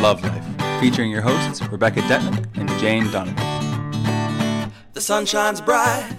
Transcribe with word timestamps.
Love 0.00 0.22
Life, 0.22 0.80
featuring 0.80 1.10
your 1.10 1.20
hosts 1.20 1.60
Rebecca 1.68 2.00
Detman 2.00 2.46
and 2.56 2.70
Jane 2.80 3.10
Donovan. 3.10 4.72
The 4.94 5.00
sun 5.02 5.26
shines 5.26 5.60
bright 5.60 6.16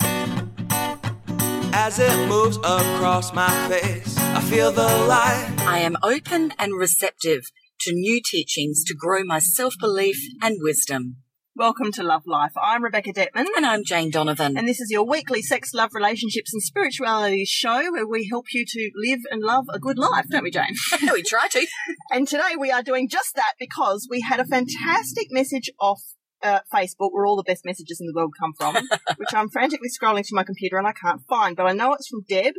as 1.73 1.97
it 1.97 2.28
moves 2.29 2.57
across 2.57 3.33
my 3.33 3.49
face. 3.67 4.15
I 4.20 4.41
feel 4.41 4.71
the 4.71 4.83
light. 4.83 5.55
I 5.62 5.79
am 5.79 5.98
open 6.04 6.54
and 6.59 6.73
receptive 6.77 7.41
to 7.80 7.91
new 7.91 8.21
teachings 8.23 8.84
to 8.84 8.94
grow 8.94 9.23
my 9.23 9.39
self 9.39 9.73
belief 9.80 10.18
and 10.43 10.57
wisdom. 10.61 11.20
Welcome 11.54 11.91
to 11.93 12.04
Love 12.04 12.23
Life. 12.25 12.54
I'm 12.55 12.81
Rebecca 12.81 13.11
Detman. 13.11 13.45
And 13.57 13.65
I'm 13.65 13.84
Jane 13.84 14.09
Donovan. 14.09 14.57
And 14.57 14.70
this 14.70 14.79
is 14.79 14.89
your 14.89 15.04
weekly 15.04 15.41
sex, 15.41 15.73
love, 15.73 15.89
relationships, 15.93 16.54
and 16.54 16.63
spirituality 16.63 17.43
show 17.43 17.91
where 17.91 18.07
we 18.07 18.29
help 18.31 18.45
you 18.54 18.63
to 18.66 18.91
live 18.95 19.20
and 19.29 19.43
love 19.43 19.66
a 19.73 19.77
good 19.77 19.99
life, 19.99 20.27
don't 20.31 20.43
we, 20.43 20.49
Jane? 20.52 20.75
we 21.11 21.21
try 21.23 21.49
to. 21.49 21.67
and 22.09 22.26
today 22.26 22.55
we 22.57 22.71
are 22.71 22.81
doing 22.81 23.09
just 23.09 23.35
that 23.35 23.55
because 23.59 24.07
we 24.09 24.21
had 24.21 24.40
a 24.40 24.45
fantastic 24.45 25.27
message 25.29 25.70
off 25.77 26.02
uh, 26.41 26.59
Facebook 26.73 27.12
where 27.12 27.26
all 27.26 27.35
the 27.35 27.43
best 27.43 27.65
messages 27.65 27.99
in 27.99 28.07
the 28.07 28.13
world 28.15 28.34
come 28.40 28.54
from, 28.57 28.76
which 29.18 29.34
I'm 29.34 29.49
frantically 29.49 29.90
scrolling 29.90 30.26
through 30.26 30.38
my 30.38 30.45
computer 30.45 30.77
and 30.77 30.88
I 30.88 30.93
can't 30.93 31.21
find, 31.27 31.57
but 31.57 31.65
I 31.65 31.73
know 31.73 31.93
it's 31.93 32.07
from 32.07 32.23
Deb, 32.29 32.54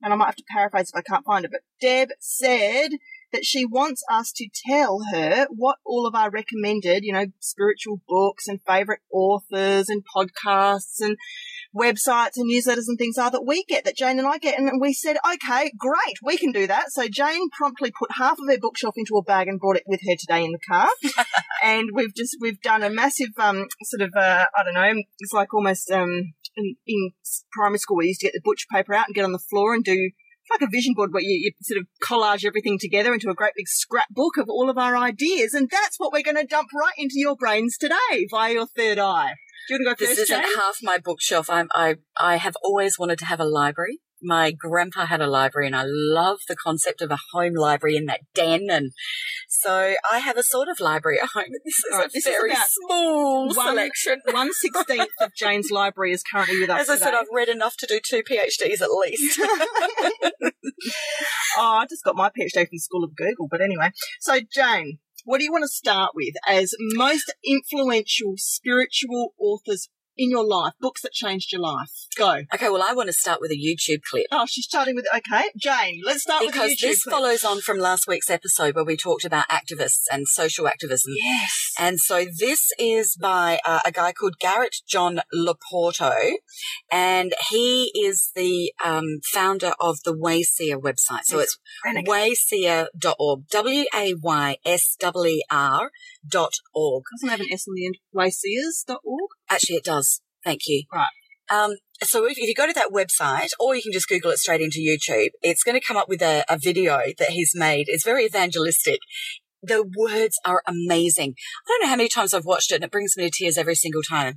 and 0.00 0.10
I 0.10 0.16
might 0.16 0.26
have 0.26 0.36
to 0.36 0.44
paraphrase 0.50 0.90
if 0.90 0.98
I 0.98 1.02
can't 1.02 1.26
find 1.26 1.44
it, 1.44 1.50
but 1.50 1.60
Deb 1.82 2.08
said, 2.18 2.92
that 3.32 3.44
she 3.44 3.64
wants 3.64 4.02
us 4.10 4.32
to 4.36 4.48
tell 4.66 5.00
her 5.12 5.46
what 5.50 5.76
all 5.84 6.06
of 6.06 6.14
our 6.14 6.30
recommended, 6.30 7.04
you 7.04 7.12
know, 7.12 7.26
spiritual 7.40 8.00
books 8.08 8.46
and 8.46 8.60
favorite 8.66 9.00
authors 9.12 9.88
and 9.88 10.02
podcasts 10.14 11.00
and 11.00 11.16
websites 11.74 12.36
and 12.36 12.50
newsletters 12.50 12.84
and 12.86 12.98
things 12.98 13.16
are 13.18 13.30
that 13.30 13.46
we 13.46 13.64
get, 13.64 13.84
that 13.84 13.96
Jane 13.96 14.18
and 14.18 14.28
I 14.28 14.38
get. 14.38 14.58
And 14.58 14.80
we 14.80 14.92
said, 14.92 15.16
okay, 15.26 15.72
great, 15.76 16.16
we 16.22 16.36
can 16.36 16.52
do 16.52 16.66
that. 16.66 16.90
So 16.90 17.08
Jane 17.08 17.48
promptly 17.50 17.90
put 17.90 18.12
half 18.12 18.32
of 18.32 18.48
her 18.48 18.58
bookshelf 18.58 18.94
into 18.96 19.16
a 19.16 19.22
bag 19.22 19.48
and 19.48 19.58
brought 19.58 19.76
it 19.76 19.84
with 19.86 20.00
her 20.06 20.16
today 20.18 20.44
in 20.44 20.52
the 20.52 20.58
car. 20.58 20.88
and 21.62 21.90
we've 21.94 22.14
just, 22.14 22.36
we've 22.40 22.60
done 22.60 22.82
a 22.82 22.90
massive, 22.90 23.30
um, 23.38 23.66
sort 23.84 24.02
of, 24.02 24.10
uh, 24.16 24.44
I 24.56 24.64
don't 24.64 24.74
know, 24.74 25.02
it's 25.18 25.32
like 25.32 25.54
almost, 25.54 25.90
um, 25.90 26.34
in, 26.56 26.76
in 26.86 27.10
primary 27.52 27.78
school, 27.78 27.96
we 27.96 28.08
used 28.08 28.20
to 28.20 28.26
get 28.26 28.34
the 28.34 28.42
butcher 28.44 28.66
paper 28.70 28.94
out 28.94 29.06
and 29.06 29.14
get 29.14 29.24
on 29.24 29.32
the 29.32 29.38
floor 29.38 29.74
and 29.74 29.82
do 29.82 30.10
like 30.52 30.68
a 30.68 30.70
vision 30.70 30.94
board 30.94 31.12
where 31.12 31.22
you, 31.22 31.30
you, 31.30 31.52
sort 31.62 31.80
of 31.80 31.86
collage 32.02 32.44
everything 32.44 32.78
together 32.78 33.12
into 33.12 33.30
a 33.30 33.34
great 33.34 33.52
big 33.56 33.68
scrapbook 33.68 34.36
of 34.38 34.48
all 34.48 34.70
of 34.70 34.78
our 34.78 34.96
ideas. 34.96 35.54
And 35.54 35.68
that's 35.70 35.98
what 35.98 36.12
we're 36.12 36.22
going 36.22 36.36
to 36.36 36.46
dump 36.46 36.68
right 36.74 36.94
into 36.96 37.14
your 37.16 37.36
brains 37.36 37.76
today 37.78 38.26
via 38.30 38.52
your 38.52 38.66
third 38.66 38.98
eye. 38.98 39.34
Do 39.68 39.74
you 39.74 39.80
want 39.84 39.98
to 39.98 40.04
go 40.04 40.06
first? 40.06 40.18
This 40.18 40.30
isn't 40.30 40.56
half 40.56 40.78
my 40.82 40.98
bookshelf. 40.98 41.48
I'm, 41.48 41.68
I, 41.74 41.96
I 42.20 42.36
have 42.36 42.56
always 42.64 42.98
wanted 42.98 43.18
to 43.20 43.26
have 43.26 43.40
a 43.40 43.44
library 43.44 44.00
my 44.22 44.52
grandpa 44.52 45.06
had 45.06 45.20
a 45.20 45.26
library 45.26 45.66
and 45.66 45.76
I 45.76 45.84
love 45.84 46.38
the 46.48 46.56
concept 46.56 47.02
of 47.02 47.10
a 47.10 47.18
home 47.32 47.54
library 47.54 47.96
in 47.96 48.06
that 48.06 48.20
den. 48.34 48.68
And 48.70 48.92
so 49.62 49.94
I 50.12 50.18
have 50.18 50.36
a 50.36 50.42
sort 50.42 50.68
of 50.68 50.80
library 50.80 51.20
at 51.20 51.28
home. 51.28 51.44
This 51.64 51.78
is 51.78 51.84
right, 51.92 52.06
a 52.06 52.10
this 52.12 52.24
very 52.24 52.50
is 52.50 52.58
small 52.86 53.46
one, 53.46 53.54
selection. 53.54 54.20
One 54.30 54.50
sixteenth 54.52 55.08
of 55.20 55.32
Jane's 55.34 55.70
library 55.70 56.12
is 56.12 56.22
currently 56.22 56.58
with 56.60 56.70
us. 56.70 56.82
As 56.82 56.88
I 56.90 56.94
today. 56.94 57.04
said, 57.04 57.14
I've 57.14 57.26
read 57.32 57.48
enough 57.48 57.76
to 57.78 57.86
do 57.86 58.00
two 58.04 58.22
PhDs 58.22 58.80
at 58.80 58.90
least. 58.90 59.38
oh, 61.56 61.78
I 61.80 61.86
just 61.88 62.04
got 62.04 62.16
my 62.16 62.28
PhD 62.28 62.54
from 62.54 62.68
the 62.72 62.78
School 62.78 63.04
of 63.04 63.14
Google. 63.14 63.46
But 63.48 63.60
anyway, 63.60 63.92
so 64.20 64.40
Jane, 64.40 64.98
what 65.24 65.38
do 65.38 65.44
you 65.44 65.52
want 65.52 65.62
to 65.62 65.68
start 65.68 66.12
with 66.14 66.34
as 66.48 66.74
most 66.80 67.32
influential 67.44 68.34
spiritual 68.36 69.34
authors 69.38 69.88
in 70.16 70.30
your 70.30 70.44
life, 70.46 70.72
books 70.80 71.02
that 71.02 71.12
changed 71.12 71.52
your 71.52 71.60
life? 71.62 71.90
Go. 72.16 72.42
Okay, 72.54 72.68
well, 72.68 72.82
I 72.82 72.92
want 72.94 73.08
to 73.08 73.12
start 73.12 73.40
with 73.40 73.50
a 73.50 73.54
YouTube 73.56 74.02
clip. 74.10 74.26
Oh, 74.30 74.46
she's 74.46 74.64
starting 74.64 74.94
with, 74.94 75.06
okay. 75.14 75.44
Jane, 75.56 76.02
let's 76.04 76.22
start 76.22 76.42
because 76.44 76.70
with 76.70 76.70
Because 76.70 76.80
this 76.80 77.02
clip. 77.04 77.12
follows 77.14 77.44
on 77.44 77.60
from 77.60 77.78
last 77.78 78.06
week's 78.06 78.30
episode 78.30 78.74
where 78.74 78.84
we 78.84 78.96
talked 78.96 79.24
about 79.24 79.48
activists 79.48 80.04
and 80.10 80.28
social 80.28 80.66
activism. 80.68 81.12
Yes. 81.16 81.72
And 81.78 81.98
so 82.00 82.24
this 82.38 82.68
is 82.78 83.16
by 83.16 83.58
uh, 83.64 83.80
a 83.86 83.92
guy 83.92 84.12
called 84.12 84.38
Garrett 84.38 84.76
John 84.88 85.20
Loporto, 85.34 86.12
and 86.90 87.32
he 87.50 87.90
is 87.94 88.30
the 88.34 88.72
um, 88.84 89.20
founder 89.32 89.74
of 89.80 89.98
the 90.04 90.14
Wayseer 90.14 90.80
website. 90.80 91.24
So 91.24 91.38
it's 91.38 91.58
wayseer.org. 91.86 93.48
W-A-Y-S-E-E-R 94.64 95.90
dot 96.28 96.54
org. 96.74 97.04
Doesn't 97.14 97.28
have 97.28 97.40
an 97.40 97.52
S 97.52 97.66
on 97.68 97.74
the 97.74 97.86
end. 97.86 97.96
Wayseers 98.14 98.84
dot 98.86 99.00
org. 99.04 99.30
Actually, 99.50 99.76
it 99.76 99.84
does. 99.84 100.22
Thank 100.44 100.62
you. 100.66 100.84
Right. 100.92 101.08
Um, 101.50 101.76
so 102.02 102.24
if, 102.24 102.38
if, 102.38 102.48
you 102.48 102.54
go 102.54 102.66
to 102.66 102.72
that 102.72 102.90
website, 102.92 103.50
or 103.60 103.74
you 103.74 103.82
can 103.82 103.92
just 103.92 104.08
Google 104.08 104.30
it 104.30 104.38
straight 104.38 104.60
into 104.60 104.78
YouTube, 104.78 105.30
it's 105.42 105.62
going 105.62 105.78
to 105.78 105.86
come 105.86 105.96
up 105.96 106.08
with 106.08 106.22
a, 106.22 106.44
a 106.48 106.58
video 106.58 107.00
that 107.18 107.30
he's 107.30 107.52
made. 107.54 107.86
It's 107.88 108.04
very 108.04 108.24
evangelistic. 108.24 109.00
The 109.62 109.84
words 109.96 110.38
are 110.44 110.62
amazing. 110.66 111.34
I 111.66 111.68
don't 111.68 111.82
know 111.82 111.90
how 111.90 111.96
many 111.96 112.08
times 112.08 112.32
I've 112.32 112.46
watched 112.46 112.72
it 112.72 112.76
and 112.76 112.84
it 112.84 112.90
brings 112.90 113.16
me 113.16 113.24
to 113.24 113.30
tears 113.30 113.58
every 113.58 113.74
single 113.74 114.02
time. 114.02 114.36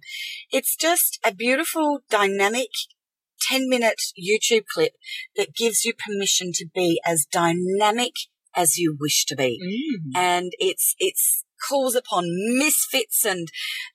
It's 0.52 0.76
just 0.76 1.20
a 1.26 1.34
beautiful, 1.34 2.00
dynamic 2.10 2.70
10 3.50 3.70
minute 3.70 4.02
YouTube 4.20 4.66
clip 4.74 4.94
that 5.36 5.56
gives 5.56 5.86
you 5.86 5.94
permission 5.94 6.52
to 6.56 6.68
be 6.74 7.00
as 7.06 7.26
dynamic 7.32 8.12
as 8.56 8.78
you 8.78 8.96
wish 9.00 9.26
to 9.26 9.36
be. 9.36 9.60
Mm. 9.64 10.18
And 10.18 10.52
it's, 10.60 10.96
it's, 11.00 11.45
calls 11.68 11.96
upon 11.96 12.26
misfits 12.58 13.26
and 13.26 13.48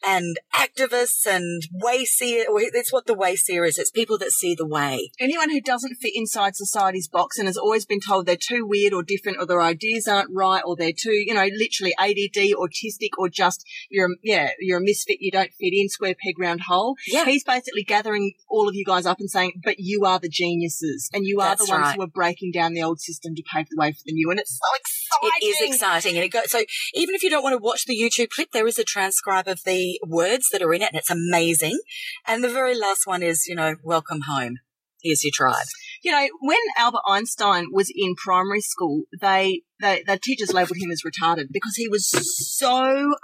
and 0.06 0.37
activists 0.54 1.26
and 1.26 1.62
wayseer. 1.82 2.44
It's 2.48 2.93
what 2.93 3.06
the 3.06 3.15
wayseer 3.15 3.66
is. 3.66 3.78
It's 3.78 3.91
people 3.91 4.19
that 4.19 4.31
see 4.31 4.54
the 4.54 4.66
way. 4.66 5.10
Anyone 5.19 5.50
who 5.50 5.60
doesn't 5.60 5.97
fit 5.97 6.12
inside 6.15 6.56
society's 6.56 7.09
box 7.09 7.38
and 7.38 7.47
has 7.47 7.56
always 7.56 7.87
been 7.87 8.00
told 8.00 8.26
they're 8.26 8.37
too 8.37 8.66
weird 8.66 8.93
or 8.93 9.03
different 9.03 9.38
or 9.41 9.47
their 9.47 9.62
ideas 9.62 10.06
aren't 10.06 10.31
right 10.32 10.62
or 10.65 10.76
they're 10.76 10.93
too, 10.97 11.12
you 11.12 11.34
know, 11.34 11.48
literally 11.56 11.94
ADD, 11.98 12.54
autistic 12.56 13.10
or 13.19 13.28
just 13.28 13.65
you're, 13.91 14.09
yeah, 14.22 14.50
you're 14.59 14.78
a 14.78 14.82
misfit. 14.82 15.19
You 15.21 15.31
don't 15.31 15.53
fit 15.53 15.72
in 15.72 15.88
square 15.88 16.15
peg 16.22 16.38
round 16.38 16.62
hole. 16.62 16.97
Yeah. 17.06 17.25
He's 17.25 17.44
basically 17.44 17.84
gathering 17.84 18.32
all 18.48 18.69
of 18.69 18.75
you 18.75 18.84
guys 18.84 19.06
up 19.06 19.21
and 19.21 19.31
saying, 19.31 19.60
but 19.65 19.77
you 19.78 20.04
are 20.04 20.19
the 20.19 20.28
geniuses 20.28 21.10
and 21.12 21.27
you 21.27 21.41
are 21.41 21.50
That's 21.50 21.66
the 21.66 21.72
ones 21.72 21.82
right. 21.82 21.97
who 21.97 22.03
are 22.03 22.09
breaking 22.09 22.53
down 22.53 22.75
the 22.75 22.82
old 22.82 23.00
system 23.00 23.34
to 23.34 23.42
pave 23.53 23.69
the 23.71 23.77
way 23.78 23.92
for 23.92 24.03
the 24.04 24.12
new. 24.12 24.31
And 24.31 24.41
it's 24.41 24.53
so 24.53 24.77
exciting. 24.77 24.99
It 25.22 25.44
is 25.44 25.75
exciting. 25.75 26.16
And 26.16 26.25
it 26.25 26.31
goes, 26.31 26.50
so 26.50 26.62
even 26.94 27.15
if 27.15 27.22
you 27.22 27.31
don't 27.31 27.43
want 27.43 27.54
to 27.54 27.62
watch 27.62 27.84
the 27.84 27.97
YouTube 27.97 28.31
clip, 28.31 28.48
there 28.53 28.66
is 28.66 28.78
a 28.78 28.84
transcribe 28.84 29.48
of 29.48 29.60
the 29.65 30.00
words 30.06 30.48
that 30.53 30.62
are 30.62 30.72
in 30.72 30.82
it 30.82 30.91
and 30.93 30.98
it's 30.98 31.10
amazing. 31.10 31.78
And 32.26 32.43
the 32.43 32.48
very 32.48 32.76
last 32.76 33.06
one 33.06 33.22
is, 33.22 33.47
you 33.47 33.54
know, 33.54 33.76
welcome 33.82 34.22
home. 34.28 34.59
Here's 35.03 35.25
your 35.25 35.32
tribe. 35.34 35.66
You 36.03 36.12
know, 36.12 36.28
when 36.41 36.59
Albert 36.78 37.03
Einstein 37.09 37.66
was 37.72 37.91
in 37.94 38.15
primary 38.16 38.60
school, 38.60 39.04
they 39.21 39.62
the, 39.80 40.02
the 40.06 40.18
teachers 40.18 40.52
labelled 40.52 40.78
him 40.78 40.91
as 40.91 41.02
retarded 41.02 41.46
because 41.52 41.74
he 41.76 41.88
was 41.88 42.08
so 42.08 43.14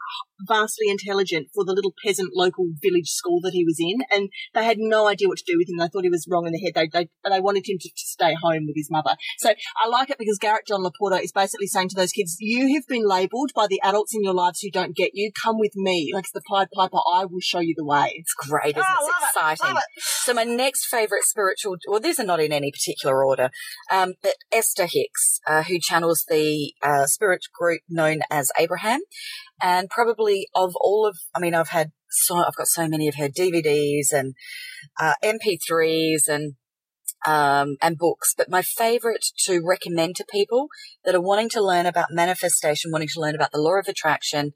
vastly 0.46 0.86
intelligent 0.88 1.48
for 1.54 1.64
the 1.64 1.72
little 1.72 1.94
peasant 2.04 2.30
local 2.34 2.66
village 2.82 3.08
school 3.08 3.40
that 3.42 3.52
he 3.52 3.64
was 3.64 3.76
in, 3.78 4.00
and 4.14 4.30
they 4.54 4.64
had 4.64 4.78
no 4.78 5.08
idea 5.08 5.28
what 5.28 5.38
to 5.38 5.44
do 5.46 5.56
with 5.58 5.68
him. 5.68 5.78
They 5.78 5.88
thought 5.88 6.04
he 6.04 6.10
was 6.10 6.26
wrong 6.30 6.46
in 6.46 6.52
the 6.52 6.60
head. 6.60 6.74
They 6.74 6.88
they, 6.92 7.08
they 7.28 7.40
wanted 7.40 7.68
him 7.68 7.78
to, 7.80 7.88
to 7.88 7.94
stay 7.96 8.34
home 8.34 8.66
with 8.66 8.76
his 8.76 8.90
mother. 8.90 9.16
So 9.38 9.50
I 9.50 9.88
like 9.88 10.10
it 10.10 10.18
because 10.18 10.38
Garrett 10.38 10.66
John 10.66 10.82
Loporto 10.82 11.22
is 11.22 11.32
basically 11.32 11.66
saying 11.66 11.90
to 11.90 11.96
those 11.96 12.12
kids, 12.12 12.36
"You 12.40 12.74
have 12.74 12.86
been 12.86 13.06
labelled 13.06 13.52
by 13.54 13.66
the 13.66 13.80
adults 13.82 14.14
in 14.14 14.22
your 14.22 14.34
lives 14.34 14.60
who 14.60 14.70
don't 14.70 14.96
get 14.96 15.10
you. 15.14 15.30
Come 15.42 15.58
with 15.58 15.72
me, 15.74 16.10
like 16.14 16.26
the 16.32 16.42
Pied 16.48 16.68
Piper. 16.74 16.98
I 17.14 17.24
will 17.24 17.40
show 17.40 17.60
you 17.60 17.74
the 17.76 17.84
way." 17.84 18.12
It's 18.14 18.34
great, 18.34 18.76
isn't 18.76 18.84
oh, 18.86 19.06
it? 19.06 19.12
It's 19.22 19.36
exciting. 19.36 19.76
It, 19.76 19.82
it. 19.96 20.02
So 20.02 20.34
my 20.34 20.44
next 20.44 20.86
favourite 20.86 21.24
spiritual, 21.24 21.76
well, 21.88 22.00
these 22.00 22.20
are 22.20 22.24
not 22.24 22.40
in 22.40 22.52
any 22.52 22.70
particular 22.70 23.24
order, 23.24 23.50
um, 23.90 24.14
but 24.22 24.34
Esther 24.52 24.86
Hicks, 24.90 25.40
uh, 25.46 25.62
who 25.62 25.78
channels 25.78 26.24
the 26.28 26.45
uh, 26.82 27.06
spirit 27.06 27.44
group 27.58 27.80
known 27.88 28.20
as 28.30 28.50
Abraham, 28.58 29.00
and 29.62 29.88
probably 29.88 30.48
of 30.54 30.74
all 30.80 31.06
of, 31.06 31.16
I 31.34 31.40
mean, 31.40 31.54
I've 31.54 31.68
had 31.68 31.92
so, 32.08 32.36
I've 32.36 32.56
got 32.56 32.68
so 32.68 32.88
many 32.88 33.08
of 33.08 33.16
her 33.16 33.28
DVDs 33.28 34.12
and 34.12 34.34
uh, 35.00 35.14
MP3s 35.22 36.28
and 36.28 36.54
um, 37.26 37.76
and 37.82 37.98
books, 37.98 38.34
but 38.36 38.50
my 38.50 38.62
favorite 38.62 39.26
to 39.46 39.60
recommend 39.64 40.16
to 40.16 40.24
people 40.30 40.68
that 41.04 41.14
are 41.14 41.20
wanting 41.20 41.48
to 41.50 41.64
learn 41.64 41.86
about 41.86 42.08
manifestation, 42.10 42.92
wanting 42.92 43.08
to 43.08 43.20
learn 43.20 43.34
about 43.34 43.52
the 43.52 43.60
law 43.60 43.78
of 43.78 43.88
attraction, 43.88 44.52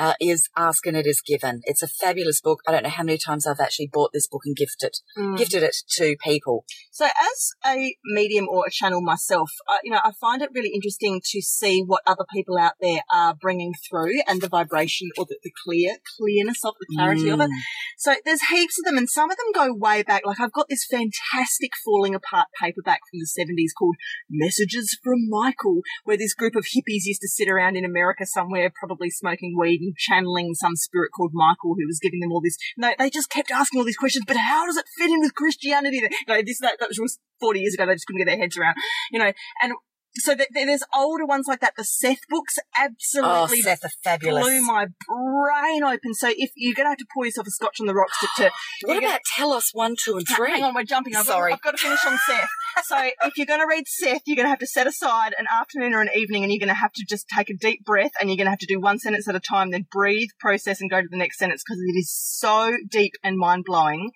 uh, 0.00 0.14
is 0.18 0.48
Ask 0.56 0.86
and 0.86 0.96
It 0.96 1.06
Is 1.06 1.20
Given. 1.20 1.60
It's 1.64 1.82
a 1.82 1.86
fabulous 1.86 2.40
book. 2.40 2.60
I 2.66 2.72
don't 2.72 2.84
know 2.84 2.88
how 2.88 3.02
many 3.04 3.18
times 3.18 3.46
I've 3.46 3.60
actually 3.60 3.90
bought 3.92 4.12
this 4.14 4.26
book 4.26 4.42
and 4.46 4.56
gifted 4.56 4.94
Mm. 5.16 5.36
gifted 5.36 5.62
it 5.62 5.76
to 5.96 6.16
people. 6.24 6.64
So, 6.90 7.04
as 7.04 7.50
a 7.66 7.94
medium 8.04 8.48
or 8.48 8.64
a 8.66 8.70
channel 8.70 9.02
myself, 9.02 9.50
I, 9.68 9.78
you 9.84 9.90
know, 9.90 10.00
I 10.02 10.12
find 10.18 10.40
it 10.40 10.50
really 10.54 10.70
interesting 10.74 11.20
to 11.22 11.42
see 11.42 11.82
what 11.86 12.02
other 12.06 12.24
people 12.32 12.56
out 12.58 12.74
there 12.80 13.02
are 13.12 13.34
bringing 13.34 13.74
through 13.88 14.20
and 14.26 14.40
the 14.40 14.48
vibration 14.48 15.10
or 15.18 15.26
the, 15.26 15.38
the 15.42 15.52
clear 15.64 15.96
clearness 16.18 16.64
of 16.64 16.74
the 16.80 16.86
clarity 16.96 17.28
of 17.28 17.40
it. 17.40 17.50
Mm. 17.50 17.60
So, 17.98 18.14
there's 18.24 18.48
heaps 18.50 18.78
of 18.78 18.86
them, 18.86 18.96
and 18.96 19.08
some 19.08 19.30
of 19.30 19.36
them 19.36 19.52
go 19.54 19.74
way 19.74 20.02
back. 20.02 20.22
Like, 20.24 20.40
I've 20.40 20.52
got 20.52 20.68
this 20.70 20.86
fantastic 20.90 21.72
falling 21.84 22.14
apart 22.14 22.48
paperback 22.60 23.00
from 23.10 23.20
the 23.20 23.28
70s 23.28 23.76
called 23.78 23.96
Messages 24.30 24.98
from 25.04 25.28
Michael, 25.28 25.82
where 26.04 26.16
this 26.16 26.34
group 26.34 26.56
of 26.56 26.64
hippies 26.64 27.04
used 27.04 27.20
to 27.20 27.28
sit 27.28 27.48
around 27.50 27.76
in 27.76 27.84
America 27.84 28.24
somewhere, 28.24 28.72
probably 28.74 29.10
smoking 29.10 29.56
weed 29.58 29.80
channeling 29.96 30.54
some 30.54 30.76
spirit 30.76 31.10
called 31.16 31.30
Michael 31.32 31.74
who 31.78 31.86
was 31.86 31.98
giving 32.00 32.20
them 32.20 32.32
all 32.32 32.40
this. 32.40 32.56
No, 32.76 32.92
they 32.98 33.10
just 33.10 33.30
kept 33.30 33.50
asking 33.50 33.78
all 33.80 33.86
these 33.86 33.96
questions, 33.96 34.24
but 34.26 34.36
how 34.36 34.66
does 34.66 34.76
it 34.76 34.86
fit 34.98 35.10
in 35.10 35.20
with 35.20 35.34
Christianity? 35.34 36.00
Know, 36.28 36.42
this, 36.44 36.60
that, 36.60 36.76
that 36.80 36.88
was 36.98 37.18
40 37.40 37.60
years 37.60 37.74
ago. 37.74 37.86
They 37.86 37.94
just 37.94 38.06
couldn't 38.06 38.20
get 38.20 38.26
their 38.26 38.38
heads 38.38 38.56
around, 38.56 38.76
you 39.10 39.18
know, 39.18 39.32
and 39.62 39.72
so 40.16 40.34
th- 40.34 40.48
th- 40.52 40.66
there's 40.66 40.82
older 40.94 41.24
ones 41.24 41.46
like 41.48 41.60
that. 41.60 41.74
The 41.76 41.84
Seth 41.84 42.26
books 42.28 42.58
Oh, 42.58 42.84
absolutely 42.84 43.62
Seth, 43.62 43.84
are 43.84 43.90
fabulous. 44.02 44.44
blew 44.44 44.60
my 44.62 44.86
brain 45.08 45.84
open. 45.84 46.14
So 46.14 46.28
if 46.28 46.50
you're 46.56 46.74
going 46.74 46.86
to 46.86 46.90
have 46.90 46.98
to 46.98 47.06
pour 47.14 47.24
yourself 47.26 47.46
a 47.46 47.50
scotch 47.50 47.80
on 47.80 47.86
the 47.86 47.94
rocks 47.94 48.18
to, 48.20 48.26
to 48.38 48.50
what 48.86 48.94
gonna- 48.94 49.06
about 49.06 49.20
Telos 49.36 49.70
1, 49.72 49.96
2, 50.04 50.16
and 50.18 50.26
3? 50.28 50.50
Hang 50.50 50.64
on, 50.64 50.74
we're 50.74 50.84
jumping. 50.84 51.14
I've, 51.16 51.26
Sorry. 51.26 51.50
Got, 51.52 51.54
I've 51.56 51.62
got 51.62 51.70
to 51.72 51.78
finish 51.78 52.06
on 52.06 52.18
Seth. 52.26 52.48
So 52.84 52.96
if 53.24 53.36
you're 53.36 53.46
going 53.46 53.60
to 53.60 53.66
read 53.66 53.84
Seth, 53.86 54.22
you're 54.26 54.36
going 54.36 54.46
to 54.46 54.50
have 54.50 54.58
to 54.60 54.66
set 54.66 54.86
aside 54.86 55.34
an 55.38 55.46
afternoon 55.60 55.92
or 55.94 56.00
an 56.00 56.10
evening 56.14 56.42
and 56.44 56.52
you're 56.52 56.60
going 56.60 56.68
to 56.68 56.74
have 56.74 56.92
to 56.92 57.04
just 57.08 57.26
take 57.28 57.50
a 57.50 57.54
deep 57.54 57.84
breath 57.84 58.12
and 58.20 58.30
you're 58.30 58.36
going 58.36 58.46
to 58.46 58.50
have 58.50 58.58
to 58.60 58.66
do 58.66 58.80
one 58.80 58.98
sentence 58.98 59.28
at 59.28 59.34
a 59.34 59.40
time, 59.40 59.70
then 59.70 59.86
breathe, 59.90 60.28
process, 60.38 60.80
and 60.80 60.90
go 60.90 61.00
to 61.00 61.08
the 61.08 61.16
next 61.16 61.38
sentence 61.38 61.62
because 61.66 61.80
it 61.80 61.98
is 61.98 62.10
so 62.12 62.72
deep 62.88 63.14
and 63.24 63.36
mind 63.36 63.64
blowing. 63.64 64.10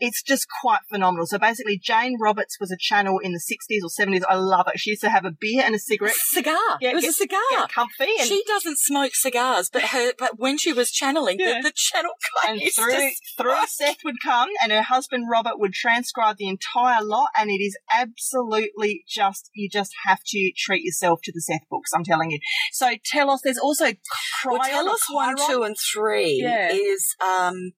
It's 0.00 0.22
just 0.22 0.46
quite 0.62 0.80
phenomenal. 0.88 1.26
So 1.26 1.38
basically, 1.38 1.78
Jane 1.78 2.16
Roberts 2.20 2.56
was 2.58 2.70
a 2.72 2.76
channel 2.78 3.18
in 3.18 3.32
the 3.32 3.38
60s 3.38 3.80
or 3.84 3.90
70s. 3.90 4.22
I 4.28 4.34
love 4.36 4.66
it. 4.68 4.80
She 4.80 4.90
used 4.90 5.02
to 5.02 5.10
have 5.10 5.24
a 5.24 5.30
beer 5.30 5.62
and 5.64 5.74
a 5.74 5.78
cigarette. 5.78 6.14
Cigar. 6.16 6.56
Yeah, 6.80 6.90
it 6.90 6.94
was 6.94 7.04
get- 7.04 7.10
a 7.10 7.12
cigar. 7.14 7.40
Get 7.50 7.68
comfy 7.72 8.08
and 8.18 8.26
She 8.28 8.42
doesn't 8.46 8.78
smoke 8.78 9.12
cigars, 9.14 9.68
but 9.72 9.82
her 9.82 10.12
but 10.18 10.38
when 10.38 10.56
she 10.58 10.72
was 10.72 10.90
channeling, 10.90 11.38
Yeah. 11.38 11.58
the, 11.60 11.68
the 11.68 11.72
channel 11.74 12.12
guy 12.42 12.52
and 12.52 12.60
used 12.60 12.76
through 12.76 12.92
to 12.92 13.10
through 13.36 13.66
Seth 13.68 13.98
would 14.04 14.16
come, 14.24 14.48
and 14.62 14.72
her 14.72 14.82
husband 14.82 15.28
Robert 15.30 15.58
would 15.58 15.72
transcribe 15.74 16.36
the 16.38 16.48
entire 16.48 17.02
lot, 17.04 17.28
and 17.38 17.50
it 17.50 17.62
is 17.62 17.76
absolutely 18.24 19.04
just 19.08 19.50
you 19.54 19.68
just 19.68 19.92
have 20.06 20.20
to 20.26 20.52
treat 20.56 20.82
yourself 20.82 21.20
to 21.24 21.32
the 21.32 21.40
Seth 21.40 21.68
books. 21.70 21.90
I'm 21.94 22.04
telling 22.04 22.30
you. 22.30 22.38
So 22.72 22.92
tell 23.04 23.30
us. 23.30 23.40
There's 23.42 23.58
also 23.58 23.86
Kryon 23.86 23.96
Well, 24.46 24.60
Telos 24.68 25.00
one, 25.10 25.36
two, 25.48 25.62
and 25.62 25.76
three 25.92 26.40
Yeah. 26.42 26.72
is 26.72 27.14
um 27.24 27.72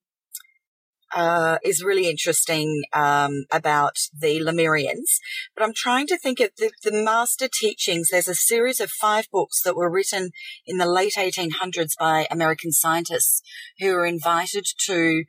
uh 1.14 1.58
is 1.64 1.82
really 1.82 2.08
interesting 2.08 2.82
um 2.92 3.44
about 3.52 3.96
the 4.18 4.40
Lemurians. 4.40 5.18
But 5.54 5.64
I'm 5.64 5.74
trying 5.74 6.06
to 6.08 6.18
think 6.18 6.40
of 6.40 6.50
the, 6.56 6.70
the 6.82 6.92
master 6.92 7.48
teachings. 7.52 8.08
There's 8.10 8.28
a 8.28 8.34
series 8.34 8.80
of 8.80 8.90
five 8.90 9.26
books 9.30 9.62
that 9.62 9.76
were 9.76 9.90
written 9.90 10.30
in 10.66 10.78
the 10.78 10.86
late 10.86 11.14
1800s 11.16 11.92
by 11.98 12.26
American 12.30 12.72
scientists 12.72 13.42
who 13.78 13.92
were 13.92 14.06
invited 14.06 14.64
to 14.86 15.24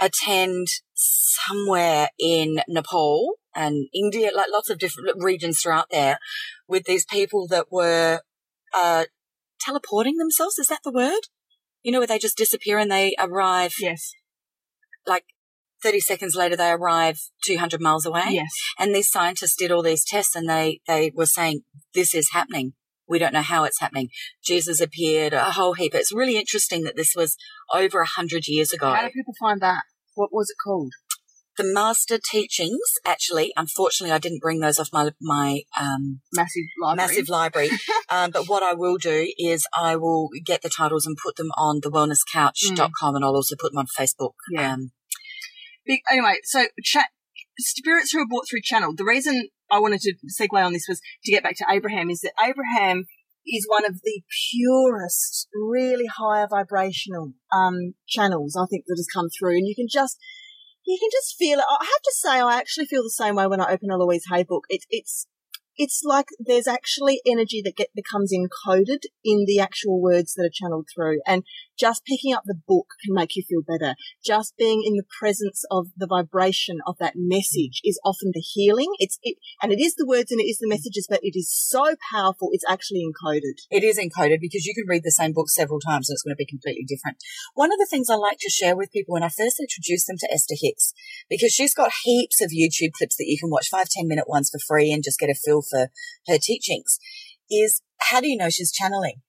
attend 0.00 0.66
somewhere 0.94 2.08
in 2.18 2.60
Nepal 2.68 3.34
and 3.54 3.86
India, 3.94 4.30
like 4.34 4.50
lots 4.52 4.70
of 4.70 4.78
different 4.78 5.22
regions 5.22 5.60
throughout 5.60 5.86
there, 5.90 6.18
with 6.66 6.84
these 6.84 7.04
people 7.04 7.46
that 7.48 7.66
were 7.70 8.20
uh, 8.74 9.04
teleporting 9.60 10.16
themselves. 10.16 10.58
Is 10.58 10.68
that 10.68 10.80
the 10.84 10.92
word? 10.92 11.20
You 11.82 11.92
know, 11.92 11.98
where 11.98 12.06
they 12.06 12.18
just 12.18 12.36
disappear 12.36 12.78
and 12.78 12.90
they 12.90 13.14
arrive 13.18 13.74
Yes. 13.78 14.12
Like 15.06 15.24
30 15.82 16.00
seconds 16.00 16.34
later, 16.34 16.56
they 16.56 16.70
arrive 16.70 17.18
200 17.44 17.80
miles 17.80 18.06
away. 18.06 18.24
Yes. 18.30 18.50
And 18.78 18.94
these 18.94 19.10
scientists 19.10 19.56
did 19.56 19.70
all 19.70 19.82
these 19.82 20.04
tests 20.04 20.34
and 20.34 20.48
they, 20.48 20.80
they 20.86 21.12
were 21.14 21.26
saying, 21.26 21.62
this 21.92 22.14
is 22.14 22.30
happening. 22.32 22.72
We 23.06 23.18
don't 23.18 23.34
know 23.34 23.42
how 23.42 23.64
it's 23.64 23.80
happening. 23.80 24.08
Jesus 24.42 24.80
appeared, 24.80 25.34
a 25.34 25.52
whole 25.52 25.74
heap. 25.74 25.94
It's 25.94 26.14
really 26.14 26.38
interesting 26.38 26.84
that 26.84 26.96
this 26.96 27.12
was 27.14 27.36
over 27.72 28.00
a 28.00 28.06
hundred 28.06 28.48
years 28.48 28.72
ago. 28.72 28.92
How 28.94 29.02
do 29.02 29.10
people 29.10 29.34
find 29.38 29.60
that? 29.60 29.82
What 30.14 30.30
was 30.32 30.48
it 30.48 30.56
called? 30.64 30.92
The 31.56 31.64
master 31.64 32.18
teachings, 32.18 32.80
actually, 33.06 33.52
unfortunately, 33.56 34.12
I 34.12 34.18
didn't 34.18 34.40
bring 34.40 34.60
those 34.60 34.78
off 34.78 34.88
my, 34.92 35.10
my, 35.20 35.62
um, 35.80 36.20
Massive 36.32 36.64
library. 36.82 36.96
massive 36.96 37.28
library. 37.28 37.70
um, 38.08 38.30
but 38.32 38.48
what 38.48 38.62
I 38.62 38.74
will 38.74 38.96
do 38.96 39.32
is 39.38 39.66
I 39.78 39.96
will 39.96 40.30
get 40.44 40.62
the 40.62 40.70
titles 40.70 41.06
and 41.06 41.16
put 41.22 41.36
them 41.36 41.50
on 41.56 41.80
the 41.82 41.90
wellnesscouch.com 41.90 43.14
and 43.14 43.24
I'll 43.24 43.36
also 43.36 43.54
put 43.58 43.72
them 43.72 43.78
on 43.78 43.86
Facebook. 43.86 44.32
Yeah. 44.50 44.74
Um, 44.74 44.90
anyway, 46.10 46.36
so 46.44 46.66
chat, 46.82 47.06
spirits 47.58 48.12
who 48.12 48.20
are 48.20 48.26
brought 48.26 48.48
through 48.50 48.62
channel. 48.62 48.94
The 48.96 49.04
reason 49.04 49.48
I 49.70 49.78
wanted 49.78 50.00
to 50.00 50.14
segue 50.40 50.64
on 50.64 50.72
this 50.72 50.86
was 50.88 51.00
to 51.24 51.32
get 51.32 51.42
back 51.42 51.56
to 51.56 51.66
Abraham 51.70 52.10
is 52.10 52.20
that 52.20 52.32
Abraham 52.42 53.04
is 53.46 53.66
one 53.68 53.84
of 53.84 54.00
the 54.02 54.22
purest, 54.50 55.48
really 55.54 56.06
higher 56.06 56.46
vibrational 56.48 57.32
um, 57.54 57.94
channels 58.08 58.56
I 58.56 58.66
think 58.70 58.84
that 58.86 58.96
has 58.96 59.08
come 59.12 59.28
through, 59.28 59.56
and 59.56 59.66
you 59.66 59.74
can 59.74 59.86
just 59.90 60.18
you 60.86 60.98
can 61.00 61.08
just 61.12 61.36
feel 61.38 61.58
it. 61.58 61.64
I 61.68 61.84
have 61.84 62.02
to 62.02 62.12
say, 62.14 62.40
I 62.40 62.56
actually 62.56 62.86
feel 62.86 63.02
the 63.02 63.10
same 63.10 63.36
way 63.36 63.46
when 63.46 63.60
I 63.60 63.72
open 63.72 63.90
a 63.90 63.98
Louise 63.98 64.24
Hay 64.30 64.42
book. 64.42 64.64
It's 64.68 64.86
it's 64.90 65.26
it's 65.76 66.02
like 66.04 66.26
there's 66.38 66.68
actually 66.68 67.20
energy 67.26 67.60
that 67.64 67.76
get 67.76 67.88
becomes 67.94 68.32
encoded 68.32 69.04
in 69.24 69.44
the 69.46 69.58
actual 69.58 70.00
words 70.00 70.34
that 70.34 70.44
are 70.44 70.50
channeled 70.52 70.88
through, 70.94 71.20
and 71.26 71.42
just 71.78 72.04
picking 72.04 72.34
up 72.34 72.42
the 72.44 72.58
book 72.66 72.86
can 73.04 73.14
make 73.14 73.36
you 73.36 73.42
feel 73.48 73.62
better. 73.62 73.94
Just 74.24 74.56
being 74.56 74.82
in 74.84 74.94
the 74.94 75.04
presence 75.18 75.64
of 75.70 75.88
the 75.96 76.06
vibration 76.06 76.78
of 76.86 76.96
that 76.98 77.14
message 77.16 77.80
is 77.84 78.00
often 78.04 78.30
the 78.32 78.40
healing. 78.40 78.92
It's 78.98 79.18
it, 79.22 79.36
and 79.62 79.72
it 79.72 79.80
is 79.80 79.94
the 79.94 80.06
words 80.06 80.30
and 80.30 80.40
it 80.40 80.44
is 80.44 80.58
the 80.58 80.68
messages, 80.68 81.06
but 81.08 81.20
it 81.22 81.36
is 81.36 81.50
so 81.52 81.96
powerful. 82.12 82.48
It's 82.52 82.64
actually 82.68 83.02
encoded. 83.04 83.64
It 83.70 83.84
is 83.84 83.98
encoded 83.98 84.40
because 84.40 84.64
you 84.64 84.74
can 84.74 84.88
read 84.88 85.02
the 85.04 85.10
same 85.10 85.32
book 85.32 85.48
several 85.48 85.80
times 85.80 86.08
and 86.08 86.14
it's 86.14 86.22
going 86.22 86.34
to 86.34 86.38
be 86.38 86.46
completely 86.46 86.84
different. 86.84 87.18
One 87.54 87.72
of 87.72 87.78
the 87.78 87.88
things 87.90 88.08
I 88.10 88.16
like 88.16 88.38
to 88.40 88.50
share 88.50 88.76
with 88.76 88.92
people 88.92 89.12
when 89.12 89.22
I 89.22 89.28
first 89.28 89.60
introduce 89.60 90.06
them 90.06 90.16
to 90.18 90.32
Esther 90.32 90.54
Hicks, 90.60 90.92
because 91.28 91.52
she's 91.52 91.74
got 91.74 91.92
heaps 92.04 92.40
of 92.40 92.50
YouTube 92.50 92.92
clips 92.92 93.16
that 93.16 93.26
you 93.26 93.38
can 93.38 93.50
watch, 93.50 93.68
five, 93.68 93.88
10 93.88 94.08
minute 94.08 94.28
ones 94.28 94.50
for 94.50 94.58
free 94.58 94.92
and 94.92 95.02
just 95.02 95.18
get 95.18 95.30
a 95.30 95.34
feel 95.34 95.62
for 95.62 95.88
her 96.28 96.38
teachings, 96.38 96.98
is 97.50 97.82
how 97.98 98.20
do 98.20 98.28
you 98.28 98.36
know 98.36 98.50
she's 98.50 98.72
channeling? 98.72 99.22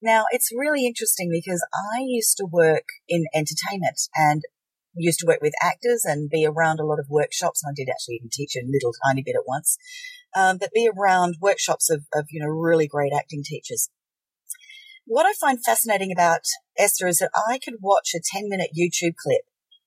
Now, 0.00 0.24
it's 0.30 0.50
really 0.56 0.86
interesting 0.86 1.28
because 1.30 1.64
I 1.74 2.00
used 2.06 2.36
to 2.36 2.46
work 2.50 2.84
in 3.08 3.24
entertainment 3.34 3.98
and 4.14 4.42
used 4.94 5.20
to 5.20 5.26
work 5.26 5.40
with 5.42 5.54
actors 5.62 6.04
and 6.04 6.30
be 6.30 6.46
around 6.46 6.80
a 6.80 6.84
lot 6.84 6.98
of 6.98 7.06
workshops. 7.08 7.62
I 7.66 7.72
did 7.74 7.88
actually 7.90 8.16
even 8.16 8.30
teach 8.32 8.54
a 8.56 8.66
little 8.66 8.92
tiny 9.06 9.22
bit 9.22 9.36
at 9.36 9.46
once. 9.46 9.76
Um, 10.36 10.58
but 10.58 10.70
be 10.72 10.88
around 10.88 11.36
workshops 11.40 11.90
of, 11.90 12.04
of, 12.14 12.26
you 12.30 12.40
know, 12.40 12.48
really 12.48 12.86
great 12.86 13.12
acting 13.16 13.42
teachers. 13.44 13.90
What 15.06 15.26
I 15.26 15.32
find 15.32 15.58
fascinating 15.64 16.12
about 16.12 16.42
Esther 16.78 17.08
is 17.08 17.18
that 17.18 17.30
I 17.48 17.58
could 17.58 17.76
watch 17.80 18.10
a 18.14 18.20
10 18.22 18.48
minute 18.48 18.70
YouTube 18.78 19.14
clip 19.16 19.42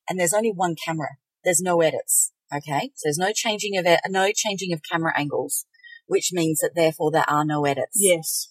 and 0.10 0.20
there's 0.20 0.34
only 0.34 0.52
one 0.52 0.76
camera. 0.84 1.18
There's 1.44 1.62
no 1.62 1.82
edits. 1.82 2.34
Okay. 2.54 2.92
So 2.96 3.06
there's 3.06 3.18
no 3.18 3.32
changing 3.34 3.78
of, 3.78 3.86
no 4.10 4.32
changing 4.36 4.74
of 4.74 4.82
camera 4.92 5.14
angles, 5.16 5.66
which 6.08 6.32
means 6.34 6.60
that 6.60 6.72
therefore 6.76 7.12
there 7.12 7.30
are 7.30 7.46
no 7.46 7.66
edits. 7.66 7.96
Yes. 7.96 8.48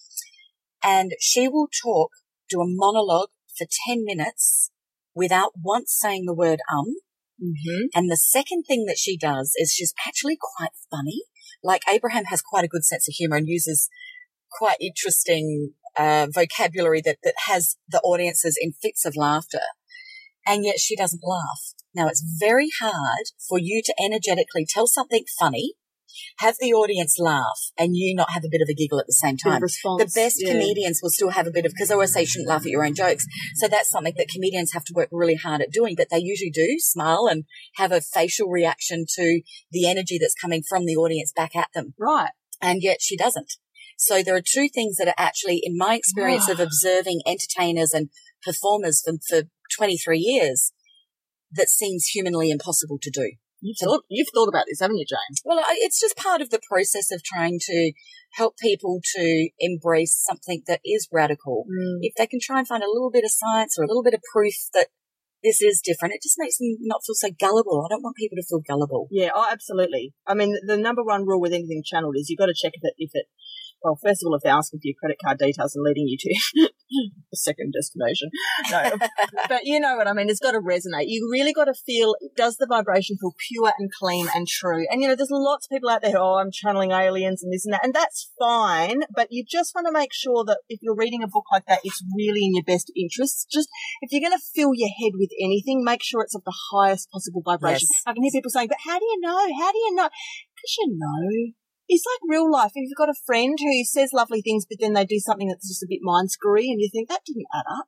And 0.83 1.13
she 1.19 1.47
will 1.47 1.67
talk, 1.83 2.11
do 2.49 2.61
a 2.61 2.65
monologue 2.67 3.29
for 3.57 3.67
10 3.87 4.03
minutes 4.03 4.71
without 5.15 5.51
once 5.61 5.95
saying 5.97 6.25
the 6.25 6.33
word 6.33 6.59
um. 6.71 6.95
Mm-hmm. 7.41 7.87
And 7.95 8.09
the 8.09 8.17
second 8.17 8.63
thing 8.63 8.85
that 8.85 8.97
she 8.99 9.17
does 9.17 9.53
is 9.55 9.73
she's 9.73 9.93
actually 10.07 10.37
quite 10.39 10.71
funny. 10.89 11.23
Like 11.63 11.81
Abraham 11.91 12.25
has 12.25 12.41
quite 12.41 12.63
a 12.63 12.69
good 12.69 12.85
sense 12.85 13.07
of 13.07 13.15
humor 13.15 13.37
and 13.37 13.47
uses 13.47 13.89
quite 14.51 14.77
interesting 14.79 15.73
uh, 15.97 16.27
vocabulary 16.31 17.01
that, 17.01 17.17
that 17.23 17.33
has 17.47 17.77
the 17.87 17.99
audiences 18.01 18.57
in 18.59 18.73
fits 18.73 19.05
of 19.05 19.15
laughter. 19.15 19.61
And 20.47 20.65
yet 20.65 20.79
she 20.79 20.95
doesn't 20.95 21.21
laugh. 21.23 21.73
Now 21.93 22.07
it's 22.07 22.23
very 22.39 22.69
hard 22.81 23.25
for 23.47 23.59
you 23.59 23.81
to 23.85 23.95
energetically 24.03 24.65
tell 24.67 24.87
something 24.87 25.25
funny, 25.39 25.73
have 26.39 26.55
the 26.59 26.73
audience 26.73 27.17
laugh, 27.19 27.71
and 27.77 27.95
you 27.95 28.15
not 28.15 28.31
have 28.31 28.43
a 28.43 28.49
bit 28.49 28.61
of 28.61 28.69
a 28.69 28.73
giggle 28.73 28.99
at 28.99 29.07
the 29.07 29.13
same 29.13 29.37
time. 29.37 29.61
response. 29.61 30.01
The 30.01 30.21
best 30.21 30.37
yeah. 30.39 30.51
comedians 30.51 30.99
will 31.01 31.09
still 31.09 31.31
have 31.31 31.47
a 31.47 31.51
bit 31.51 31.65
of, 31.65 31.71
because 31.71 31.91
I 31.91 31.95
always 31.95 32.13
say 32.13 32.21
you 32.21 32.27
shouldn't 32.27 32.49
laugh 32.49 32.65
at 32.65 32.71
your 32.71 32.85
own 32.85 32.95
jokes. 32.95 33.25
So 33.55 33.67
that's 33.67 33.89
something 33.89 34.13
that 34.17 34.29
comedians 34.29 34.73
have 34.73 34.83
to 34.85 34.93
work 34.95 35.09
really 35.11 35.35
hard 35.35 35.61
at 35.61 35.71
doing, 35.71 35.95
but 35.95 36.07
they 36.09 36.19
usually 36.19 36.51
do 36.51 36.77
smile 36.79 37.27
and 37.29 37.45
have 37.75 37.91
a 37.91 38.01
facial 38.01 38.49
reaction 38.49 39.05
to 39.15 39.41
the 39.71 39.87
energy 39.87 40.17
that's 40.19 40.35
coming 40.39 40.63
from 40.67 40.85
the 40.85 40.95
audience 40.95 41.31
back 41.31 41.55
at 41.55 41.69
them. 41.73 41.93
Right. 41.99 42.31
And 42.61 42.81
yet 42.81 42.97
she 43.01 43.17
doesn't. 43.17 43.53
So 43.97 44.23
there 44.23 44.35
are 44.35 44.41
two 44.41 44.67
things 44.67 44.97
that 44.97 45.07
are 45.07 45.15
actually, 45.17 45.61
in 45.63 45.77
my 45.77 45.95
experience 45.95 46.49
of 46.49 46.59
ah. 46.59 46.63
observing 46.63 47.21
entertainers 47.25 47.93
and 47.93 48.09
performers 48.43 49.03
for, 49.05 49.13
for 49.29 49.47
23 49.77 50.17
years, 50.17 50.73
that 51.51 51.69
seems 51.69 52.07
humanly 52.07 52.49
impossible 52.49 52.97
to 53.01 53.11
do. 53.11 53.33
You've 53.61 53.77
thought, 53.77 54.03
you've 54.09 54.27
thought 54.33 54.49
about 54.49 54.65
this, 54.67 54.79
haven't 54.81 54.97
you, 54.97 55.05
Jane? 55.07 55.37
Well, 55.45 55.63
it's 55.69 56.01
just 56.01 56.17
part 56.17 56.41
of 56.41 56.49
the 56.49 56.59
process 56.67 57.11
of 57.11 57.21
trying 57.23 57.59
to 57.61 57.93
help 58.33 58.55
people 58.57 58.99
to 59.15 59.49
embrace 59.59 60.17
something 60.17 60.63
that 60.67 60.81
is 60.83 61.07
radical. 61.11 61.65
Mm. 61.69 61.99
If 62.01 62.15
they 62.17 62.27
can 62.27 62.39
try 62.41 62.59
and 62.59 62.67
find 62.67 62.83
a 62.83 62.91
little 62.91 63.11
bit 63.11 63.23
of 63.23 63.31
science 63.31 63.77
or 63.77 63.83
a 63.83 63.87
little 63.87 64.03
bit 64.03 64.15
of 64.15 64.21
proof 64.33 64.55
that 64.73 64.87
this 65.43 65.61
is 65.61 65.81
different, 65.83 66.13
it 66.13 66.23
just 66.23 66.37
makes 66.37 66.57
them 66.57 66.77
not 66.81 67.01
feel 67.05 67.15
so 67.15 67.29
gullible. 67.39 67.85
I 67.85 67.93
don't 67.93 68.03
want 68.03 68.15
people 68.15 68.37
to 68.37 68.45
feel 68.47 68.61
gullible. 68.65 69.07
Yeah, 69.11 69.29
oh, 69.35 69.47
absolutely. 69.51 70.13
I 70.25 70.33
mean, 70.33 70.55
the 70.65 70.77
number 70.77 71.03
one 71.03 71.25
rule 71.25 71.41
with 71.41 71.53
anything 71.53 71.83
channeled 71.85 72.15
is 72.17 72.29
you've 72.29 72.39
got 72.39 72.47
to 72.47 72.57
check 72.57 72.73
if 72.75 72.81
it, 72.83 72.93
if 72.97 73.11
it, 73.13 73.25
well, 73.83 73.97
first 74.01 74.21
of 74.21 74.27
all, 74.27 74.35
if 74.35 74.43
they're 74.43 74.53
asking 74.53 74.79
for 74.79 74.87
your 74.87 74.95
credit 74.99 75.17
card 75.23 75.39
details 75.39 75.75
and 75.75 75.83
leading 75.83 76.07
you 76.07 76.17
to 76.19 76.69
a 77.33 77.35
second 77.35 77.73
destination. 77.73 78.29
No, 78.69 78.97
but 79.49 79.61
you 79.63 79.79
know 79.79 79.95
what 79.97 80.07
I 80.07 80.13
mean. 80.13 80.29
It's 80.29 80.39
got 80.39 80.51
to 80.51 80.59
resonate. 80.59 81.05
You 81.07 81.29
really 81.31 81.53
got 81.53 81.65
to 81.65 81.73
feel, 81.73 82.15
does 82.35 82.57
the 82.57 82.67
vibration 82.67 83.17
feel 83.19 83.33
pure 83.49 83.73
and 83.77 83.89
clean 83.99 84.27
and 84.35 84.47
true? 84.47 84.85
And 84.89 85.01
you 85.01 85.07
know, 85.07 85.15
there's 85.15 85.31
lots 85.31 85.65
of 85.65 85.69
people 85.71 85.89
out 85.89 86.01
there 86.01 86.11
who, 86.11 86.19
oh, 86.19 86.39
I'm 86.39 86.51
channeling 86.51 86.91
aliens 86.91 87.43
and 87.43 87.51
this 87.51 87.65
and 87.65 87.73
that, 87.73 87.83
and 87.83 87.93
that's 87.93 88.31
fine, 88.39 89.01
but 89.15 89.27
you 89.31 89.43
just 89.47 89.73
want 89.73 89.87
to 89.87 89.93
make 89.93 90.13
sure 90.13 90.43
that 90.45 90.59
if 90.69 90.79
you're 90.81 90.95
reading 90.95 91.23
a 91.23 91.27
book 91.27 91.45
like 91.51 91.65
that, 91.67 91.79
it's 91.83 92.03
really 92.15 92.45
in 92.45 92.55
your 92.55 92.65
best 92.65 92.91
interests. 92.95 93.45
Just, 93.51 93.69
if 94.01 94.11
you're 94.11 94.27
going 94.27 94.37
to 94.37 94.45
fill 94.53 94.71
your 94.75 94.91
head 95.01 95.13
with 95.15 95.31
anything, 95.41 95.83
make 95.83 96.03
sure 96.03 96.21
it's 96.21 96.35
of 96.35 96.43
the 96.43 96.55
highest 96.71 97.09
possible 97.11 97.41
vibration. 97.43 97.87
Yes. 97.89 98.03
I 98.05 98.13
can 98.13 98.23
hear 98.23 98.31
people 98.31 98.51
saying, 98.51 98.67
but 98.67 98.77
how 98.85 98.99
do 98.99 99.05
you 99.05 99.19
know? 99.21 99.39
How 99.59 99.71
do 99.71 99.77
you 99.77 99.95
know? 99.95 100.09
Because 100.55 100.77
you 100.77 100.97
know. 100.97 101.53
It's 101.93 102.05
like 102.07 102.31
real 102.31 102.49
life. 102.49 102.71
If 102.73 102.87
you've 102.87 102.97
got 102.97 103.09
a 103.09 103.25
friend 103.25 103.57
who 103.59 103.83
says 103.83 104.13
lovely 104.13 104.41
things, 104.41 104.65
but 104.65 104.77
then 104.79 104.93
they 104.93 105.03
do 105.03 105.19
something 105.19 105.49
that's 105.49 105.67
just 105.67 105.83
a 105.83 105.87
bit 105.89 105.99
mind 106.01 106.31
screwy, 106.31 106.71
and 106.71 106.79
you 106.79 106.89
think 106.89 107.09
that 107.09 107.25
didn't 107.25 107.47
add 107.53 107.65
up. 107.69 107.87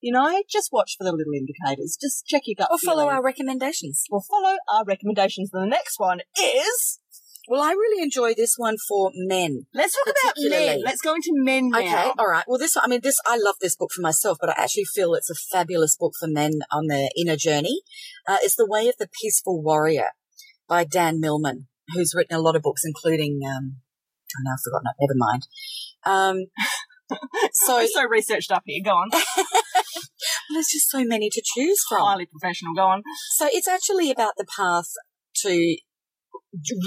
You 0.00 0.10
know, 0.10 0.42
just 0.50 0.70
watch 0.72 0.96
for 0.96 1.04
the 1.04 1.12
little 1.12 1.34
indicators. 1.34 1.98
Just 2.00 2.24
check 2.26 2.42
your 2.46 2.56
gut. 2.58 2.68
Or 2.70 2.78
follow 2.78 3.02
feeling. 3.02 3.14
our 3.14 3.22
recommendations. 3.22 4.04
Well, 4.10 4.24
follow 4.28 4.56
our 4.72 4.84
recommendations. 4.86 5.50
The 5.50 5.66
next 5.66 6.00
one 6.00 6.20
is 6.40 6.98
Well, 7.46 7.60
I 7.60 7.72
really 7.72 8.02
enjoy 8.02 8.32
this 8.32 8.54
one 8.56 8.76
for 8.88 9.10
men. 9.14 9.66
let's 9.74 9.94
talk 9.94 10.14
about 10.24 10.34
men. 10.38 10.80
Let's 10.82 11.02
go 11.02 11.14
into 11.14 11.32
men 11.34 11.68
now. 11.68 11.78
Okay, 11.78 12.10
all 12.18 12.28
right. 12.28 12.44
Well, 12.48 12.58
this 12.58 12.74
I 12.82 12.88
mean, 12.88 13.00
this 13.02 13.18
I 13.26 13.36
love 13.36 13.56
this 13.60 13.76
book 13.76 13.90
for 13.94 14.00
myself, 14.00 14.38
but 14.40 14.48
I 14.48 14.62
actually 14.62 14.86
feel 14.86 15.12
it's 15.12 15.30
a 15.30 15.34
fabulous 15.34 15.94
book 15.94 16.14
for 16.18 16.26
men 16.26 16.60
on 16.72 16.86
their 16.86 17.10
inner 17.16 17.36
journey. 17.36 17.82
Uh, 18.26 18.38
it's 18.40 18.56
The 18.56 18.66
Way 18.66 18.88
of 18.88 18.96
the 18.98 19.10
Peaceful 19.20 19.62
Warrior 19.62 20.12
by 20.66 20.84
Dan 20.84 21.20
Millman, 21.20 21.68
who's 21.94 22.14
written 22.14 22.36
a 22.36 22.40
lot 22.40 22.56
of 22.56 22.62
books, 22.62 22.82
including 22.84 23.40
um, 23.46 23.76
oh, 23.76 24.42
no, 24.42 24.52
I've 24.52 24.62
forgotten 24.64 24.86
it. 24.86 24.96
Never 25.00 25.16
mind. 25.16 25.46
Um, 26.04 26.46
so 27.52 27.86
so 27.86 28.04
researched 28.08 28.52
up 28.52 28.62
here. 28.66 28.82
Go 28.84 28.92
on. 28.92 29.10
there's 30.52 30.68
just 30.68 30.90
so 30.90 31.04
many 31.04 31.30
to 31.30 31.42
choose 31.54 31.80
from. 31.88 32.02
Highly 32.02 32.26
professional. 32.26 32.74
Go 32.74 32.86
on. 32.86 33.02
So 33.36 33.48
it's 33.50 33.68
actually 33.68 34.10
about 34.10 34.32
the 34.36 34.46
path 34.56 34.88
to 35.42 35.76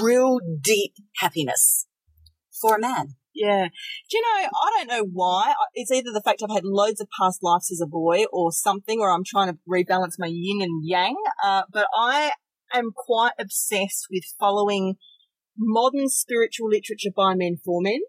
real 0.01 0.39
deep 0.61 0.93
happiness 1.17 1.87
for 2.61 2.75
a 2.75 2.79
man. 2.79 3.15
Yeah. 3.33 3.67
Do 4.09 4.17
you 4.17 4.21
know, 4.23 4.47
I 4.47 4.77
don't 4.77 4.87
know 4.87 5.09
why. 5.11 5.53
It's 5.73 5.91
either 5.91 6.11
the 6.13 6.21
fact 6.23 6.41
I've 6.41 6.55
had 6.55 6.63
loads 6.63 7.01
of 7.01 7.07
past 7.19 7.39
lives 7.43 7.69
as 7.69 7.81
a 7.81 7.87
boy 7.87 8.23
or 8.31 8.51
something, 8.53 8.99
or 9.01 9.11
I'm 9.11 9.25
trying 9.25 9.51
to 9.51 9.59
rebalance 9.69 10.13
my 10.17 10.29
yin 10.31 10.61
and 10.61 10.81
yang. 10.87 11.15
Uh, 11.43 11.63
but 11.71 11.87
I 11.93 12.31
am 12.73 12.91
quite 12.95 13.33
obsessed 13.39 14.07
with 14.11 14.23
following 14.39 14.95
modern 15.57 16.09
spiritual 16.09 16.69
literature 16.69 17.11
by 17.15 17.33
men 17.35 17.57
for 17.63 17.81
men 17.81 18.01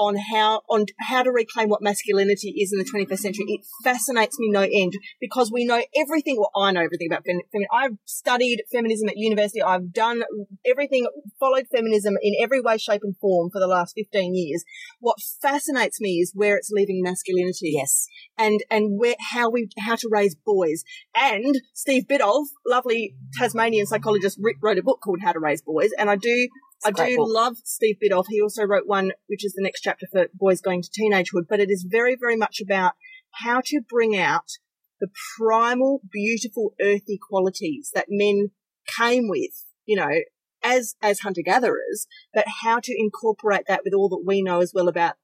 on 0.00 0.16
how 0.16 0.62
on 0.70 0.86
how 0.98 1.22
to 1.22 1.30
reclaim 1.30 1.68
what 1.68 1.82
masculinity 1.82 2.54
is 2.58 2.72
in 2.72 2.78
the 2.78 2.84
21st 2.90 3.18
century. 3.18 3.44
It 3.48 3.60
fascinates 3.84 4.38
me 4.38 4.48
no 4.50 4.62
end 4.62 4.94
because 5.20 5.52
we 5.52 5.66
know 5.66 5.82
everything. 5.94 6.38
Well, 6.38 6.50
I 6.56 6.72
know 6.72 6.80
everything 6.80 7.08
about 7.10 7.24
feminism. 7.26 7.68
I've 7.70 7.98
studied 8.06 8.62
feminism 8.72 9.10
at 9.10 9.18
university. 9.18 9.62
I've 9.62 9.92
done 9.92 10.22
everything, 10.66 11.06
followed 11.38 11.66
feminism 11.70 12.14
in 12.22 12.34
every 12.42 12.62
way, 12.62 12.78
shape, 12.78 13.02
and 13.04 13.14
form 13.18 13.50
for 13.50 13.60
the 13.60 13.66
last 13.66 13.92
15 13.94 14.34
years. 14.34 14.64
What 15.00 15.18
fascinates 15.42 16.00
me 16.00 16.20
is 16.20 16.32
where 16.34 16.56
it's 16.56 16.70
leaving 16.72 17.02
masculinity 17.02 17.72
Yes. 17.74 18.06
and 18.38 18.60
and 18.70 18.98
where 18.98 19.16
how 19.32 19.50
we 19.50 19.68
how 19.78 19.96
to 19.96 20.08
raise 20.10 20.34
boys. 20.34 20.82
And 21.14 21.60
Steve 21.74 22.04
Biddulph, 22.08 22.46
lovely 22.66 23.14
Tasmanian 23.38 23.86
psychologist, 23.86 24.40
wrote 24.62 24.78
a 24.78 24.82
book 24.82 25.00
called 25.04 25.20
How 25.22 25.32
to 25.32 25.40
Raise 25.40 25.60
Boys. 25.60 25.90
And 25.98 26.08
I 26.08 26.16
do 26.16 26.48
I 26.84 26.90
do 26.90 27.16
book. 27.16 27.28
love 27.30 27.56
Steve 27.64 27.96
Biddulph. 28.02 28.26
He 28.28 28.40
also 28.40 28.64
wrote 28.64 28.86
one 28.86 29.12
which 29.28 29.44
is 29.44 29.52
the 29.54 29.62
next 29.62 29.82
chapter 29.82 30.06
for 30.10 30.26
boys 30.34 30.60
going 30.60 30.82
to 30.82 30.90
teenagehood. 30.90 31.46
But 31.48 31.60
it 31.60 31.70
is 31.70 31.86
very 31.88 32.16
very 32.16 32.36
much 32.36 32.60
about 32.60 32.92
how 33.42 33.60
to 33.66 33.80
bring 33.88 34.16
out 34.16 34.58
the 35.00 35.08
primal, 35.38 36.00
beautiful, 36.10 36.74
earthy 36.80 37.18
qualities 37.18 37.90
that 37.94 38.06
men 38.08 38.50
came 38.96 39.28
with. 39.28 39.64
You 39.84 39.96
know. 39.96 40.10
As, 40.62 40.94
as 41.00 41.20
hunter 41.20 41.40
gatherers, 41.42 42.06
but 42.34 42.44
how 42.62 42.80
to 42.80 42.94
incorporate 42.94 43.62
that 43.66 43.80
with 43.82 43.94
all 43.94 44.10
that 44.10 44.24
we 44.26 44.42
know 44.42 44.60
as 44.60 44.72
well 44.74 44.88
about 44.88 45.14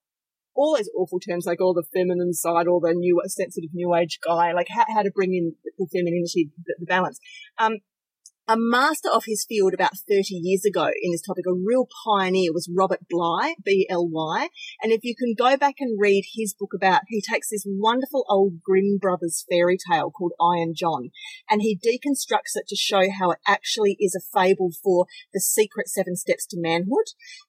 all 0.57 0.75
those 0.75 0.89
awful 0.97 1.21
terms 1.21 1.47
like 1.47 1.61
all 1.61 1.75
the 1.75 1.85
feminine 1.95 2.33
side, 2.33 2.67
all 2.67 2.81
the 2.81 2.95
new 2.95 3.21
sensitive 3.27 3.71
new 3.73 3.95
age 3.95 4.19
guy, 4.27 4.53
like 4.53 4.69
how, 4.71 4.85
how 4.89 5.03
to 5.03 5.11
bring 5.11 5.35
in 5.35 5.55
the 5.79 5.87
femininity, 5.93 6.51
the, 6.65 6.75
the 6.81 6.87
balance. 6.87 7.21
Um, 7.59 7.79
a 8.49 8.57
master 8.57 9.09
of 9.11 9.25
his 9.27 9.45
field 9.49 9.75
about 9.75 9.97
30 10.09 10.35
years 10.35 10.65
ago 10.65 10.89
in 11.03 11.11
this 11.11 11.23
topic, 11.23 11.45
a 11.49 11.53
real 11.53 11.89
pioneer 12.05 12.53
was 12.53 12.71
Robert 12.73 13.01
Bly, 13.09 13.55
B-L-Y. 13.65 14.49
And 14.83 14.93
if 14.93 15.01
you 15.03 15.15
can 15.17 15.35
go 15.37 15.57
back 15.57 15.77
and 15.81 15.99
read 16.01 16.25
his 16.35 16.55
book 16.55 16.71
about, 16.75 17.03
he 17.09 17.21
takes 17.21 17.51
this 17.51 17.65
wonderful 17.67 18.25
old 18.29 18.63
Grimm 18.63 18.99
Brothers 19.01 19.45
fairy 19.51 19.77
tale 19.91 20.11
called 20.11 20.33
Iron 20.41 20.75
John 20.75 21.11
and 21.51 21.63
he 21.63 21.77
deconstructs 21.77 22.55
it 22.55 22.69
to 22.69 22.77
show 22.77 23.11
how 23.11 23.31
it 23.33 23.39
actually 23.47 23.97
is 23.99 24.15
a 24.15 24.39
fable 24.39 24.71
for 24.83 25.07
the 25.35 25.41
secret 25.41 25.89
seven 25.89 26.17
steps 26.17 26.47
to 26.47 26.57
manhood. 26.61 27.07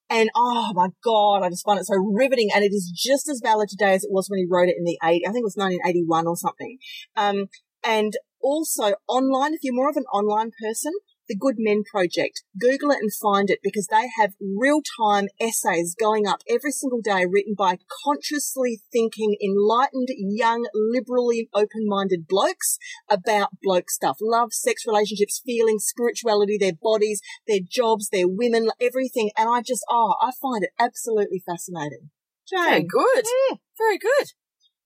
And 0.10 0.30
oh 0.36 0.72
my 0.74 0.88
God, 1.04 1.44
I 1.44 1.50
just 1.50 1.66
find 1.66 1.80
it 1.80 1.86
so 1.86 1.96
riveting. 1.96 2.50
And 2.56 2.64
it 2.64 2.74
is 2.74 2.92
just 2.96 3.30
as 3.30 3.42
valid 3.44 3.70
today 3.70 3.94
as 3.94 4.04
it 4.04 4.12
was 4.12 4.30
when 4.30 4.40
he 4.40 4.48
wrote 4.50 4.70
it 4.70 4.78
in 4.78 4.86
the 4.86 4.98
80, 5.04 5.28
I 5.28 5.32
think 5.32 5.44
it 5.44 5.44
was 5.44 5.58
1981 5.58 6.28
or 6.28 6.38
something. 6.38 6.78
Um, 7.16 7.46
and 7.84 8.14
also 8.42 8.96
online, 9.08 9.54
if 9.54 9.60
you're 9.64 9.74
more 9.74 9.90
of 9.90 9.98
an 9.98 10.06
online 10.14 10.52
person, 10.62 10.94
the 11.28 11.36
Good 11.36 11.56
Men 11.58 11.84
Project, 11.84 12.44
Google 12.60 12.92
it 12.92 13.00
and 13.02 13.12
find 13.14 13.50
it 13.50 13.60
because 13.62 13.88
they 13.88 14.08
have 14.18 14.34
real 14.40 14.82
time 15.02 15.28
essays 15.40 15.96
going 16.00 16.26
up 16.26 16.42
every 16.50 16.72
single 16.72 17.02
day 17.02 17.26
written 17.30 17.54
by 17.58 17.78
consciously 18.04 18.80
thinking, 18.92 19.36
enlightened, 19.44 20.08
young, 20.18 20.68
liberally 20.74 21.50
open 21.54 21.86
minded 21.86 22.28
blokes 22.28 22.78
about 23.10 23.50
bloke 23.62 23.90
stuff. 23.90 24.18
Love, 24.22 24.54
sex, 24.54 24.84
relationships, 24.88 25.42
feelings, 25.46 25.86
spirituality, 25.86 26.58
their 26.58 26.78
bodies, 26.82 27.22
their 27.48 27.60
jobs, 27.70 28.10
their 28.10 28.28
women, 28.28 28.70
everything. 28.80 29.30
And 29.38 29.50
I 29.50 29.62
just, 29.62 29.84
oh, 29.90 30.16
I 30.22 30.32
find 30.42 30.64
it 30.64 30.72
absolutely 30.80 31.44
fascinating. 31.46 32.10
Very 32.50 32.80
Jane. 32.80 32.88
good. 32.88 33.26
Yeah. 33.50 33.58
Very 33.78 33.98
good. 33.98 34.28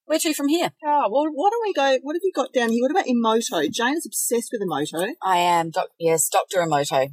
Where 0.04 0.18
to 0.18 0.34
from 0.34 0.48
here? 0.48 0.70
Oh, 0.84 1.08
well, 1.10 1.26
why 1.32 1.50
don't 1.50 1.62
we 1.64 1.72
go? 1.72 1.98
What 2.02 2.16
have 2.16 2.22
you 2.22 2.32
got 2.34 2.52
down 2.52 2.70
here? 2.70 2.82
What 2.82 2.90
about 2.90 3.06
Emoto? 3.06 3.70
Jane 3.70 3.96
is 3.96 4.06
obsessed 4.06 4.50
with 4.52 4.60
Emoto. 4.60 5.14
I 5.22 5.38
am, 5.38 5.70
doc- 5.70 5.90
yes, 5.98 6.28
Dr. 6.28 6.60
Emoto. 6.60 7.10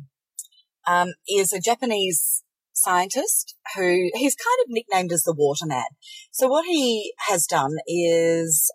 Um, 0.88 1.10
is 1.28 1.54
a 1.54 1.60
Japanese 1.60 2.44
scientist 2.74 3.56
who 3.76 4.10
he's 4.14 4.36
kind 4.36 4.58
of 4.64 4.70
nicknamed 4.70 5.12
as 5.12 5.24
the 5.24 5.36
water 5.38 5.66
man. 5.66 5.86
So 6.32 6.48
what 6.48 6.66
he 6.66 7.14
has 7.28 7.46
done 7.46 7.76
is 7.88 8.72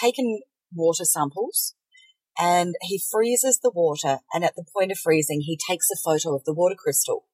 taken 0.00 0.40
water 0.74 1.04
samples 1.04 1.74
and 2.38 2.74
he 2.82 3.00
freezes 3.10 3.58
the 3.62 3.72
water 3.74 4.18
and 4.32 4.44
at 4.44 4.54
the 4.54 4.64
point 4.76 4.92
of 4.92 4.98
freezing 4.98 5.40
he 5.42 5.58
takes 5.68 5.88
a 5.90 5.96
photo 5.96 6.34
of 6.34 6.44
the 6.44 6.54
water 6.54 6.76
crystal. 6.78 7.24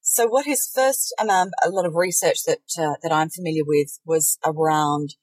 So 0.00 0.26
what 0.26 0.46
his 0.46 0.68
first 0.74 1.14
um, 1.20 1.50
a 1.64 1.68
lot 1.68 1.86
of 1.86 1.94
research 1.94 2.42
that 2.46 2.62
uh, 2.78 2.94
that 3.02 3.12
I'm 3.12 3.30
familiar 3.30 3.62
with 3.64 4.00
was 4.04 4.38
around 4.44 5.14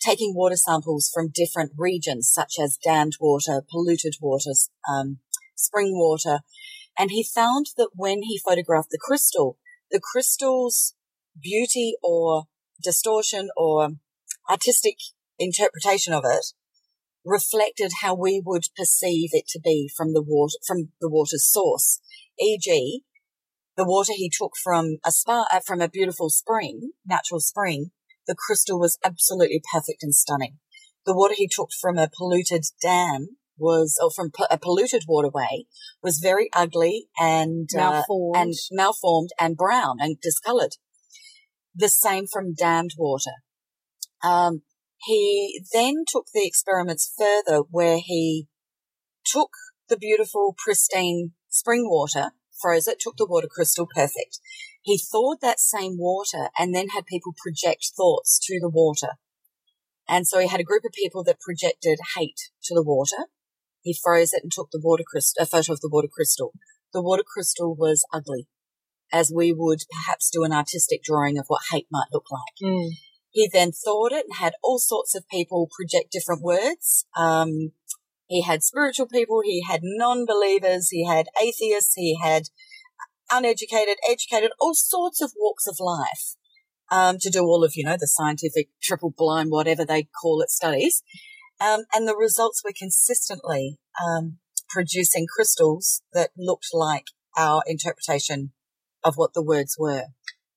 taking 0.00 0.34
water 0.34 0.56
samples 0.56 1.10
from 1.12 1.30
different 1.32 1.72
regions 1.76 2.30
such 2.32 2.54
as 2.62 2.78
dammed 2.82 3.14
water, 3.20 3.62
polluted 3.70 4.14
water, 4.20 4.50
um, 4.88 5.18
spring 5.56 5.92
water, 5.96 6.40
and 6.98 7.10
he 7.10 7.24
found 7.24 7.66
that 7.76 7.90
when 7.94 8.22
he 8.22 8.38
photographed 8.38 8.90
the 8.90 8.98
crystal, 9.00 9.58
the 9.90 10.00
crystal's 10.00 10.94
beauty 11.40 11.94
or 12.02 12.44
distortion 12.82 13.48
or 13.56 13.90
artistic 14.48 14.96
interpretation 15.38 16.12
of 16.12 16.24
it 16.24 16.46
reflected 17.24 17.90
how 18.02 18.14
we 18.14 18.40
would 18.44 18.64
perceive 18.76 19.30
it 19.32 19.48
to 19.48 19.58
be 19.58 19.90
from 19.96 20.12
the 20.12 20.22
water, 20.22 20.56
from 20.66 20.90
the 21.00 21.08
water's 21.08 21.50
source. 21.50 22.00
E.g., 22.38 23.02
the 23.76 23.84
water 23.84 24.12
he 24.14 24.30
took 24.30 24.52
from 24.62 24.98
a 25.04 25.10
spa, 25.10 25.46
uh, 25.52 25.60
from 25.64 25.80
a 25.80 25.88
beautiful 25.88 26.28
spring, 26.28 26.92
natural 27.06 27.40
spring, 27.40 27.90
the 28.26 28.36
crystal 28.36 28.78
was 28.78 28.98
absolutely 29.04 29.62
perfect 29.72 30.02
and 30.02 30.14
stunning. 30.14 30.58
The 31.06 31.14
water 31.14 31.34
he 31.36 31.48
took 31.48 31.68
from 31.78 31.98
a 31.98 32.10
polluted 32.14 32.64
dam 32.80 33.36
was, 33.58 33.98
or 34.02 34.10
from 34.10 34.30
a 34.50 34.58
polluted 34.58 35.04
waterway, 35.06 35.64
was 36.02 36.18
very 36.18 36.48
ugly 36.54 37.08
and 37.18 37.68
uh, 37.74 38.02
Malformed. 38.08 38.36
and 38.36 38.54
malformed 38.72 39.30
and 39.38 39.56
brown 39.56 39.96
and 40.00 40.20
discolored. 40.20 40.76
The 41.74 41.88
same 41.88 42.26
from 42.26 42.54
dammed 42.54 42.92
water. 42.96 43.32
Um, 44.22 44.62
he 44.98 45.62
then 45.72 46.04
took 46.08 46.26
the 46.32 46.46
experiments 46.46 47.12
further 47.18 47.62
where 47.70 47.98
he 47.98 48.48
took 49.24 49.50
the 49.88 49.96
beautiful, 49.96 50.54
pristine 50.56 51.32
spring 51.48 51.88
water, 51.88 52.30
froze 52.60 52.88
it, 52.88 52.98
took 53.00 53.16
the 53.16 53.26
water 53.26 53.48
crystal 53.50 53.86
perfect. 53.94 54.38
He 54.84 54.98
thawed 54.98 55.38
that 55.40 55.58
same 55.58 55.96
water 55.98 56.50
and 56.58 56.74
then 56.74 56.88
had 56.88 57.06
people 57.06 57.32
project 57.42 57.92
thoughts 57.96 58.38
to 58.44 58.60
the 58.60 58.68
water. 58.68 59.14
And 60.06 60.26
so 60.26 60.38
he 60.38 60.46
had 60.46 60.60
a 60.60 60.64
group 60.64 60.84
of 60.84 60.92
people 60.92 61.24
that 61.24 61.40
projected 61.40 61.98
hate 62.14 62.50
to 62.64 62.74
the 62.74 62.82
water. 62.82 63.28
He 63.80 63.96
froze 64.00 64.34
it 64.34 64.42
and 64.42 64.52
took 64.52 64.70
the 64.70 64.80
water 64.82 65.04
crystal, 65.06 65.42
a 65.42 65.46
photo 65.46 65.72
of 65.72 65.80
the 65.80 65.88
water 65.90 66.08
crystal. 66.14 66.52
The 66.92 67.02
water 67.02 67.22
crystal 67.26 67.74
was 67.74 68.04
ugly, 68.12 68.46
as 69.10 69.32
we 69.34 69.54
would 69.54 69.80
perhaps 69.90 70.28
do 70.30 70.44
an 70.44 70.52
artistic 70.52 71.02
drawing 71.02 71.38
of 71.38 71.46
what 71.48 71.62
hate 71.72 71.86
might 71.90 72.12
look 72.12 72.26
like. 72.30 72.62
Mm. 72.62 72.90
He 73.30 73.48
then 73.50 73.72
thawed 73.72 74.12
it 74.12 74.26
and 74.26 74.36
had 74.36 74.52
all 74.62 74.78
sorts 74.78 75.14
of 75.14 75.28
people 75.28 75.68
project 75.74 76.12
different 76.12 76.42
words. 76.42 77.06
Um, 77.18 77.72
he 78.26 78.42
had 78.42 78.62
spiritual 78.62 79.06
people, 79.06 79.40
he 79.42 79.64
had 79.66 79.80
non-believers, 79.82 80.90
he 80.90 81.06
had 81.06 81.26
atheists, 81.42 81.94
he 81.94 82.18
had 82.22 82.44
uneducated, 83.30 83.96
educated, 84.08 84.50
all 84.60 84.74
sorts 84.74 85.20
of 85.20 85.32
walks 85.36 85.66
of 85.66 85.76
life. 85.80 86.36
Um, 86.90 87.16
to 87.20 87.30
do 87.30 87.40
all 87.40 87.64
of, 87.64 87.72
you 87.74 87.84
know, 87.84 87.96
the 87.98 88.06
scientific 88.06 88.68
triple 88.82 89.12
blind, 89.16 89.50
whatever 89.50 89.86
they 89.86 90.06
call 90.20 90.42
it 90.42 90.50
studies. 90.50 91.02
Um, 91.58 91.84
and 91.94 92.06
the 92.06 92.14
results 92.14 92.62
were 92.62 92.74
consistently, 92.78 93.78
um, 94.06 94.38
producing 94.68 95.26
crystals 95.34 96.02
that 96.12 96.30
looked 96.36 96.68
like 96.74 97.06
our 97.38 97.62
interpretation 97.66 98.52
of 99.02 99.14
what 99.16 99.32
the 99.32 99.42
words 99.42 99.76
were. 99.78 100.08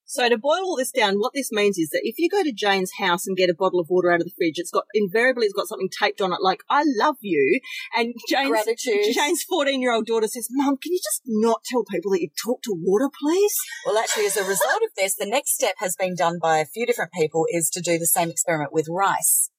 So 0.09 0.29
to 0.29 0.37
boil 0.37 0.63
all 0.63 0.77
this 0.77 0.89
down, 0.89 1.17
what 1.17 1.33
this 1.35 1.51
means 1.51 1.77
is 1.77 1.89
that 1.89 1.99
if 2.03 2.15
you 2.17 2.29
go 2.29 2.41
to 2.41 2.53
Jane's 2.53 2.91
house 2.97 3.27
and 3.27 3.35
get 3.35 3.49
a 3.49 3.53
bottle 3.53 3.81
of 3.81 3.87
water 3.89 4.09
out 4.09 4.21
of 4.21 4.25
the 4.25 4.31
fridge, 4.37 4.53
it's 4.55 4.71
got 4.71 4.85
invariably 4.93 5.45
it's 5.45 5.53
got 5.53 5.67
something 5.67 5.89
taped 5.89 6.21
on 6.21 6.31
it 6.31 6.39
like 6.41 6.61
"I 6.69 6.83
love 6.85 7.17
you," 7.19 7.59
and 7.93 8.15
Jane's 8.29 8.49
Gratitude. 8.49 9.13
Jane's 9.13 9.43
fourteen 9.43 9.81
year 9.81 9.93
old 9.93 10.05
daughter 10.05 10.27
says, 10.27 10.47
"Mum, 10.49 10.77
can 10.81 10.93
you 10.93 10.99
just 11.03 11.23
not 11.25 11.65
tell 11.65 11.83
people 11.83 12.11
that 12.11 12.21
you 12.21 12.29
talk 12.41 12.61
to 12.63 12.73
water, 12.73 13.09
please?" 13.21 13.53
Well, 13.85 13.97
actually, 13.97 14.27
as 14.27 14.37
a 14.37 14.45
result 14.45 14.81
of 14.81 14.91
this, 14.95 15.13
the 15.13 15.25
next 15.25 15.55
step 15.55 15.75
has 15.79 15.97
been 15.97 16.15
done 16.15 16.39
by 16.41 16.59
a 16.59 16.65
few 16.65 16.85
different 16.85 17.11
people 17.11 17.45
is 17.51 17.69
to 17.71 17.81
do 17.81 17.99
the 17.99 18.07
same 18.07 18.29
experiment 18.29 18.71
with 18.71 18.87
rice. 18.89 19.49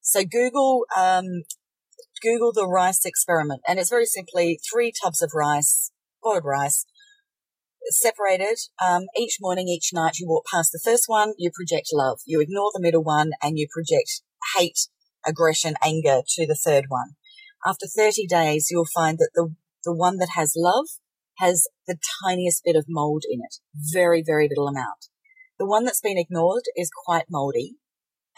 So 0.00 0.24
Google, 0.24 0.84
um, 0.96 1.44
Google 2.20 2.52
the 2.52 2.66
rice 2.66 3.04
experiment, 3.04 3.62
and 3.68 3.78
it's 3.78 3.90
very 3.90 4.06
simply 4.06 4.58
three 4.68 4.92
tubs 5.00 5.22
of 5.22 5.30
rice, 5.32 5.92
boiled 6.20 6.44
rice, 6.44 6.86
separated. 7.90 8.58
Um, 8.84 9.06
each 9.16 9.38
morning, 9.40 9.68
each 9.68 9.90
night, 9.92 10.18
you 10.18 10.28
walk 10.28 10.44
past 10.52 10.70
the 10.72 10.80
first 10.82 11.04
one, 11.06 11.34
you 11.38 11.50
project 11.54 11.88
love. 11.92 12.20
You 12.26 12.40
ignore 12.40 12.70
the 12.72 12.80
middle 12.80 13.02
one, 13.02 13.32
and 13.42 13.58
you 13.58 13.66
project 13.72 14.22
hate, 14.56 14.88
aggression, 15.26 15.74
anger 15.84 16.20
to 16.26 16.46
the 16.46 16.54
third 16.56 16.86
one. 16.88 17.16
After 17.64 17.86
30 17.86 18.26
days, 18.26 18.68
you'll 18.70 18.86
find 18.92 19.18
that 19.18 19.30
the 19.34 19.54
the 19.84 19.94
one 19.94 20.18
that 20.18 20.30
has 20.36 20.54
love 20.56 20.86
has 21.38 21.66
the 21.86 21.98
tiniest 22.24 22.62
bit 22.64 22.76
of 22.76 22.86
mold 22.88 23.24
in 23.28 23.40
it. 23.40 23.56
Very, 23.74 24.22
very 24.24 24.48
little 24.48 24.68
amount. 24.68 25.08
The 25.58 25.66
one 25.66 25.84
that's 25.84 26.00
been 26.00 26.18
ignored 26.18 26.62
is 26.76 26.90
quite 27.04 27.26
moldy. 27.30 27.76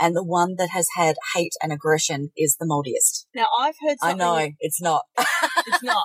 And 0.01 0.17
the 0.17 0.25
one 0.25 0.57
that 0.59 0.71
has 0.71 0.89
had 0.97 1.17
hate 1.35 1.53
and 1.63 1.73
aggression 1.73 2.31
is 2.37 2.57
the 2.59 2.67
moldiest. 2.67 3.27
Now 3.35 3.47
I've 3.59 3.77
heard 3.87 3.97
I 4.03 4.15
know, 4.15 4.51
it's 4.61 4.83
not. 4.83 5.03
it's 5.19 5.83
not. 5.83 6.05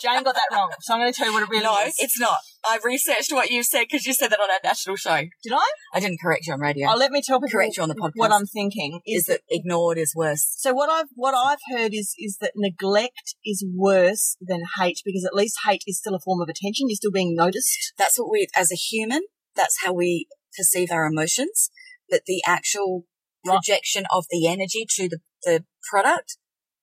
Jane 0.00 0.22
got 0.22 0.34
that 0.34 0.48
wrong, 0.52 0.70
so 0.80 0.94
I'm 0.94 1.00
going 1.00 1.12
to 1.12 1.16
tell 1.16 1.28
you 1.28 1.32
what 1.32 1.44
it 1.44 1.48
really 1.48 1.64
no, 1.64 1.78
is. 1.86 1.94
it's 1.98 2.18
not. 2.18 2.38
I 2.66 2.78
researched 2.84 3.32
what 3.32 3.50
you 3.50 3.62
said 3.62 3.84
because 3.90 4.06
you 4.06 4.12
said 4.12 4.28
that 4.28 4.40
on 4.40 4.50
our 4.50 4.58
national 4.62 4.96
show. 4.96 5.16
Did 5.42 5.52
I? 5.52 5.70
I 5.94 6.00
didn't 6.00 6.20
correct 6.20 6.46
you 6.46 6.52
on 6.52 6.60
radio. 6.60 6.88
Oh, 6.90 6.96
let 6.96 7.10
me 7.10 7.22
tell 7.24 7.38
people 7.38 7.50
Correct 7.50 7.76
you 7.76 7.82
on 7.82 7.88
the 7.88 7.94
podcast. 7.94 8.12
what 8.16 8.32
I'm 8.32 8.46
thinking 8.46 9.00
is, 9.06 9.20
is 9.20 9.26
that 9.26 9.40
ignored 9.48 9.98
is 9.98 10.12
worse. 10.14 10.54
So 10.58 10.72
what 10.72 10.90
I've 10.90 11.08
what 11.14 11.34
I've 11.34 11.58
heard 11.76 11.94
is 11.94 12.14
is 12.18 12.38
that 12.40 12.52
neglect 12.56 13.34
is 13.44 13.64
worse 13.74 14.36
than 14.40 14.62
hate 14.78 15.00
because 15.04 15.24
at 15.24 15.34
least 15.34 15.58
hate 15.66 15.82
is 15.86 15.98
still 15.98 16.14
a 16.14 16.20
form 16.20 16.40
of 16.40 16.48
attention. 16.48 16.88
You're 16.88 16.96
still 16.96 17.12
being 17.12 17.34
noticed. 17.34 17.92
That's 17.96 18.18
what 18.18 18.30
we, 18.30 18.48
as 18.56 18.72
a 18.72 18.76
human, 18.76 19.22
that's 19.54 19.84
how 19.84 19.92
we 19.92 20.26
perceive 20.56 20.90
our 20.90 21.06
emotions. 21.06 21.70
But 22.10 22.22
the 22.26 22.42
actual. 22.46 23.04
Projection 23.44 24.04
of 24.10 24.26
the 24.30 24.48
energy 24.48 24.86
to 24.96 25.08
the, 25.08 25.18
the 25.44 25.64
product 25.90 26.36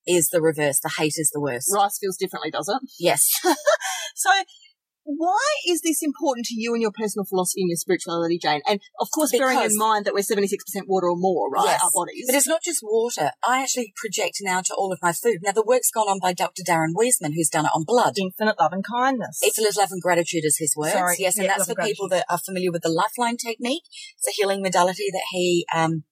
is 0.08 0.30
the 0.30 0.42
reverse. 0.42 0.80
The 0.80 0.94
hate 0.98 1.14
is 1.18 1.32
the 1.34 1.42
worst. 1.42 1.72
Rice 1.74 1.98
feels 2.00 2.18
differently, 2.18 2.52
does 2.52 2.68
it? 2.68 2.90
Yes. 3.00 3.30
So 4.14 4.30
why 5.04 5.56
is 5.68 5.82
this 5.82 6.04
important 6.04 6.46
to 6.48 6.56
you 6.56 6.74
and 6.74 6.82
your 6.82 6.92
personal 6.92 7.26
philosophy 7.26 7.62
and 7.62 7.70
your 7.70 7.78
spirituality, 7.78 8.38
Jane? 8.38 8.62
And 8.68 8.80
of 9.00 9.10
course, 9.12 9.32
bearing 9.32 9.60
in 9.60 9.78
mind 9.78 10.06
that 10.06 10.14
we're 10.14 10.20
76% 10.20 10.48
water 10.88 11.10
or 11.10 11.18
more, 11.18 11.50
right? 11.50 11.66
Yes. 11.66 11.82
Our 11.84 11.90
bodies. 11.94 12.26
But 12.28 12.36
it's 12.36 12.48
not 12.48 12.62
just 12.62 12.82
water. 12.84 13.32
I 13.48 13.64
actually 13.64 13.94
project 13.96 14.38
now 14.42 14.62
to 14.62 14.74
all 14.76 14.94
of 14.94 15.00
my 15.02 15.12
food. 15.12 15.40
Now 15.42 15.52
the 15.52 15.64
work's 15.64 15.92
gone 15.92 16.08
on 16.08 16.20
by 16.20 16.34
Dr. 16.34 16.64
Darren 16.64 16.94
Weissman, 16.94 17.34
who's 17.34 17.50
done 17.50 17.66
it 17.66 17.72
on 17.74 17.84
blood. 17.84 18.14
infinite 18.18 18.60
love 18.60 18.74
and 18.74 18.86
kindness. 18.86 19.40
It's 19.42 19.58
a 19.58 19.62
little 19.62 19.82
love 19.82 19.92
and 19.92 20.02
gratitude 20.02 20.46
is 20.46 20.58
his 20.58 20.76
words. 20.78 20.94
Sorry, 20.94 21.16
yes, 21.18 21.38
and 21.38 21.50
that's 21.50 21.68
for 21.68 21.76
people 21.76 22.08
that 22.10 22.26
are 22.30 22.38
familiar 22.38 22.72
with 22.72 22.84
the 22.84 22.90
lifeline 22.90 23.38
technique. 23.38 23.84
It's 24.18 24.28
a 24.28 24.32
healing 24.40 24.62
modality 24.62 25.10
that 25.12 25.24
he 25.32 25.66
um, 25.76 26.04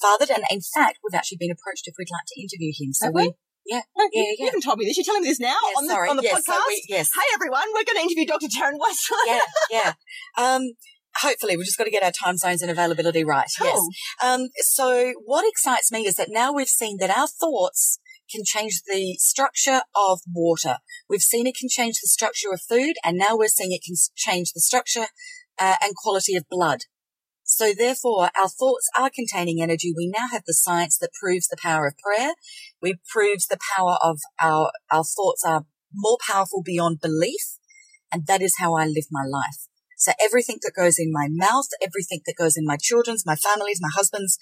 fathered, 0.00 0.30
and 0.30 0.44
in 0.50 0.60
fact, 0.60 0.98
we've 1.02 1.16
actually 1.16 1.38
been 1.38 1.50
approached 1.50 1.86
if 1.86 1.94
we'd 1.98 2.10
like 2.10 2.26
to 2.26 2.40
interview 2.40 2.72
him. 2.76 2.92
So 2.92 3.10
we, 3.10 3.32
yeah, 3.66 3.82
No, 3.96 4.08
yeah, 4.12 4.22
you, 4.22 4.22
yeah. 4.22 4.34
you 4.38 4.44
haven't 4.46 4.62
told 4.62 4.78
me 4.78 4.84
this. 4.86 4.96
You're 4.96 5.04
telling 5.04 5.22
me 5.22 5.28
this 5.28 5.40
now 5.40 5.56
yeah, 5.62 5.78
on 5.78 5.86
the, 5.86 5.92
sorry, 5.92 6.08
on 6.08 6.16
the 6.16 6.22
yes, 6.22 6.40
podcast. 6.40 6.54
so 6.54 6.60
we, 6.68 6.84
yes, 6.88 7.10
Hey 7.14 7.28
everyone, 7.34 7.64
we're 7.74 7.84
going 7.84 7.96
to 7.96 8.02
interview 8.02 8.26
Dr. 8.26 8.46
Taryn 8.46 8.78
Westland. 8.78 9.26
yeah, 9.26 9.40
yeah. 9.70 9.92
Um, 10.38 10.72
hopefully, 11.20 11.56
we've 11.56 11.66
just 11.66 11.78
got 11.78 11.84
to 11.84 11.90
get 11.90 12.02
our 12.02 12.12
time 12.12 12.36
zones 12.36 12.62
and 12.62 12.70
availability 12.70 13.24
right. 13.24 13.48
Yes. 13.60 13.80
Um, 14.22 14.48
so 14.58 15.14
what 15.24 15.44
excites 15.48 15.90
me 15.90 16.06
is 16.06 16.16
that 16.16 16.28
now 16.30 16.52
we've 16.52 16.68
seen 16.68 16.98
that 17.00 17.10
our 17.10 17.26
thoughts 17.28 17.98
can 18.30 18.42
change 18.44 18.82
the 18.86 19.16
structure 19.18 19.82
of 19.94 20.20
water. 20.32 20.78
We've 21.08 21.22
seen 21.22 21.46
it 21.46 21.56
can 21.56 21.68
change 21.68 22.00
the 22.00 22.08
structure 22.08 22.52
of 22.52 22.60
food, 22.60 22.94
and 23.04 23.16
now 23.16 23.36
we're 23.36 23.48
seeing 23.48 23.72
it 23.72 23.82
can 23.84 23.94
change 24.16 24.52
the 24.52 24.60
structure 24.60 25.06
uh, 25.58 25.76
and 25.82 25.94
quality 25.94 26.36
of 26.36 26.44
blood. 26.50 26.80
So 27.56 27.72
therefore, 27.72 28.28
our 28.38 28.50
thoughts 28.50 28.86
are 28.98 29.08
containing 29.08 29.62
energy. 29.62 29.90
We 29.96 30.12
now 30.14 30.26
have 30.30 30.42
the 30.46 30.52
science 30.52 30.98
that 30.98 31.14
proves 31.18 31.48
the 31.48 31.56
power 31.56 31.86
of 31.86 31.94
prayer. 31.96 32.34
We 32.82 32.98
proves 33.10 33.46
the 33.46 33.56
power 33.74 33.96
of 34.02 34.20
our, 34.42 34.72
our 34.90 35.04
thoughts 35.04 35.42
are 35.42 35.64
more 35.90 36.18
powerful 36.28 36.62
beyond 36.62 37.00
belief. 37.00 37.56
And 38.12 38.26
that 38.26 38.42
is 38.42 38.56
how 38.58 38.74
I 38.74 38.84
live 38.84 39.06
my 39.10 39.24
life. 39.26 39.68
So 39.96 40.12
everything 40.22 40.58
that 40.64 40.74
goes 40.76 40.98
in 40.98 41.10
my 41.10 41.28
mouth, 41.30 41.68
everything 41.80 42.20
that 42.26 42.34
goes 42.36 42.58
in 42.58 42.66
my 42.66 42.76
children's, 42.78 43.24
my 43.24 43.36
family's, 43.36 43.80
my 43.80 43.88
husband's, 43.96 44.36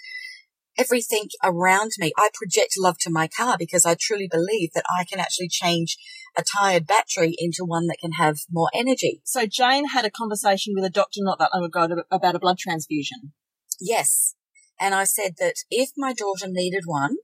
everything 0.78 1.28
around 1.42 1.92
me, 1.98 2.12
I 2.16 2.30
project 2.34 2.74
love 2.78 2.96
to 3.00 3.10
my 3.10 3.28
car 3.28 3.56
because 3.58 3.87
I 3.87 3.96
truly 3.98 4.28
believe 4.30 4.70
that 4.74 4.84
I 4.98 5.04
can 5.04 5.20
actually 5.20 5.48
change 5.48 5.96
a 6.37 6.42
tired 6.42 6.87
battery 6.87 7.34
into 7.38 7.64
one 7.64 7.87
that 7.87 7.98
can 8.00 8.12
have 8.12 8.38
more 8.50 8.70
energy. 8.74 9.20
So 9.24 9.46
Jane 9.46 9.88
had 9.88 10.04
a 10.04 10.10
conversation 10.10 10.74
with 10.74 10.84
a 10.84 10.90
doctor 10.90 11.20
not 11.20 11.38
that 11.38 11.50
long 11.54 11.64
ago 11.64 12.02
about 12.10 12.34
a 12.34 12.40
blood 12.40 12.58
transfusion. 12.58 13.32
Yes. 13.80 14.34
And 14.80 14.94
I 14.94 15.04
said 15.04 15.34
that 15.38 15.54
if 15.70 15.90
my 15.96 16.12
daughter 16.12 16.46
needed 16.48 16.82
one, 16.87 17.16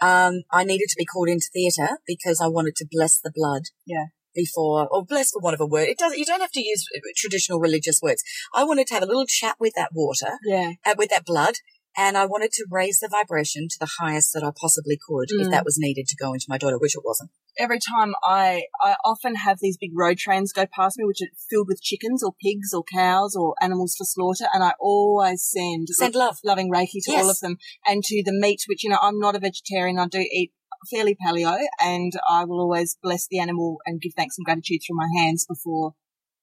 um, 0.00 0.42
I 0.50 0.64
needed 0.64 0.88
to 0.90 0.96
be 0.98 1.06
called 1.06 1.28
into 1.28 1.48
theatre 1.52 1.98
because 2.06 2.40
I 2.42 2.48
wanted 2.48 2.76
to 2.76 2.86
bless 2.90 3.18
the 3.18 3.32
blood. 3.34 3.62
Yeah. 3.86 4.06
Before, 4.32 4.86
or 4.88 5.04
bless 5.04 5.32
for 5.32 5.40
want 5.40 5.54
of 5.54 5.60
a 5.60 5.66
word. 5.66 5.88
It 5.88 5.98
doesn't, 5.98 6.16
you 6.16 6.24
don't 6.24 6.40
have 6.40 6.52
to 6.52 6.62
use 6.62 6.84
traditional 7.16 7.58
religious 7.58 7.98
words. 8.00 8.22
I 8.54 8.62
wanted 8.62 8.86
to 8.86 8.94
have 8.94 9.02
a 9.02 9.06
little 9.06 9.26
chat 9.26 9.56
with 9.58 9.72
that 9.74 9.90
water, 9.92 10.38
Yeah. 10.44 10.74
uh, 10.86 10.94
with 10.96 11.10
that 11.10 11.24
blood, 11.24 11.54
and 11.96 12.16
I 12.16 12.26
wanted 12.26 12.52
to 12.52 12.66
raise 12.70 12.98
the 13.00 13.08
vibration 13.08 13.68
to 13.68 13.76
the 13.80 13.90
highest 14.00 14.32
that 14.34 14.44
I 14.44 14.50
possibly 14.58 14.96
could 14.96 15.28
if 15.30 15.48
Mm. 15.48 15.50
that 15.50 15.64
was 15.64 15.76
needed 15.78 16.06
to 16.08 16.16
go 16.16 16.32
into 16.32 16.46
my 16.48 16.58
daughter, 16.58 16.78
which 16.78 16.94
it 16.96 17.02
wasn't. 17.04 17.30
Every 17.58 17.78
time 17.80 18.14
I, 18.24 18.64
I 18.82 18.96
often 19.04 19.34
have 19.34 19.58
these 19.60 19.76
big 19.76 19.90
road 19.94 20.18
trains 20.18 20.52
go 20.52 20.66
past 20.66 20.96
me, 20.98 21.04
which 21.04 21.20
are 21.20 21.34
filled 21.50 21.66
with 21.68 21.82
chickens 21.82 22.22
or 22.22 22.32
pigs 22.42 22.72
or 22.72 22.84
cows 22.84 23.34
or 23.36 23.54
animals 23.60 23.96
for 23.98 24.04
slaughter, 24.04 24.46
and 24.54 24.62
I 24.62 24.72
always 24.80 25.42
send 25.42 25.88
Send 25.88 26.14
love. 26.14 26.38
loving 26.44 26.70
Reiki 26.70 27.02
to 27.02 27.12
Yes. 27.12 27.24
all 27.24 27.30
of 27.30 27.40
them 27.40 27.56
and 27.86 28.02
to 28.04 28.22
the 28.24 28.32
meat, 28.32 28.62
which, 28.68 28.84
you 28.84 28.90
know, 28.90 28.98
I'm 29.02 29.18
not 29.18 29.34
a 29.36 29.40
vegetarian. 29.40 29.98
I 29.98 30.06
do 30.06 30.20
eat 30.20 30.52
fairly 30.90 31.14
paleo 31.14 31.58
and 31.82 32.12
I 32.30 32.44
will 32.46 32.60
always 32.60 32.96
bless 33.02 33.26
the 33.28 33.38
animal 33.38 33.78
and 33.84 34.00
give 34.00 34.12
thanks 34.16 34.36
and 34.38 34.44
gratitude 34.46 34.80
through 34.86 34.96
my 34.96 35.08
hands 35.20 35.44
before, 35.46 35.94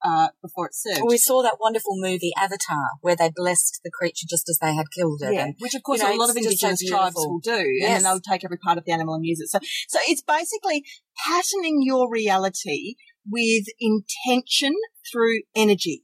uh, 0.04 0.28
before 0.42 0.68
it's 0.68 0.82
served. 0.82 1.02
We 1.08 1.18
saw 1.18 1.42
that 1.44 1.58
wonderful 1.60 1.96
movie 2.00 2.32
Avatar 2.38 2.98
where 3.02 3.16
they 3.16 3.32
blessed 3.36 3.82
the 3.84 3.92
creature 3.92 4.26
just 4.30 4.48
as 4.50 4.58
they 4.62 4.74
had 4.76 4.88
killed 4.92 5.22
it. 5.24 5.34
Yeah, 5.34 5.46
And 5.46 5.56
which 5.60 5.76
of 5.76 5.84
course 5.84 6.00
you 6.02 6.08
know, 6.08 6.16
a 6.16 6.18
lot 6.18 6.30
of 6.30 6.36
just 6.36 6.60
so 6.60 6.68
indigenous 6.68 6.90
tribes 6.90 7.16
will 7.16 7.40
do, 7.40 7.52
and 7.52 7.78
Yes. 7.80 8.02
then 8.02 8.04
they'll 8.04 8.22
take 8.22 8.44
every 8.44 8.58
part 8.58 8.78
of 8.78 8.86
the 8.86 8.92
animal 8.92 9.16
and 9.16 9.26
use 9.26 9.40
it. 9.40 9.50
So, 9.50 9.60
so 9.88 10.00
it's 10.08 10.22
basically 10.22 10.84
patterning 11.26 11.80
your 11.82 12.10
reality 12.12 12.96
with 13.30 13.66
intention 13.80 14.76
through 15.12 15.42
energy, 15.56 16.04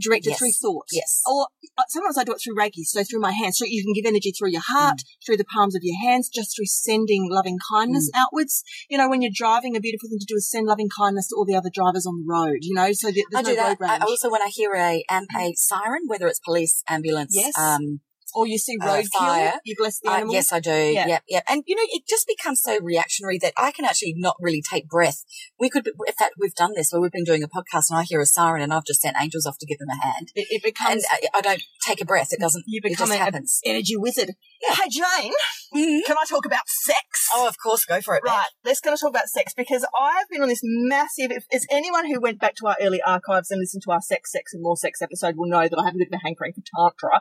directed 0.00 0.30
Yes. 0.30 0.38
through 0.38 0.52
thought. 0.52 0.86
yes. 0.92 1.22
Or 1.26 1.48
uh, 1.78 1.82
sometimes 1.88 2.18
I 2.18 2.24
do 2.24 2.32
it 2.32 2.38
through 2.42 2.56
Reiki, 2.56 2.84
so 2.84 3.02
through 3.04 3.20
my 3.20 3.32
hands. 3.32 3.58
So 3.58 3.64
you 3.66 3.82
can 3.84 3.92
give 3.92 4.06
energy 4.08 4.32
through 4.32 4.50
your 4.50 4.62
heart, 4.66 4.98
Mm. 4.98 5.24
through 5.26 5.36
the 5.38 5.44
palms 5.44 5.74
of 5.74 5.82
your 5.84 5.98
hands, 6.00 6.28
just 6.28 6.54
through 6.56 6.66
sending 6.66 7.28
loving 7.30 7.58
kindness 7.72 8.10
outwards. 8.14 8.62
You 8.88 8.98
know, 8.98 9.08
when 9.08 9.22
you're 9.22 9.32
driving, 9.34 9.76
a 9.76 9.80
beautiful 9.80 10.08
thing 10.08 10.18
to 10.18 10.26
do 10.26 10.36
is 10.36 10.50
send 10.50 10.66
loving 10.66 10.88
kindness 10.88 11.28
to 11.28 11.36
all 11.36 11.44
the 11.44 11.54
other 11.56 11.70
drivers 11.72 12.06
on 12.06 12.18
the 12.18 12.26
road. 12.26 12.58
You 12.62 12.74
know, 12.74 12.92
so 12.92 13.08
that 13.08 13.24
I 13.34 13.42
there's 13.42 13.56
do 13.56 13.56
that. 13.56 13.80
road 13.80 13.88
I 13.90 13.98
also, 14.04 14.30
when 14.30 14.42
I 14.42 14.48
hear 14.48 14.74
a, 14.74 15.04
am- 15.10 15.26
a 15.36 15.54
siren, 15.56 16.02
whether 16.06 16.26
it's 16.28 16.40
police, 16.40 16.82
ambulance, 16.88 17.32
Yes. 17.34 17.56
um, 17.58 18.00
or 18.34 18.46
you 18.46 18.58
see 18.58 18.76
uh, 18.80 18.86
roadkill, 18.86 19.18
fire. 19.18 19.54
you 19.64 19.74
bless 19.78 20.00
the 20.00 20.08
uh, 20.10 20.14
animal. 20.16 20.34
yes, 20.34 20.52
I 20.52 20.60
do. 20.60 20.70
Yeah. 20.70 21.06
Yeah. 21.06 21.18
yeah, 21.28 21.40
And 21.48 21.62
you 21.66 21.76
know, 21.76 21.82
it 21.88 22.02
just 22.08 22.26
becomes 22.26 22.60
so 22.62 22.78
reactionary 22.80 23.38
that 23.38 23.52
I 23.56 23.70
can 23.72 23.84
actually 23.84 24.14
not 24.16 24.36
really 24.40 24.62
take 24.62 24.88
breath. 24.88 25.24
We 25.58 25.70
could, 25.70 25.86
in 25.86 26.12
fact, 26.18 26.34
we've 26.38 26.54
done 26.54 26.72
this 26.74 26.90
where 26.92 27.00
we've 27.00 27.12
been 27.12 27.24
doing 27.24 27.42
a 27.42 27.48
podcast 27.48 27.90
and 27.90 27.98
I 27.98 28.02
hear 28.02 28.20
a 28.20 28.26
siren 28.26 28.62
and 28.62 28.72
I've 28.72 28.84
just 28.84 29.00
sent 29.00 29.16
angels 29.20 29.46
off 29.46 29.58
to 29.58 29.66
give 29.66 29.78
them 29.78 29.88
a 29.90 30.04
hand. 30.06 30.28
It, 30.34 30.46
it 30.50 30.62
And 30.62 30.62
becomes 30.62 31.04
I, 31.10 31.20
I 31.34 31.40
don't 31.40 31.62
take 31.86 32.00
a 32.00 32.04
breath. 32.04 32.32
It 32.32 32.40
doesn't, 32.40 32.64
you 32.66 32.80
it 32.84 32.88
just 32.90 33.00
become 33.00 33.12
a, 33.12 33.16
happens. 33.16 33.60
energy 33.64 33.96
wizard. 33.96 34.30
Yeah. 34.66 34.74
Hey 34.74 34.88
Jane, 34.90 35.32
Mhm. 35.74 36.04
can 36.06 36.16
I 36.20 36.24
talk 36.28 36.46
about 36.46 36.62
sex? 36.66 37.28
Oh, 37.34 37.46
of 37.46 37.56
course, 37.62 37.84
go 37.84 38.00
for 38.00 38.14
it. 38.16 38.22
Right, 38.24 38.46
let's 38.64 38.80
go 38.80 38.90
to 38.90 38.96
talk 38.96 39.10
about 39.10 39.26
sex 39.28 39.52
because 39.54 39.84
I've 40.00 40.28
been 40.30 40.40
on 40.42 40.48
this 40.48 40.60
massive. 40.62 41.30
If 41.30 41.44
there's 41.50 41.66
anyone 41.70 42.06
who 42.06 42.20
went 42.20 42.40
back 42.40 42.54
to 42.56 42.66
our 42.68 42.76
early 42.80 43.00
archives 43.04 43.50
and 43.50 43.60
listened 43.60 43.82
to 43.84 43.90
our 43.92 44.00
sex, 44.00 44.32
sex, 44.32 44.54
and 44.54 44.62
more 44.62 44.76
sex 44.76 45.02
episode 45.02 45.34
will 45.36 45.48
know 45.48 45.68
that 45.68 45.76
I 45.78 45.84
have 45.84 45.94
a 45.94 45.98
bit 45.98 46.08
of 46.10 46.18
a 46.18 46.24
hankering 46.24 46.54
for 46.54 46.62
tantra 46.74 47.20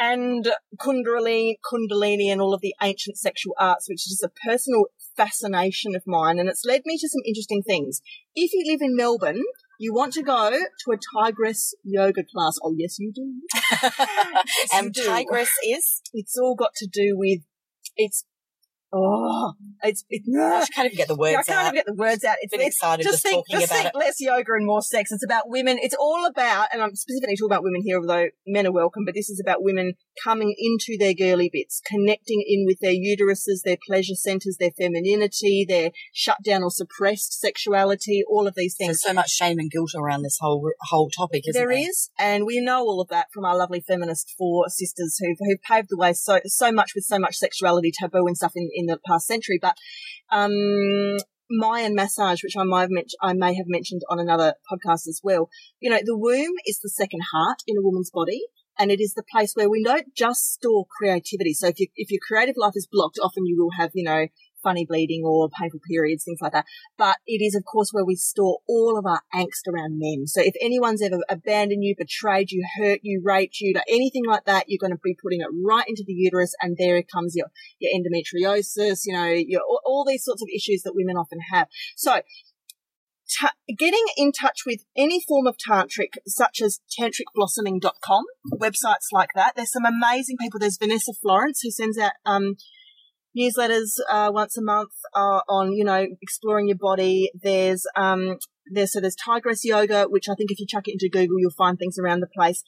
and 0.00 0.33
kundalini, 0.80 1.54
kundalini, 1.64 2.30
and 2.32 2.40
all 2.40 2.54
of 2.54 2.60
the 2.60 2.74
ancient 2.82 3.18
sexual 3.18 3.54
arts, 3.58 3.88
which 3.88 4.06
is 4.10 4.22
a 4.24 4.30
personal 4.46 4.86
fascination 5.16 5.94
of 5.94 6.02
mine, 6.06 6.38
and 6.38 6.48
it's 6.48 6.64
led 6.64 6.82
me 6.84 6.98
to 6.98 7.08
some 7.08 7.20
interesting 7.26 7.62
things. 7.62 8.00
If 8.34 8.52
you 8.52 8.64
live 8.70 8.80
in 8.82 8.96
Melbourne. 8.96 9.42
You 9.76 9.92
want 9.92 10.12
to 10.12 10.22
go 10.22 10.50
to 10.50 10.92
a 10.92 10.96
tigress 11.18 11.74
yoga 11.82 12.22
class? 12.22 12.54
Oh 12.62 12.76
yes, 12.78 12.96
you 13.00 13.12
do. 13.12 13.42
Yes, 13.82 14.72
you 14.72 14.78
and 14.78 14.92
do. 14.92 15.04
tigress 15.04 15.50
is 15.66 16.00
It's 16.12 16.38
all 16.38 16.54
got 16.54 16.74
to 16.76 16.86
do 16.86 17.16
with 17.18 17.40
it's 17.96 18.24
oh, 18.94 19.52
it's. 19.82 20.04
I 20.10 20.66
can't 20.72 20.86
even 20.86 20.96
get 20.96 21.08
the 21.08 21.16
words 21.16 21.36
I 21.36 21.42
can't 21.42 21.58
out. 21.58 21.64
even 21.66 21.74
get 21.74 21.86
the 21.86 21.94
words 21.94 22.24
out. 22.24 22.36
It's, 22.40 22.50
Been 22.52 22.60
it's 22.60 22.76
excited 22.76 23.02
just 23.02 23.22
think, 23.22 23.44
talking 23.46 23.60
just 23.60 23.72
about 23.72 23.82
think 23.82 23.94
it. 23.94 23.98
less 23.98 24.20
yoga 24.20 24.52
and 24.54 24.66
more 24.66 24.82
sex. 24.82 25.12
It's 25.12 25.24
about 25.24 25.48
women. 25.48 25.78
It's 25.80 25.94
all 25.94 26.26
about, 26.26 26.68
and 26.72 26.80
I'm 26.82 26.94
specifically 26.94 27.36
talking 27.36 27.50
about 27.52 27.62
women 27.64 27.82
here, 27.84 27.98
although 27.98 28.28
men 28.46 28.66
are 28.66 28.72
welcome. 28.72 29.04
But 29.04 29.14
this 29.14 29.28
is 29.28 29.40
about 29.44 29.62
women 29.62 29.94
coming 30.22 30.54
into 30.58 30.96
their 30.98 31.14
girly 31.14 31.50
bits, 31.52 31.80
connecting 31.86 32.44
in 32.46 32.64
with 32.66 32.78
their 32.80 32.92
uteruses, 32.92 33.62
their 33.64 33.78
pleasure 33.86 34.14
centers, 34.14 34.56
their 34.58 34.70
femininity, 34.78 35.64
their 35.68 35.90
shut 36.12 36.38
down 36.44 36.62
or 36.62 36.70
suppressed 36.70 37.38
sexuality, 37.40 38.22
all 38.28 38.46
of 38.46 38.54
these 38.54 38.76
things. 38.76 39.00
There's 39.00 39.02
so 39.02 39.12
much 39.12 39.30
shame 39.30 39.58
and 39.58 39.70
guilt 39.70 39.90
around 39.96 40.22
this 40.22 40.38
whole 40.40 40.70
whole 40.90 41.10
topic, 41.10 41.42
isn't 41.48 41.60
There 41.60 41.68
there? 41.70 41.88
is, 41.88 42.10
and 42.18 42.46
we 42.46 42.60
know 42.60 42.80
all 42.82 43.00
of 43.00 43.08
that 43.08 43.26
from 43.32 43.44
our 43.44 43.56
lovely 43.56 43.80
feminist 43.80 44.34
four 44.38 44.68
sisters 44.68 45.18
who've, 45.20 45.36
who've 45.40 45.62
paved 45.62 45.88
the 45.90 45.96
way 45.96 46.12
so 46.12 46.40
so 46.46 46.72
much 46.72 46.92
with 46.94 47.04
so 47.04 47.18
much 47.18 47.36
sexuality 47.36 47.92
taboo 47.92 48.26
and 48.26 48.36
stuff 48.36 48.52
in, 48.54 48.68
in 48.72 48.83
the 48.86 48.98
past 49.06 49.26
century. 49.26 49.58
But 49.60 49.76
um, 50.30 51.16
Mayan 51.50 51.94
massage, 51.94 52.42
which 52.42 52.56
I 52.56 52.64
might 52.64 52.82
have 52.82 52.90
mentioned, 52.90 53.18
I 53.22 53.32
may 53.34 53.54
have 53.54 53.66
mentioned 53.68 54.02
on 54.10 54.18
another 54.18 54.54
podcast 54.70 55.06
as 55.08 55.20
well. 55.22 55.48
You 55.80 55.90
know, 55.90 56.00
the 56.04 56.16
womb 56.16 56.54
is 56.66 56.80
the 56.82 56.90
second 56.90 57.22
heart 57.32 57.58
in 57.66 57.76
a 57.76 57.82
woman's 57.82 58.10
body. 58.12 58.42
And 58.76 58.90
it 58.90 59.00
is 59.00 59.14
the 59.14 59.22
place 59.30 59.52
where 59.54 59.70
we 59.70 59.84
don't 59.84 60.12
just 60.16 60.54
store 60.54 60.84
creativity. 60.98 61.54
So 61.54 61.68
if 61.68 61.78
you, 61.78 61.86
if 61.94 62.10
your 62.10 62.18
creative 62.26 62.56
life 62.56 62.72
is 62.74 62.88
blocked, 62.90 63.20
often 63.22 63.46
you 63.46 63.56
will 63.56 63.70
have, 63.78 63.92
you 63.94 64.02
know, 64.02 64.26
funny 64.64 64.86
bleeding 64.88 65.22
or 65.24 65.48
painful 65.48 65.80
periods, 65.88 66.24
things 66.24 66.40
like 66.40 66.52
that. 66.52 66.64
But 66.98 67.18
it 67.26 67.44
is, 67.44 67.54
of 67.54 67.64
course, 67.64 67.90
where 67.92 68.04
we 68.04 68.16
store 68.16 68.58
all 68.66 68.98
of 68.98 69.06
our 69.06 69.20
angst 69.34 69.68
around 69.72 69.98
men. 69.98 70.26
So 70.26 70.40
if 70.40 70.54
anyone's 70.60 71.02
ever 71.02 71.18
abandoned 71.28 71.84
you, 71.84 71.94
betrayed 71.96 72.50
you, 72.50 72.66
hurt 72.78 73.00
you, 73.02 73.20
raped 73.22 73.60
you, 73.60 73.74
anything 73.88 74.24
like 74.26 74.46
that, 74.46 74.64
you're 74.68 74.80
going 74.80 74.96
to 74.96 75.00
be 75.02 75.16
putting 75.22 75.40
it 75.40 75.48
right 75.64 75.84
into 75.86 76.02
the 76.06 76.12
uterus, 76.12 76.54
and 76.60 76.76
there 76.78 77.00
comes 77.02 77.34
your 77.36 77.46
your 77.78 77.92
endometriosis. 77.92 79.00
You 79.04 79.12
know, 79.14 79.28
your 79.28 79.62
all, 79.84 80.04
these 80.06 80.24
sorts 80.24 80.42
of 80.42 80.48
issues 80.54 80.82
that 80.82 80.94
women 80.94 81.16
often 81.16 81.38
have. 81.52 81.68
So. 81.96 82.20
Ta- 83.40 83.54
getting 83.78 84.04
in 84.18 84.32
touch 84.32 84.60
with 84.66 84.84
any 84.94 85.18
form 85.18 85.46
of 85.46 85.56
tantric, 85.56 86.18
such 86.26 86.60
as 86.60 86.80
tantricblossoming.com, 87.00 88.24
websites 88.52 89.06
like 89.12 89.30
that. 89.34 89.54
There's 89.56 89.72
some 89.72 89.86
amazing 89.86 90.36
people. 90.38 90.60
There's 90.60 90.76
Vanessa 90.76 91.14
Florence 91.14 91.60
who 91.62 91.70
sends 91.70 91.98
out 91.98 92.12
um, 92.26 92.56
newsletters 93.36 93.98
uh, 94.10 94.30
once 94.32 94.56
a 94.56 94.62
month 94.62 94.92
uh, 95.14 95.40
on 95.48 95.72
you 95.72 95.84
know 95.84 96.06
exploring 96.20 96.68
your 96.68 96.78
body. 96.78 97.30
There's 97.34 97.84
um 97.96 98.38
there's 98.66 98.92
so 98.92 99.00
there's 99.00 99.16
Tigress 99.16 99.64
Yoga, 99.64 100.04
which 100.04 100.28
I 100.28 100.34
think 100.34 100.50
if 100.50 100.58
you 100.58 100.66
chuck 100.66 100.88
it 100.88 100.92
into 100.92 101.08
Google, 101.10 101.38
you'll 101.38 101.50
find 101.50 101.78
things 101.78 101.98
around 101.98 102.20
the 102.20 102.28
place. 102.34 102.62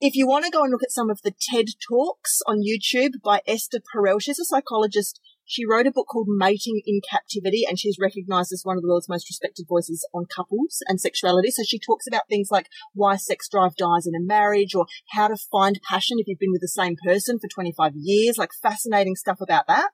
If 0.00 0.16
you 0.16 0.26
want 0.26 0.44
to 0.44 0.50
go 0.50 0.62
and 0.62 0.72
look 0.72 0.82
at 0.82 0.90
some 0.90 1.10
of 1.10 1.20
the 1.22 1.30
TED 1.30 1.66
talks 1.88 2.40
on 2.46 2.62
YouTube 2.62 3.22
by 3.22 3.40
Esther 3.46 3.78
Perel, 3.78 4.20
she's 4.20 4.40
a 4.40 4.44
psychologist. 4.44 5.20
She 5.44 5.66
wrote 5.66 5.86
a 5.86 5.92
book 5.92 6.06
called 6.10 6.28
Mating 6.28 6.80
in 6.86 7.00
Captivity, 7.08 7.64
and 7.68 7.78
she's 7.78 7.96
recognized 8.00 8.52
as 8.52 8.62
one 8.64 8.76
of 8.76 8.82
the 8.82 8.88
world's 8.88 9.08
most 9.08 9.28
respected 9.28 9.66
voices 9.68 10.06
on 10.14 10.26
couples 10.26 10.78
and 10.86 11.00
sexuality. 11.00 11.50
So 11.50 11.62
she 11.66 11.78
talks 11.78 12.06
about 12.06 12.28
things 12.28 12.48
like 12.50 12.68
why 12.94 13.16
sex 13.16 13.48
drive 13.48 13.76
dies 13.76 14.06
in 14.06 14.14
a 14.14 14.24
marriage 14.24 14.74
or 14.74 14.86
how 15.10 15.28
to 15.28 15.36
find 15.36 15.80
passion 15.88 16.18
if 16.18 16.26
you've 16.26 16.38
been 16.38 16.52
with 16.52 16.60
the 16.60 16.68
same 16.68 16.96
person 17.04 17.38
for 17.38 17.48
25 17.48 17.92
years, 17.96 18.38
like 18.38 18.50
fascinating 18.62 19.16
stuff 19.16 19.40
about 19.40 19.66
that. 19.68 19.90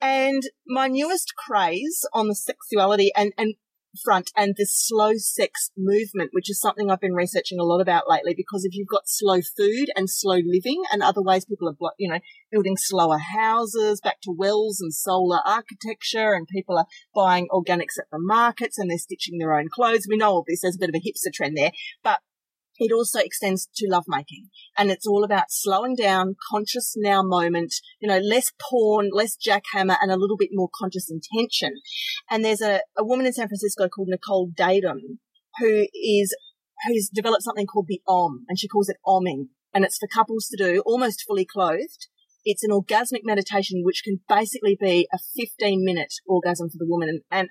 And 0.00 0.42
my 0.66 0.88
newest 0.88 1.34
craze 1.36 2.04
on 2.12 2.28
the 2.28 2.34
sexuality 2.34 3.12
and, 3.16 3.32
and 3.38 3.54
front 4.04 4.30
and 4.36 4.54
the 4.56 4.66
slow 4.66 5.12
sex 5.16 5.70
movement, 5.76 6.30
which 6.32 6.50
is 6.50 6.60
something 6.60 6.90
I've 6.90 7.00
been 7.00 7.14
researching 7.14 7.58
a 7.58 7.64
lot 7.64 7.80
about 7.80 8.08
lately 8.08 8.34
because 8.34 8.64
if 8.64 8.74
you've 8.74 8.88
got 8.88 9.08
slow 9.08 9.40
food 9.56 9.88
and 9.96 10.08
slow 10.08 10.38
living 10.44 10.82
and 10.92 11.02
other 11.02 11.22
ways 11.22 11.44
people 11.44 11.68
are, 11.68 11.92
you 11.98 12.10
know, 12.10 12.20
building 12.50 12.76
slower 12.76 13.18
houses 13.18 14.00
back 14.00 14.20
to 14.22 14.34
wells 14.36 14.80
and 14.80 14.94
solar 14.94 15.40
architecture 15.46 16.34
and 16.34 16.46
people 16.48 16.78
are 16.78 16.86
buying 17.14 17.48
organics 17.50 17.98
at 17.98 18.06
the 18.10 18.18
markets 18.18 18.78
and 18.78 18.90
they're 18.90 18.98
stitching 18.98 19.38
their 19.38 19.54
own 19.54 19.68
clothes. 19.72 20.06
We 20.08 20.16
know 20.16 20.30
all 20.30 20.44
this. 20.46 20.60
There's 20.62 20.76
a 20.76 20.78
bit 20.78 20.90
of 20.90 20.94
a 20.94 20.98
hipster 20.98 21.32
trend 21.32 21.56
there, 21.56 21.72
but 22.02 22.20
it 22.78 22.92
also 22.92 23.18
extends 23.20 23.68
to 23.76 23.88
lovemaking 23.88 24.48
and 24.76 24.90
it's 24.90 25.06
all 25.06 25.24
about 25.24 25.50
slowing 25.50 25.94
down, 25.94 26.36
conscious 26.50 26.94
now 26.96 27.22
moment, 27.22 27.74
you 28.00 28.08
know, 28.08 28.18
less 28.18 28.52
porn, 28.70 29.10
less 29.12 29.36
jackhammer 29.36 29.96
and 30.00 30.10
a 30.10 30.16
little 30.16 30.36
bit 30.36 30.50
more 30.52 30.70
conscious 30.78 31.10
intention. 31.10 31.74
And 32.30 32.44
there's 32.44 32.62
a, 32.62 32.80
a 32.96 33.04
woman 33.04 33.26
in 33.26 33.32
San 33.32 33.48
Francisco 33.48 33.88
called 33.88 34.08
Nicole 34.08 34.50
Daedone 34.50 35.18
who 35.58 35.86
is, 35.94 36.34
who's 36.86 37.10
developed 37.12 37.42
something 37.42 37.66
called 37.66 37.86
the 37.88 38.00
OM 38.08 38.44
and 38.48 38.58
she 38.58 38.68
calls 38.68 38.88
it 38.88 38.96
OMing 39.06 39.48
and 39.74 39.84
it's 39.84 39.98
for 39.98 40.08
couples 40.08 40.48
to 40.48 40.56
do 40.56 40.82
almost 40.86 41.24
fully 41.26 41.44
clothed. 41.44 42.08
It's 42.44 42.64
an 42.64 42.70
orgasmic 42.70 43.20
meditation 43.22 43.82
which 43.84 44.02
can 44.04 44.20
basically 44.28 44.76
be 44.80 45.08
a 45.12 45.18
15 45.36 45.84
minute 45.84 46.14
orgasm 46.26 46.68
for 46.68 46.78
the 46.78 46.88
woman 46.88 47.08
and, 47.08 47.20
and 47.30 47.48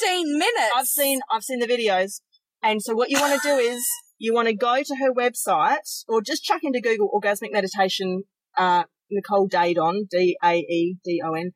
15 0.00 0.38
minutes. 0.38 0.72
I've 0.76 0.86
seen 0.86 1.20
I've 1.30 1.44
seen 1.44 1.60
the 1.60 1.66
videos. 1.66 2.20
And 2.62 2.80
so 2.82 2.94
what 2.94 3.10
you 3.10 3.20
want 3.20 3.40
to 3.40 3.48
do 3.48 3.56
is 3.56 3.84
you 4.22 4.32
want 4.32 4.46
to 4.46 4.54
go 4.54 4.76
to 4.84 4.96
her 5.00 5.12
website 5.12 6.04
or 6.06 6.22
just 6.22 6.44
chuck 6.44 6.60
into 6.62 6.80
Google 6.80 7.10
orgasmic 7.12 7.50
meditation 7.50 8.22
uh 8.56 8.84
Nicole 9.10 9.48
Daedone, 9.48 10.08
D 10.08 10.36
A 10.42 10.58
E 10.58 10.96
D 11.04 11.20
O 11.24 11.34
N. 11.34 11.52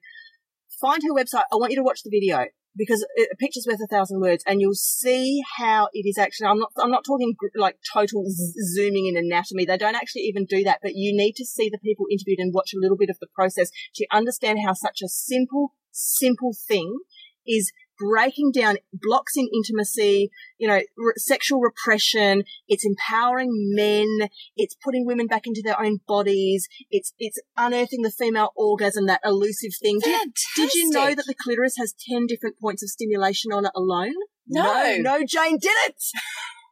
Find 0.80 1.00
her 1.04 1.14
website. 1.14 1.44
I 1.52 1.56
want 1.56 1.70
you 1.70 1.78
to 1.78 1.84
watch 1.84 2.00
the 2.02 2.10
video 2.10 2.46
because 2.76 3.06
a 3.18 3.36
picture's 3.36 3.66
worth 3.66 3.80
a 3.82 3.86
thousand 3.86 4.20
words 4.20 4.42
and 4.46 4.60
you'll 4.60 4.74
see 4.74 5.40
how 5.58 5.88
it 5.92 6.06
is 6.06 6.18
actually 6.18 6.48
I'm 6.48 6.58
not 6.58 6.72
I'm 6.76 6.90
not 6.90 7.04
talking 7.06 7.34
like 7.54 7.78
total 7.94 8.24
z- 8.28 8.54
zooming 8.74 9.06
in 9.06 9.16
anatomy. 9.16 9.64
They 9.64 9.78
don't 9.78 9.94
actually 9.94 10.22
even 10.22 10.44
do 10.44 10.64
that, 10.64 10.80
but 10.82 10.96
you 10.96 11.16
need 11.16 11.34
to 11.36 11.46
see 11.46 11.70
the 11.70 11.78
people 11.78 12.06
interviewed 12.10 12.40
and 12.40 12.52
watch 12.52 12.72
a 12.74 12.80
little 12.80 12.96
bit 12.96 13.10
of 13.10 13.18
the 13.20 13.28
process 13.32 13.70
to 13.94 14.06
understand 14.12 14.58
how 14.66 14.72
such 14.72 15.00
a 15.02 15.08
simple 15.08 15.72
simple 15.92 16.52
thing 16.68 16.98
is 17.46 17.72
breaking 17.98 18.52
down 18.52 18.76
blocks 18.92 19.36
in 19.36 19.48
intimacy, 19.54 20.30
you 20.58 20.68
know, 20.68 20.80
re- 20.96 21.12
sexual 21.16 21.60
repression. 21.60 22.44
It's 22.68 22.84
empowering 22.84 23.50
men. 23.74 24.28
It's 24.56 24.76
putting 24.82 25.06
women 25.06 25.26
back 25.26 25.46
into 25.46 25.62
their 25.64 25.80
own 25.80 26.00
bodies. 26.06 26.68
It's, 26.90 27.12
it's 27.18 27.38
unearthing 27.56 28.02
the 28.02 28.10
female 28.10 28.52
orgasm, 28.56 29.06
that 29.06 29.20
elusive 29.24 29.72
thing. 29.80 29.98
Did, 30.02 30.32
did 30.56 30.74
you 30.74 30.90
know 30.90 31.14
that 31.14 31.26
the 31.26 31.34
clitoris 31.34 31.76
has 31.78 31.94
10 32.08 32.26
different 32.26 32.58
points 32.60 32.82
of 32.82 32.88
stimulation 32.88 33.52
on 33.52 33.66
it 33.66 33.72
alone? 33.74 34.14
No. 34.48 34.62
No, 34.62 34.96
no 35.18 35.24
Jane 35.26 35.58
didn't. 35.58 36.02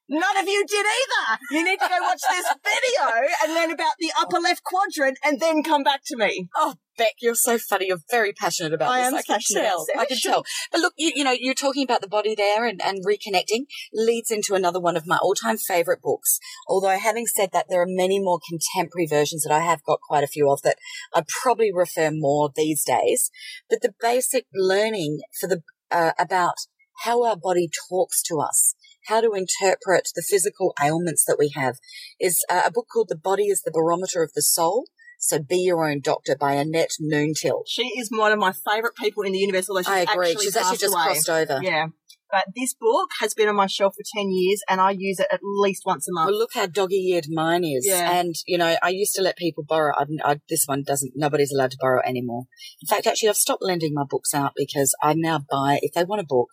None 0.08 0.36
of 0.36 0.46
you 0.46 0.64
did 0.66 0.84
either. 0.84 1.38
You 1.50 1.64
need 1.64 1.80
to 1.80 1.88
go 1.88 1.98
watch 2.02 2.20
this 2.30 2.46
video 2.64 3.28
and 3.42 3.54
learn 3.54 3.70
about 3.70 3.94
the 3.98 4.12
upper 4.18 4.38
left 4.38 4.62
quadrant 4.62 5.18
and 5.24 5.40
then 5.40 5.62
come 5.62 5.82
back 5.82 6.00
to 6.06 6.16
me. 6.16 6.48
Oh, 6.56 6.74
Beck, 6.96 7.14
you're 7.20 7.34
so 7.34 7.58
funny. 7.58 7.86
You're 7.88 7.98
very 8.10 8.32
passionate 8.32 8.72
about 8.72 8.90
I 8.90 8.98
this. 8.98 9.08
am 9.08 9.14
I 9.14 9.22
can 9.22 9.34
passionate 9.34 9.62
tell. 9.62 9.86
I 9.98 10.04
can 10.04 10.18
tell. 10.22 10.44
But 10.70 10.80
look, 10.80 10.92
you, 10.96 11.12
you 11.14 11.24
know, 11.24 11.34
you're 11.36 11.54
talking 11.54 11.82
about 11.82 12.02
the 12.02 12.08
body 12.08 12.34
there 12.34 12.66
and, 12.66 12.80
and 12.84 13.04
reconnecting 13.04 13.64
leads 13.92 14.30
into 14.30 14.54
another 14.54 14.80
one 14.80 14.96
of 14.96 15.06
my 15.06 15.16
all-time 15.16 15.56
favorite 15.56 16.02
books. 16.02 16.38
Although 16.68 16.98
having 16.98 17.26
said 17.26 17.50
that, 17.52 17.66
there 17.68 17.80
are 17.82 17.86
many 17.88 18.20
more 18.20 18.38
contemporary 18.48 19.06
versions 19.06 19.42
that 19.42 19.52
I 19.52 19.60
have 19.60 19.82
got 19.82 20.00
quite 20.06 20.22
a 20.22 20.28
few 20.28 20.50
of 20.50 20.62
that 20.62 20.76
I 21.14 21.22
probably 21.42 21.72
refer 21.72 22.10
more 22.12 22.50
these 22.54 22.84
days. 22.84 23.30
But 23.68 23.80
the 23.80 23.94
basic 24.00 24.46
learning 24.54 25.20
for 25.40 25.48
the, 25.48 25.62
uh, 25.90 26.12
about 26.18 26.54
how 27.02 27.24
our 27.24 27.36
body 27.36 27.68
talks 27.88 28.22
to 28.22 28.38
us, 28.38 28.74
how 29.06 29.20
to 29.20 29.32
interpret 29.32 30.08
the 30.14 30.24
physical 30.28 30.74
ailments 30.82 31.24
that 31.26 31.36
we 31.38 31.50
have 31.54 31.76
is 32.20 32.44
a 32.50 32.70
book 32.70 32.86
called 32.92 33.08
The 33.08 33.16
Body 33.16 33.44
is 33.44 33.62
the 33.62 33.72
Barometer 33.72 34.22
of 34.22 34.32
the 34.34 34.42
Soul. 34.42 34.86
So 35.18 35.38
Be 35.38 35.56
Your 35.58 35.88
Own 35.88 36.00
Doctor 36.00 36.36
by 36.38 36.52
Annette 36.54 36.92
Noontil. 37.00 37.62
She 37.66 37.82
is 37.98 38.10
one 38.10 38.32
of 38.32 38.38
my 38.38 38.52
favourite 38.52 38.94
people 38.96 39.22
in 39.22 39.32
the 39.32 39.38
universe, 39.38 39.70
although 39.70 39.80
she's 39.82 39.88
I 39.88 40.00
agree. 40.00 40.30
actually 40.30 40.44
She's 40.44 40.56
actually 40.56 40.76
just 40.76 40.94
away. 40.94 41.04
crossed 41.04 41.30
over. 41.30 41.60
Yeah. 41.62 41.86
But 42.30 42.46
this 42.56 42.74
book 42.74 43.10
has 43.20 43.32
been 43.32 43.48
on 43.48 43.54
my 43.54 43.68
shelf 43.68 43.94
for 43.96 44.02
10 44.20 44.30
years 44.32 44.60
and 44.68 44.80
I 44.80 44.90
use 44.90 45.20
it 45.20 45.28
at 45.30 45.40
least 45.42 45.82
once 45.86 46.08
a 46.08 46.12
month. 46.12 46.30
Well, 46.30 46.38
look 46.38 46.50
how 46.54 46.66
doggy-eared 46.66 47.26
mine 47.30 47.64
is. 47.64 47.86
Yeah. 47.86 48.10
And, 48.18 48.34
you 48.46 48.58
know, 48.58 48.76
I 48.82 48.88
used 48.88 49.14
to 49.14 49.22
let 49.22 49.36
people 49.36 49.62
borrow. 49.66 49.94
I, 49.96 50.04
I, 50.24 50.40
this 50.48 50.64
one 50.66 50.82
doesn't, 50.82 51.12
nobody's 51.14 51.52
allowed 51.52 51.70
to 51.70 51.78
borrow 51.80 52.02
anymore. 52.04 52.44
In 52.82 52.88
fact, 52.88 53.06
actually, 53.06 53.28
I've 53.28 53.36
stopped 53.36 53.62
lending 53.62 53.94
my 53.94 54.02
books 54.08 54.34
out 54.34 54.52
because 54.56 54.96
I 55.00 55.14
now 55.14 55.38
buy, 55.48 55.78
if 55.80 55.94
they 55.94 56.04
want 56.04 56.22
a 56.22 56.26
book, 56.26 56.48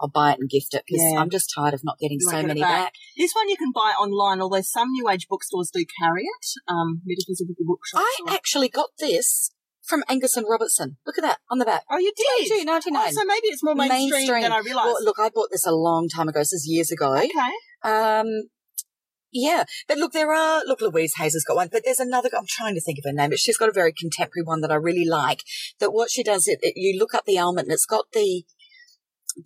I'll 0.00 0.08
buy 0.08 0.32
it 0.32 0.38
and 0.38 0.48
gift 0.48 0.74
it 0.74 0.84
because 0.86 1.02
Yeah. 1.12 1.20
I'm 1.20 1.30
just 1.30 1.52
tired 1.54 1.74
of 1.74 1.82
not 1.84 1.98
getting 1.98 2.18
You 2.20 2.30
so 2.30 2.36
get 2.36 2.46
many 2.46 2.60
back. 2.60 2.86
back. 2.86 2.92
This 3.16 3.32
one 3.34 3.48
you 3.48 3.56
can 3.56 3.72
buy 3.72 3.92
online, 3.98 4.40
although 4.40 4.60
some 4.62 4.90
new 4.92 5.08
age 5.08 5.26
bookstores 5.28 5.70
do 5.72 5.84
carry 6.00 6.22
it. 6.24 6.46
Um, 6.68 7.02
metaphysical 7.04 7.54
bookshops. 7.66 8.04
I 8.04 8.22
or- 8.26 8.34
actually 8.34 8.68
got 8.68 8.90
this 8.98 9.50
from 9.84 10.04
Angus 10.08 10.36
and 10.36 10.46
Robertson. 10.48 10.98
Look 11.06 11.16
at 11.18 11.22
that 11.22 11.38
on 11.50 11.58
the 11.58 11.64
back. 11.64 11.84
oh, 11.90 11.98
you 11.98 12.12
did? 12.14 12.48
Two 12.48 12.64
ninety 12.64 12.90
Oh, 12.90 12.94
nine. 12.94 13.12
so 13.12 13.24
maybe 13.24 13.46
it's 13.48 13.62
more 13.64 13.74
mainstream, 13.74 14.26
than 14.42 14.52
I 14.52 14.58
realised. 14.58 14.86
Well, 14.86 15.04
look, 15.04 15.18
I 15.18 15.30
bought 15.30 15.48
this 15.50 15.66
a 15.66 15.72
long 15.72 16.08
time 16.14 16.28
ago. 16.28 16.40
This 16.40 16.52
is 16.52 16.66
years 16.68 16.90
ago. 16.92 17.16
okay. 17.16 17.52
Um, 17.82 18.26
yeah, 19.30 19.64
but 19.86 19.98
look, 19.98 20.12
there 20.12 20.32
are, 20.32 20.62
look, 20.64 20.80
Louise 20.80 21.14
Hayes 21.18 21.34
has 21.34 21.44
got 21.44 21.56
one, 21.56 21.68
but 21.70 21.82
there's 21.84 22.00
another, 22.00 22.30
I'm 22.36 22.46
trying 22.48 22.74
to 22.76 22.80
think 22.80 22.98
of 22.98 23.04
her 23.04 23.12
name, 23.12 23.28
but 23.30 23.38
she's 23.38 23.58
got 23.58 23.68
a 23.68 23.72
very 23.72 23.92
contemporary 23.92 24.42
one 24.44 24.62
that 24.62 24.70
I 24.70 24.76
really 24.76 25.04
like. 25.06 25.42
That 25.80 25.92
what 25.92 26.10
she 26.10 26.22
does, 26.22 26.48
it, 26.48 26.58
it 26.62 26.74
you 26.76 26.98
look 26.98 27.14
up 27.14 27.24
the 27.26 27.36
ailment 27.36 27.66
and 27.66 27.74
it's 27.74 27.84
got 27.84 28.06
the, 28.12 28.44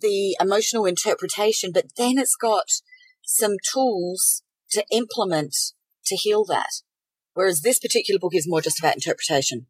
the 0.01 0.35
emotional 0.39 0.85
interpretation, 0.85 1.71
but 1.73 1.95
then 1.97 2.17
it's 2.17 2.35
got 2.35 2.65
some 3.21 3.55
tools 3.73 4.43
to 4.71 4.83
implement 4.91 5.55
to 6.05 6.15
heal 6.15 6.43
that. 6.45 6.81
Whereas 7.33 7.61
this 7.61 7.79
particular 7.79 8.19
book 8.19 8.35
is 8.35 8.47
more 8.47 8.61
just 8.61 8.79
about 8.79 8.95
interpretation. 8.95 9.67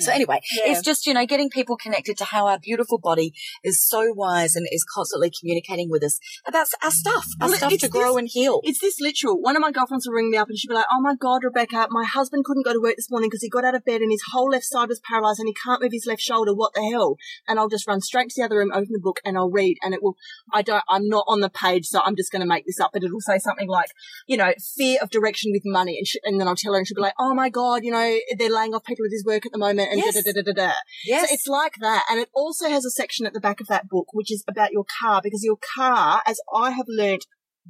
So 0.00 0.12
anyway, 0.12 0.40
Yeah. 0.56 0.72
it's 0.72 0.82
just, 0.82 1.06
you 1.06 1.14
know, 1.14 1.24
getting 1.26 1.48
people 1.48 1.76
connected 1.76 2.16
to 2.18 2.24
how 2.24 2.46
our 2.46 2.58
beautiful 2.58 2.98
body 2.98 3.32
is 3.64 3.84
so 3.86 4.12
wise 4.12 4.54
and 4.54 4.66
is 4.70 4.84
constantly 4.84 5.30
communicating 5.30 5.88
with 5.90 6.04
us 6.04 6.18
about 6.46 6.66
our 6.82 6.90
stuff, 6.90 7.24
our 7.40 7.48
Well, 7.48 7.56
stuff 7.56 7.72
to 7.78 7.88
grow 7.88 8.10
this- 8.12 8.18
and 8.18 8.28
heal. 8.30 8.60
It's 8.64 8.80
this 8.80 9.00
literal. 9.00 9.40
One 9.40 9.56
of 9.56 9.60
my 9.62 9.72
girlfriends 9.72 10.06
will 10.06 10.14
ring 10.14 10.30
me 10.30 10.36
up 10.36 10.48
and 10.48 10.58
she'll 10.58 10.68
be 10.68 10.74
like, 10.74 10.86
"Oh 10.92 11.00
my 11.00 11.14
god, 11.14 11.42
Rebecca, 11.42 11.88
my 11.90 12.04
husband 12.04 12.44
couldn't 12.44 12.64
go 12.64 12.72
to 12.74 12.80
work 12.80 12.96
this 12.96 13.10
morning 13.10 13.30
because 13.30 13.42
he 13.42 13.48
got 13.48 13.64
out 13.64 13.74
of 13.74 13.84
bed 13.84 14.02
and 14.02 14.10
his 14.12 14.22
whole 14.32 14.50
left 14.50 14.66
side 14.66 14.88
was 14.88 15.00
paralyzed 15.00 15.40
and 15.40 15.48
he 15.48 15.54
can't 15.54 15.80
move 15.82 15.92
his 15.92 16.06
left 16.06 16.20
shoulder. 16.20 16.54
What 16.54 16.74
the 16.74 16.82
hell?" 16.90 17.16
And 17.48 17.58
I'll 17.58 17.68
just 17.68 17.86
run 17.88 18.00
straight 18.02 18.28
to 18.30 18.34
the 18.36 18.44
other 18.44 18.58
room, 18.58 18.70
open 18.72 18.88
the 18.92 19.00
book, 19.00 19.20
and 19.24 19.36
I'll 19.38 19.50
read. 19.50 19.78
And 19.82 19.94
it 19.94 20.02
will. 20.02 20.16
I 20.52 20.62
don't. 20.62 20.84
I'm 20.88 21.08
not 21.08 21.24
on 21.28 21.40
the 21.40 21.50
page, 21.50 21.86
so 21.86 22.00
I'm 22.04 22.14
just 22.16 22.30
going 22.30 22.40
to 22.42 22.46
make 22.46 22.66
this 22.66 22.78
up. 22.78 22.90
But 22.92 23.04
it'll 23.04 23.20
say 23.20 23.38
something 23.38 23.68
like, 23.68 23.88
you 24.26 24.36
know, 24.36 24.52
fear 24.76 24.98
of 25.02 25.10
direction 25.10 25.50
with 25.52 25.62
money, 25.64 25.96
and, 25.98 26.06
sh- 26.06 26.16
and 26.24 26.38
then 26.40 26.46
I'll 26.46 26.56
tell 26.56 26.72
her, 26.74 26.78
and 26.78 26.86
she'll 26.86 26.94
be 26.94 27.00
like, 27.00 27.14
"Oh 27.18 27.34
my 27.34 27.48
god, 27.48 27.84
you 27.84 27.90
know, 27.90 28.18
they're 28.36 28.50
laying 28.50 28.74
off 28.74 28.84
people 28.84 29.04
at 29.06 29.12
his 29.12 29.24
work 29.24 29.46
at 29.46 29.52
the 29.52 29.58
moment," 29.58 29.77
and 29.84 29.98
Yes. 29.98 30.14
da 30.14 30.22
da 30.22 30.32
da 30.32 30.52
da 30.52 30.66
da. 30.68 30.72
Yes. 31.04 31.28
So 31.28 31.34
it's 31.34 31.46
like 31.46 31.74
that. 31.80 32.04
And 32.10 32.20
it 32.20 32.28
also 32.34 32.68
has 32.68 32.84
a 32.84 32.90
section 32.90 33.26
at 33.26 33.32
the 33.32 33.40
back 33.40 33.60
of 33.60 33.66
that 33.68 33.88
book, 33.88 34.08
which 34.12 34.32
is 34.32 34.44
about 34.48 34.72
your 34.72 34.84
car, 35.00 35.20
because 35.22 35.42
your 35.44 35.58
car, 35.76 36.22
as 36.26 36.40
I 36.54 36.70
have 36.70 36.86
learnt 36.88 37.26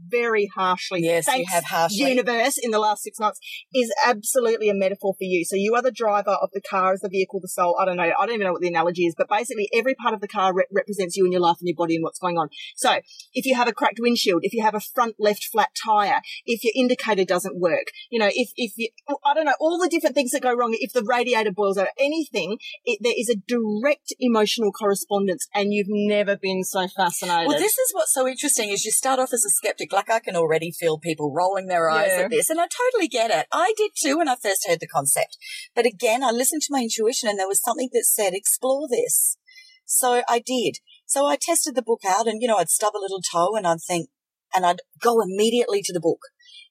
very 0.08 0.48
harshly, 0.54 1.00
yes, 1.02 1.26
you 1.26 1.44
have 1.48 1.64
harshly. 1.64 2.08
universe 2.08 2.58
in 2.60 2.70
the 2.70 2.78
last 2.78 3.02
six 3.02 3.18
months, 3.18 3.40
is 3.74 3.92
absolutely 4.06 4.68
a 4.68 4.74
metaphor 4.74 5.14
for 5.14 5.24
you. 5.24 5.44
So 5.44 5.56
you 5.56 5.74
are 5.74 5.82
the 5.82 5.92
driver 5.92 6.36
of 6.42 6.50
the 6.52 6.60
car 6.60 6.92
as 6.92 7.00
the 7.00 7.08
vehicle, 7.08 7.40
the 7.40 7.48
soul. 7.48 7.76
I 7.80 7.84
don't 7.84 7.96
know. 7.96 8.02
I 8.02 8.26
don't 8.26 8.34
even 8.34 8.46
know 8.46 8.52
what 8.52 8.62
the 8.62 8.68
analogy 8.68 9.06
is, 9.06 9.14
but 9.16 9.28
basically 9.28 9.68
every 9.74 9.94
part 9.94 10.14
of 10.14 10.20
the 10.20 10.28
car 10.28 10.54
re- 10.54 10.66
represents 10.72 11.16
you 11.16 11.24
and 11.24 11.32
your 11.32 11.42
life 11.42 11.56
and 11.60 11.68
your 11.68 11.76
body 11.76 11.96
and 11.96 12.04
what's 12.04 12.18
going 12.18 12.38
on. 12.38 12.48
So 12.76 13.00
if 13.34 13.46
you 13.46 13.54
have 13.56 13.68
a 13.68 13.72
cracked 13.72 13.98
windshield, 14.00 14.42
if 14.44 14.52
you 14.52 14.62
have 14.62 14.74
a 14.74 14.80
front 14.80 15.16
left 15.18 15.44
flat 15.44 15.70
tire, 15.84 16.20
if 16.46 16.62
your 16.64 16.72
indicator 16.76 17.24
doesn't 17.24 17.58
work, 17.58 17.88
you 18.10 18.18
know, 18.18 18.30
if, 18.32 18.50
if 18.56 18.72
you, 18.76 18.88
I 19.24 19.34
don't 19.34 19.46
know, 19.46 19.54
all 19.60 19.78
the 19.78 19.88
different 19.88 20.14
things 20.14 20.30
that 20.32 20.42
go 20.42 20.54
wrong, 20.54 20.76
if 20.78 20.92
the 20.92 21.04
radiator 21.04 21.52
boils 21.52 21.78
over, 21.78 21.90
anything, 21.98 22.58
it, 22.84 22.98
there 23.02 23.14
is 23.16 23.28
a 23.28 23.36
direct 23.46 24.12
emotional 24.18 24.72
correspondence 24.72 25.48
and 25.54 25.72
you've 25.72 25.86
never 25.88 26.36
been 26.36 26.64
so 26.64 26.86
fascinated. 26.88 27.48
Well, 27.48 27.58
this 27.58 27.76
is 27.78 27.90
what's 27.92 28.12
so 28.12 28.26
interesting 28.26 28.70
is 28.70 28.84
you 28.84 28.92
start 28.92 29.18
off 29.18 29.32
as 29.32 29.44
a 29.44 29.50
skeptic. 29.50 29.87
Like 29.92 30.10
I 30.10 30.20
can 30.20 30.36
already 30.36 30.70
feel 30.70 30.98
people 30.98 31.32
rolling 31.32 31.66
their 31.66 31.88
eyes 31.90 32.10
Yeah. 32.12 32.24
at 32.24 32.30
this 32.30 32.50
and 32.50 32.60
I 32.60 32.66
totally 32.66 33.08
get 33.08 33.30
it. 33.30 33.46
I 33.52 33.72
did 33.76 33.92
too 34.00 34.18
when 34.18 34.28
I 34.28 34.36
first 34.36 34.66
heard 34.68 34.80
the 34.80 34.86
concept. 34.86 35.36
But 35.74 35.86
again, 35.86 36.22
I 36.22 36.30
listened 36.30 36.62
to 36.62 36.72
my 36.72 36.82
intuition 36.82 37.28
and 37.28 37.38
there 37.38 37.48
was 37.48 37.62
something 37.62 37.90
that 37.92 38.04
said, 38.04 38.32
explore 38.34 38.86
this. 38.88 39.36
So 39.84 40.22
I 40.28 40.38
did. 40.44 40.78
So 41.06 41.26
I 41.26 41.36
tested 41.40 41.74
the 41.74 41.82
book 41.82 42.00
out 42.06 42.26
and, 42.26 42.42
you 42.42 42.48
know, 42.48 42.56
I'd 42.58 42.68
stub 42.68 42.94
a 42.94 43.00
little 43.00 43.20
toe 43.22 43.56
and 43.56 43.66
I'd 43.66 43.80
think, 43.86 44.10
and 44.54 44.66
I'd 44.66 44.80
go 45.02 45.20
immediately 45.22 45.80
to 45.82 45.92
the 45.92 46.00
book 46.00 46.20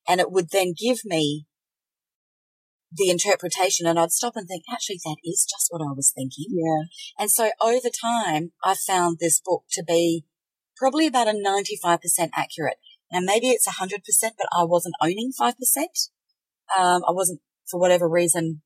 and 0.08 0.20
it 0.22 0.32
would 0.32 0.50
then 0.52 0.74
give 0.80 1.00
me 1.04 1.46
the 2.92 3.10
interpretation 3.10 3.86
and 3.86 4.00
I'd 4.00 4.12
stop 4.12 4.36
and 4.36 4.48
think, 4.48 4.64
actually, 4.72 5.00
that 5.04 5.18
is 5.24 5.46
just 5.50 5.68
what 5.70 5.82
I 5.82 5.92
was 5.94 6.12
thinking. 6.16 6.46
yeah. 6.50 6.84
And 7.20 7.30
so 7.32 7.50
over 7.62 7.90
time, 7.90 8.52
I 8.64 8.76
found 8.76 9.18
this 9.20 9.42
book 9.44 9.64
to 9.72 9.84
be 9.84 10.26
probably 10.78 11.08
about 11.08 11.28
a 11.28 11.32
95% 11.32 12.00
accurate. 12.36 12.78
Now 13.12 13.20
maybe 13.22 13.48
it's 13.50 13.68
100%, 13.68 14.00
but 14.38 14.48
I 14.52 14.64
wasn't 14.64 14.96
owning 15.02 15.32
5%. 15.40 15.54
Um, 16.78 17.02
I 17.08 17.12
wasn't, 17.12 17.42
for 17.70 17.80
whatever 17.80 18.10
reason, 18.10 18.62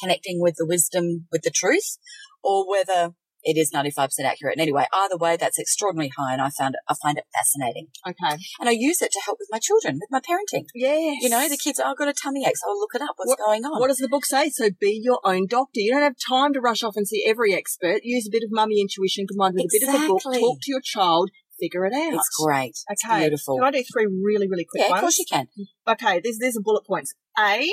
connecting 0.00 0.40
with 0.40 0.54
the 0.56 0.66
wisdom, 0.66 1.26
with 1.32 1.42
the 1.42 1.50
truth, 1.50 1.98
or 2.42 2.68
whether 2.68 3.14
it 3.42 3.56
is 3.56 3.72
95% 3.74 4.10
accurate. 4.24 4.54
And 4.54 4.60
anyway, 4.60 4.86
either 4.92 5.16
way, 5.16 5.36
that's 5.36 5.58
extraordinarily 5.58 6.12
high 6.16 6.32
and 6.32 6.42
I 6.42 6.50
found 6.50 6.74
it, 6.74 6.80
I 6.88 6.94
find 7.02 7.16
it 7.18 7.24
fascinating. 7.34 7.88
Okay. 8.06 8.42
And 8.60 8.68
I 8.68 8.72
use 8.72 9.00
it 9.00 9.10
to 9.12 9.20
help 9.24 9.38
with 9.40 9.48
my 9.50 9.58
children, 9.58 9.98
with 10.00 10.10
my 10.10 10.20
parenting. 10.20 10.66
Yes. 10.74 11.22
You 11.22 11.30
know, 11.30 11.48
the 11.48 11.56
kids, 11.56 11.80
oh, 11.82 11.90
I've 11.90 11.96
got 11.96 12.08
a 12.08 12.12
tummy 12.12 12.44
ache, 12.46 12.56
so 12.56 12.70
I'll 12.70 12.78
look 12.78 12.94
it 12.94 13.02
up. 13.02 13.14
What's 13.16 13.34
going 13.36 13.64
on? 13.64 13.80
What 13.80 13.88
does 13.88 13.98
the 13.98 14.08
book 14.08 14.26
say? 14.26 14.50
So 14.50 14.70
be 14.78 15.00
your 15.02 15.20
own 15.24 15.46
doctor. 15.46 15.80
You 15.80 15.92
don't 15.92 16.02
have 16.02 16.16
time 16.28 16.52
to 16.52 16.60
rush 16.60 16.82
off 16.82 16.96
and 16.96 17.06
see 17.08 17.24
every 17.26 17.54
expert. 17.54 18.00
Use 18.02 18.26
a 18.26 18.30
bit 18.30 18.42
of 18.44 18.50
mummy 18.52 18.80
intuition 18.80 19.26
combined 19.26 19.54
with 19.54 19.64
a 19.64 19.68
bit 19.72 19.88
of 19.88 20.00
the 20.00 20.06
book. 20.06 20.22
Talk 20.22 20.58
to 20.62 20.70
your 20.70 20.82
child. 20.82 21.30
Figure 21.60 21.84
it 21.86 21.92
out. 21.92 22.14
it's 22.14 22.28
great. 22.42 22.74
It's 22.88 23.04
Okay. 23.04 23.20
beautiful. 23.20 23.56
Can 23.58 23.64
I 23.66 23.70
do 23.70 23.84
three 23.92 24.06
really, 24.06 24.48
really 24.48 24.64
quick 24.64 24.80
ones? 24.82 24.90
Yeah, 24.90 24.96
of 24.96 25.00
course 25.00 25.18
you 25.18 25.24
can. 25.30 25.48
Okay, 25.86 26.20
there's 26.22 26.38
there's 26.40 26.56
a 26.56 26.60
bullet 26.62 26.84
points. 26.86 27.14
A, 27.38 27.68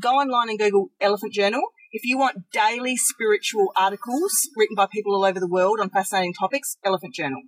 go 0.00 0.10
online 0.10 0.48
and 0.50 0.58
Google 0.58 0.90
Elephant 1.00 1.32
Journal. 1.32 1.62
If 1.90 2.02
you 2.04 2.16
want 2.16 2.50
daily 2.52 2.96
spiritual 2.96 3.72
articles 3.76 4.32
written 4.56 4.74
by 4.76 4.86
people 4.90 5.14
all 5.14 5.24
over 5.24 5.38
the 5.40 5.48
world 5.48 5.78
on 5.80 5.90
fascinating 5.90 6.32
topics, 6.32 6.76
Elephant 6.84 7.14
Journal. 7.14 7.42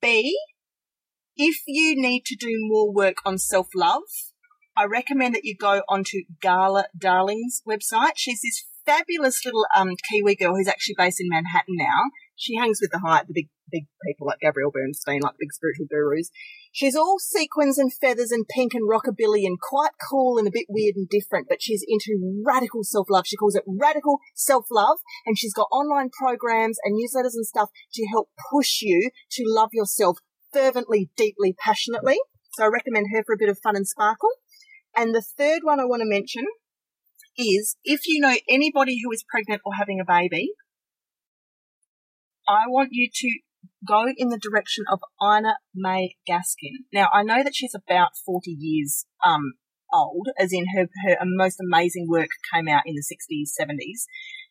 B, 0.00 0.36
if 1.36 1.58
you 1.66 1.94
need 2.00 2.24
to 2.26 2.36
do 2.36 2.56
more 2.62 2.92
work 2.92 3.16
on 3.24 3.38
self 3.38 3.68
love, 3.76 4.02
I 4.76 4.84
recommend 4.84 5.34
that 5.34 5.44
you 5.44 5.54
go 5.54 5.82
onto 5.88 6.22
Gala 6.40 6.86
Darling's 6.98 7.62
website. 7.68 8.12
She's 8.16 8.40
this 8.42 8.64
fabulous 8.84 9.44
little 9.44 9.66
um, 9.76 9.90
Kiwi 10.10 10.34
girl 10.36 10.56
who's 10.56 10.68
actually 10.68 10.94
based 10.98 11.20
in 11.20 11.28
Manhattan 11.28 11.74
now. 11.76 12.10
She 12.36 12.56
hangs 12.56 12.78
with 12.80 12.90
the 12.90 12.98
high, 12.98 13.22
the 13.26 13.32
big, 13.32 13.48
big 13.70 13.86
people 14.06 14.26
like 14.26 14.40
Gabrielle 14.40 14.70
Bernstein, 14.70 15.20
like 15.22 15.34
big 15.38 15.52
spiritual 15.52 15.86
gurus. 15.90 16.30
She's 16.70 16.94
all 16.94 17.18
sequins 17.18 17.78
and 17.78 17.92
feathers 17.92 18.30
and 18.30 18.46
pink 18.46 18.74
and 18.74 18.88
rockabilly 18.88 19.46
and 19.46 19.58
quite 19.58 19.92
cool 20.10 20.36
and 20.36 20.46
a 20.46 20.52
bit 20.52 20.66
weird 20.68 20.96
and 20.96 21.08
different, 21.08 21.48
but 21.48 21.62
she's 21.62 21.82
into 21.88 22.42
radical 22.46 22.84
self-love. 22.84 23.26
She 23.26 23.36
calls 23.36 23.56
it 23.56 23.64
radical 23.66 24.18
self-love 24.34 24.98
and 25.24 25.38
she's 25.38 25.54
got 25.54 25.68
online 25.72 26.10
programs 26.10 26.76
and 26.84 26.94
newsletters 26.94 27.34
and 27.34 27.46
stuff 27.46 27.70
to 27.94 28.06
help 28.06 28.28
push 28.52 28.82
you 28.82 29.10
to 29.32 29.44
love 29.46 29.70
yourself 29.72 30.18
fervently, 30.52 31.10
deeply, 31.16 31.54
passionately. 31.58 32.18
So 32.52 32.64
I 32.64 32.68
recommend 32.68 33.06
her 33.12 33.24
for 33.24 33.34
a 33.34 33.38
bit 33.38 33.48
of 33.48 33.58
fun 33.62 33.76
and 33.76 33.88
sparkle. 33.88 34.30
And 34.94 35.14
the 35.14 35.22
third 35.22 35.60
one 35.62 35.80
I 35.80 35.84
want 35.84 36.00
to 36.00 36.08
mention 36.08 36.44
is 37.38 37.76
if 37.84 38.06
you 38.06 38.20
know 38.20 38.34
anybody 38.48 39.00
who 39.02 39.12
is 39.12 39.24
pregnant 39.28 39.62
or 39.64 39.74
having 39.74 40.00
a 40.00 40.04
baby, 40.04 40.52
I 42.48 42.64
want 42.68 42.90
you 42.92 43.08
to 43.12 43.38
go 43.86 44.06
in 44.16 44.28
the 44.28 44.38
direction 44.38 44.84
of 44.90 45.00
Ina 45.22 45.56
May 45.74 46.16
Gaskin. 46.28 46.84
Now, 46.92 47.08
I 47.12 47.22
know 47.22 47.42
that 47.42 47.54
she's 47.54 47.74
about 47.74 48.10
40 48.24 48.50
years 48.50 49.06
um, 49.24 49.54
old, 49.92 50.28
as 50.38 50.52
in 50.52 50.66
her, 50.76 50.88
her 51.06 51.16
most 51.24 51.60
amazing 51.60 52.06
work 52.08 52.28
came 52.52 52.68
out 52.68 52.82
in 52.86 52.94
the 52.94 53.02
60s, 53.02 53.50
70s. 53.60 54.04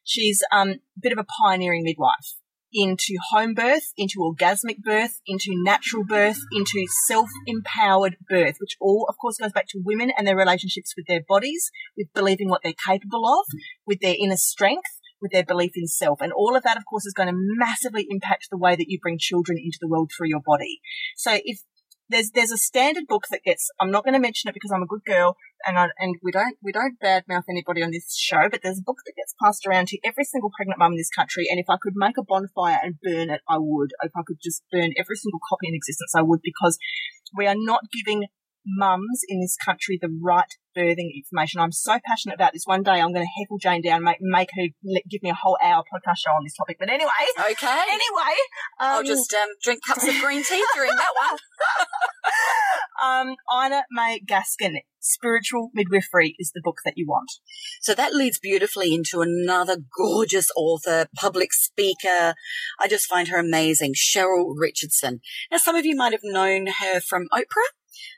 She's 0.04 0.42
um, 0.52 0.70
a 0.70 0.80
bit 1.02 1.12
of 1.12 1.18
a 1.18 1.26
pioneering 1.42 1.84
midwife 1.84 2.36
into 2.76 3.16
home 3.32 3.54
birth, 3.54 3.94
into 3.98 4.20
orgasmic 4.20 4.80
birth, 4.84 5.22
into 5.26 5.52
natural 5.64 6.04
birth, 6.04 6.40
into 6.52 6.86
self-empowered 7.08 8.18
birth, 8.30 8.56
which 8.60 8.76
all, 8.82 9.06
of 9.08 9.16
course, 9.18 9.38
goes 9.38 9.54
back 9.54 9.68
to 9.70 9.82
women 9.84 10.12
and 10.16 10.28
their 10.28 10.36
relationships 10.36 10.94
with 10.98 11.06
their 11.08 11.22
bodies, 11.28 11.72
with 11.98 12.08
believing 12.14 12.50
what 12.50 12.62
they're 12.64 12.74
capable 12.86 13.26
of, 13.26 13.46
with 13.88 14.02
their 14.02 14.16
inner 14.20 14.36
strength, 14.36 14.95
with 15.22 15.32
their 15.32 15.46
belief 15.46 15.72
in 15.76 15.88
self. 15.88 16.22
And 16.22 16.34
all 16.34 16.56
of 16.56 16.64
that, 16.64 16.78
of 16.78 16.86
course, 16.86 17.06
is 17.06 17.14
going 17.14 17.30
to 17.30 17.36
massively 17.36 18.08
impact 18.10 18.48
the 18.50 18.58
way 18.58 18.76
that 18.76 18.90
you 18.90 19.00
bring 19.02 19.18
children 19.20 19.58
into 19.58 19.78
the 19.80 19.88
world 19.88 20.12
through 20.16 20.30
your 20.30 20.42
body. 20.46 20.80
So 21.16 21.40
if 21.44 21.62
there's 22.10 22.32
there's 22.32 22.52
a 22.52 22.58
standard 22.58 23.08
book 23.08 23.26
that 23.32 23.42
gets 23.44 23.70
I'm 23.80 23.92
not 23.92 24.04
going 24.04 24.14
to 24.14 24.20
mention 24.20 24.50
it 24.50 24.54
because 24.54 24.72
I'm 24.72 24.84
a 24.84 24.88
good 24.88 25.04
girl 25.06 25.38
and 25.66 25.78
I, 25.78 25.88
and 25.98 26.16
we 26.22 26.32
don't 26.32 26.58
we 26.62 26.72
don't 26.72 27.00
badmouth 27.00 27.50
anybody 27.50 27.82
on 27.82 27.92
this 27.92 28.16
show, 28.16 28.48
but 28.50 28.62
there's 28.62 28.80
a 28.80 28.86
book 28.86 28.98
that 29.06 29.16
gets 29.16 29.34
passed 29.42 29.66
around 29.66 29.88
to 29.88 30.00
every 30.06 30.24
single 30.24 30.52
pregnant 30.56 30.80
mum 30.80 30.94
in 30.94 30.98
this 30.98 31.10
country. 31.10 31.48
And 31.50 31.60
if 31.60 31.66
I 31.70 31.78
could 31.82 31.94
make 31.96 32.18
a 32.18 32.24
bonfire 32.24 32.80
and 32.82 33.02
burn 33.02 33.30
it, 33.30 33.42
I 33.50 33.58
would. 33.58 33.92
If 34.04 34.12
I 34.16 34.22
could 34.26 34.38
just 34.44 34.64
burn 34.72 34.94
every 35.00 35.16
single 35.16 35.40
copy 35.50 35.68
in 35.68 35.76
existence, 35.76 36.14
I 36.16 36.22
would 36.22 36.42
because 36.44 36.78
we 37.36 37.48
are 37.48 37.58
not 37.58 37.82
giving 37.92 38.28
mums 38.66 39.22
in 39.28 39.40
this 39.40 39.56
country 39.64 39.98
the 40.02 40.10
right 40.22 40.52
birthing 40.76 41.10
information. 41.16 41.62
I'm 41.62 41.72
so 41.72 41.98
passionate 42.06 42.36
about 42.36 42.54
this. 42.54 42.64
One 42.66 42.84
day 42.84 42.92
I'm 42.92 43.14
going 43.14 43.26
to 43.26 43.42
heckle 43.42 43.58
Jane 43.58 43.82
down, 43.82 43.98
and 43.98 44.04
make 44.06 44.18
make 44.22 44.50
her 44.56 44.68
give 45.10 45.24
me 45.24 45.30
a 45.30 45.36
whole 45.36 45.58
hour 45.64 45.84
podcast 45.84 46.18
show 46.18 46.32
on 46.32 46.44
this 46.44 46.56
topic. 46.56 46.78
But 46.80 46.90
anyway, 46.90 47.10
Okay. 47.40 47.68
anyway, 47.68 48.36
um, 48.80 48.88
I'll 49.00 49.04
just 49.04 49.34
um, 49.34 49.50
drink 49.64 49.82
cups 49.86 50.08
of 50.08 50.16
green 50.22 50.44
tea 50.44 50.64
during 50.76 50.92
that 50.92 51.12
one. 51.30 51.38
um, 53.04 53.36
Ina 53.54 53.84
May 53.92 54.20
Gaskin, 54.26 54.80
Spiritual 55.00 55.70
Midwifery 55.74 56.36
is 56.40 56.52
the 56.54 56.62
book 56.64 56.78
that 56.86 56.98
you 56.98 57.06
want. 57.08 57.32
So 57.82 57.94
that 57.94 58.14
leads 58.14 58.40
beautifully 58.40 58.94
into 58.94 59.22
another 59.22 59.78
gorgeous 59.98 60.50
author, 60.58 61.08
public 61.16 61.54
speaker. 61.54 62.34
I 62.80 62.88
just 62.90 63.06
find 63.06 63.28
her 63.30 63.38
amazing, 63.38 63.94
Cheryl 63.94 64.54
Richardson. 64.58 65.22
Now, 65.52 65.58
some 65.58 65.76
of 65.76 65.86
you 65.86 65.96
might 65.96 66.12
have 66.14 66.22
known 66.24 66.68
her 66.80 67.00
from 67.00 67.28
Oprah. 67.34 67.72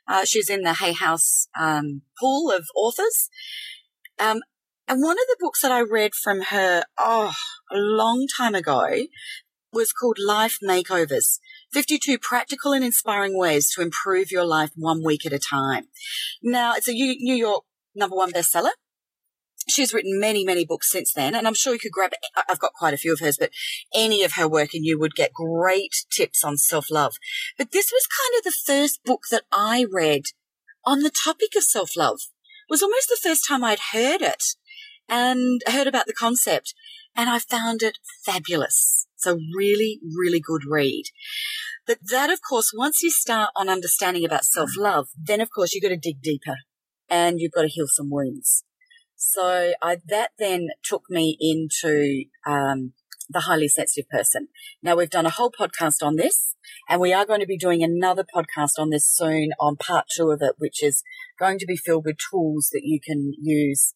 Uh, 0.08 0.26
she's 0.26 0.50
in 0.50 0.62
the 0.62 0.76
Hay 0.76 0.94
House 0.94 1.48
um, 1.60 2.02
pool 2.20 2.52
of 2.52 2.68
authors. 2.76 3.30
Um, 4.20 4.42
and 4.88 5.02
one 5.02 5.18
of 5.18 5.28
the 5.28 5.38
books 5.40 5.62
that 5.62 5.72
I 5.72 5.82
read 5.82 6.14
from 6.16 6.42
her, 6.44 6.84
oh, 6.98 7.34
a 7.72 7.76
long 7.76 8.28
time 8.38 8.56
ago, 8.56 9.08
was 9.74 9.92
called 9.92 10.18
Life 10.20 10.60
Makeovers 10.64 11.40
52 11.74 12.18
Practical 12.18 12.72
and 12.72 12.86
Inspiring 12.86 13.38
Ways 13.38 13.70
to 13.74 13.82
Improve 13.82 14.32
Your 14.32 14.46
Life 14.46 14.72
One 14.76 15.04
Week 15.04 15.26
at 15.26 15.34
a 15.34 15.40
Time. 15.40 15.88
Now, 16.42 16.74
it's 16.76 16.88
a 16.88 16.94
New 16.94 17.36
York 17.36 17.64
number 17.94 18.16
one 18.16 18.32
bestseller. 18.32 18.72
She's 19.70 19.94
written 19.94 20.20
many, 20.20 20.46
many 20.46 20.66
books 20.66 20.90
since 20.90 21.14
then, 21.14 21.36
and 21.36 21.46
I'm 21.46 21.54
sure 21.54 21.74
you 21.74 21.80
could 21.80 21.92
grab, 21.92 22.12
I've 22.50 22.60
got 22.60 22.74
quite 22.74 22.94
a 22.94 22.98
few 22.98 23.14
of 23.14 23.20
hers, 23.20 23.38
but 23.40 23.52
any 23.94 24.24
of 24.24 24.34
her 24.34 24.48
work 24.48 24.74
and 24.74 24.86
you 24.86 24.98
would 25.00 25.14
get 25.14 25.34
great 25.34 25.94
tips 26.10 26.44
on 26.44 26.58
self 26.58 26.90
love. 26.90 27.18
But 27.58 27.72
this 27.72 27.92
was 27.92 28.08
kind 28.08 28.38
of 28.40 28.44
the 28.44 28.58
first 28.66 29.04
book 29.04 29.24
that 29.32 29.44
I 29.52 29.86
read 29.92 30.24
on 30.86 31.00
the 31.02 31.12
topic 31.12 31.56
of 31.56 31.64
self 31.64 31.96
love. 31.98 32.20
Was 32.70 32.82
almost 32.82 33.10
the 33.10 33.20
first 33.22 33.46
time 33.48 33.64
I'd 33.64 33.80
heard 33.94 34.22
it. 34.22 34.44
and 35.10 35.62
heard 35.68 35.88
about 35.88 36.06
the 36.06 36.14
concept 36.14 36.74
and 37.16 37.30
I 37.30 37.40
found 37.40 37.82
it 37.82 37.98
fabulous. 38.26 39.08
So 39.16 39.40
really, 39.56 40.00
really 40.04 40.40
good 40.40 40.62
read. 40.70 41.06
But 41.86 42.00
that, 42.12 42.30
of 42.30 42.40
course, 42.48 42.72
once 42.76 43.02
you 43.02 43.10
start 43.10 43.50
on 43.56 43.70
understanding 43.70 44.26
about 44.26 44.46
self 44.46 44.72
love, 44.78 45.08
then 45.18 45.42
of 45.42 45.50
course 45.54 45.74
you've 45.74 45.84
got 45.84 45.90
to 45.90 45.98
dig 45.98 46.22
deeper 46.22 46.58
and 47.10 47.40
you've 47.40 47.54
got 47.54 47.62
to 47.64 47.68
heal 47.70 47.88
some 47.88 48.10
wounds. 48.12 48.64
So 49.18 49.74
I, 49.82 49.98
that 50.08 50.32
then 50.40 50.70
took 50.84 51.04
me 51.10 51.38
into, 51.40 52.26
um, 52.46 52.94
the 53.30 53.42
highly 53.42 53.68
sensitive 53.68 54.10
person. 54.10 54.48
Now 54.82 54.96
we've 54.96 55.10
done 55.10 55.26
a 55.26 55.32
whole 55.32 55.52
podcast 55.52 56.02
on 56.02 56.16
this 56.16 56.56
and 56.90 57.02
we 57.02 57.14
are 57.14 57.26
going 57.26 57.42
to 57.42 57.46
be 57.46 57.58
doing 57.58 57.84
another 57.84 58.24
podcast 58.24 58.80
on 58.80 58.90
this 58.90 59.06
soon 59.06 59.50
on 59.60 59.76
part 59.76 60.06
two 60.16 60.32
of 60.32 60.42
it, 60.42 60.56
which 60.58 60.82
is 60.82 61.04
going 61.40 61.60
to 61.60 61.66
be 61.66 61.76
filled 61.76 62.06
with 62.06 62.18
tools 62.32 62.70
that 62.72 62.84
you 62.84 63.00
can 63.04 63.34
use 63.42 63.94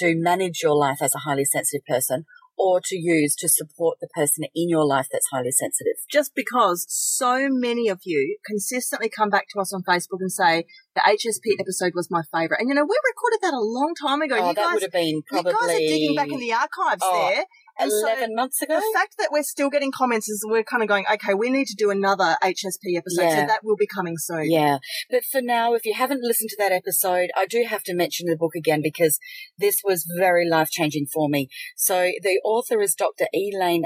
to 0.00 0.14
manage 0.16 0.60
your 0.62 0.74
life 0.74 0.98
as 1.00 1.14
a 1.14 1.20
highly 1.20 1.44
sensitive 1.44 1.86
person 1.86 2.24
or 2.56 2.80
to 2.84 2.96
use 2.96 3.34
to 3.36 3.48
support 3.48 3.98
the 4.00 4.08
person 4.14 4.44
in 4.54 4.68
your 4.68 4.86
life 4.86 5.06
that's 5.10 5.28
highly 5.32 5.50
sensitive. 5.50 5.94
Just 6.10 6.34
because 6.34 6.86
so 6.88 7.48
many 7.50 7.88
of 7.88 8.00
you 8.04 8.38
consistently 8.46 9.08
come 9.08 9.30
back 9.30 9.46
to 9.52 9.60
us 9.60 9.72
on 9.72 9.82
Facebook 9.82 10.20
and 10.20 10.30
say 10.32 10.64
the 10.94 11.00
HSP 11.00 11.60
episode 11.60 11.92
was 11.94 12.10
my 12.10 12.22
favourite. 12.32 12.60
And 12.60 12.68
you 12.68 12.74
know, 12.74 12.84
we 12.84 12.98
recorded 13.08 13.40
that 13.42 13.54
a 13.54 13.60
long 13.60 13.94
time 14.00 14.22
ago. 14.22 14.36
Oh, 14.38 14.48
you 14.48 14.54
that 14.54 14.64
guys, 14.64 14.74
would 14.74 14.82
have 14.82 14.92
been 14.92 15.22
probably 15.22 15.52
you 15.52 15.58
guys 15.58 15.70
are 15.70 15.78
digging 15.78 16.14
back 16.14 16.30
in 16.30 16.38
the 16.38 16.52
archives 16.52 17.02
Oh, 17.02 17.30
there. 17.30 17.44
And 17.78 17.90
so 17.90 18.06
11 18.06 18.34
months 18.34 18.62
ago. 18.62 18.74
the 18.74 18.92
fact 18.94 19.14
that 19.18 19.30
we're 19.32 19.42
still 19.42 19.70
getting 19.70 19.90
comments 19.90 20.28
is 20.28 20.44
we're 20.46 20.64
kind 20.64 20.82
of 20.82 20.88
going, 20.88 21.04
okay, 21.12 21.34
we 21.34 21.50
need 21.50 21.66
to 21.66 21.74
do 21.76 21.90
another 21.90 22.36
HSP 22.42 22.96
episode. 22.96 23.22
Yeah. 23.22 23.40
So 23.40 23.46
that 23.46 23.60
will 23.64 23.76
be 23.76 23.86
coming 23.86 24.16
soon. 24.16 24.50
Yeah. 24.50 24.78
But 25.10 25.24
for 25.24 25.40
now, 25.40 25.74
if 25.74 25.84
you 25.84 25.94
haven't 25.94 26.22
listened 26.22 26.50
to 26.50 26.56
that 26.58 26.72
episode, 26.72 27.30
I 27.36 27.46
do 27.46 27.64
have 27.68 27.82
to 27.84 27.94
mention 27.94 28.26
the 28.26 28.36
book 28.36 28.54
again 28.56 28.80
because 28.82 29.18
this 29.58 29.80
was 29.84 30.06
very 30.18 30.48
life 30.48 30.70
changing 30.70 31.06
for 31.12 31.28
me. 31.28 31.48
So 31.76 32.12
the 32.22 32.40
author 32.44 32.80
is 32.80 32.94
Dr. 32.94 33.26
Elaine 33.34 33.84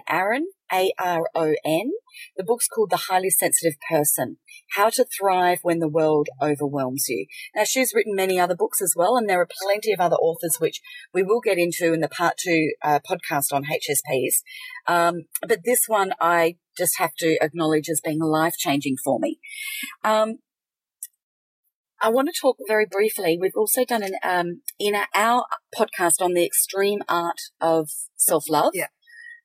Aron, 0.70 0.90
A-R-O-N. 0.98 1.90
The 2.36 2.44
book's 2.44 2.68
called 2.68 2.90
The 2.90 3.04
Highly 3.08 3.30
Sensitive 3.30 3.78
Person, 3.88 4.38
How 4.76 4.90
to 4.90 5.04
Thrive 5.04 5.58
When 5.62 5.78
the 5.78 5.88
World 5.88 6.28
Overwhelms 6.42 7.06
You. 7.08 7.26
Now 7.54 7.64
she's 7.64 7.92
written 7.94 8.14
many 8.14 8.38
other 8.38 8.56
books 8.56 8.80
as 8.82 8.94
well, 8.96 9.16
and 9.16 9.28
there 9.28 9.40
are 9.40 9.48
plenty 9.62 9.92
of 9.92 10.00
other 10.00 10.16
authors 10.16 10.56
which 10.58 10.80
we 11.12 11.22
will 11.22 11.40
get 11.40 11.58
into 11.58 11.92
in 11.92 12.00
the 12.00 12.08
part 12.08 12.34
two 12.38 12.72
uh, 12.82 13.00
podcast 13.08 13.52
on 13.52 13.64
HSPs. 13.64 14.42
Um, 14.86 15.24
but 15.46 15.60
this 15.64 15.84
one 15.86 16.12
I 16.20 16.56
just 16.76 16.98
have 16.98 17.14
to 17.18 17.36
acknowledge 17.40 17.88
as 17.88 18.00
being 18.04 18.20
life 18.20 18.56
changing 18.56 18.96
for 19.04 19.18
me. 19.18 19.38
Um, 20.04 20.38
I 22.00 22.10
want 22.10 22.28
to 22.28 22.40
talk 22.40 22.56
very 22.68 22.86
briefly. 22.88 23.38
We've 23.40 23.56
also 23.56 23.84
done 23.84 24.04
an 24.04 24.14
um, 24.22 24.62
in 24.78 24.94
our 25.14 25.44
podcast 25.76 26.20
on 26.20 26.34
the 26.34 26.44
extreme 26.44 27.00
art 27.08 27.40
of 27.60 27.90
self 28.16 28.44
love. 28.48 28.70
Yeah. 28.74 28.86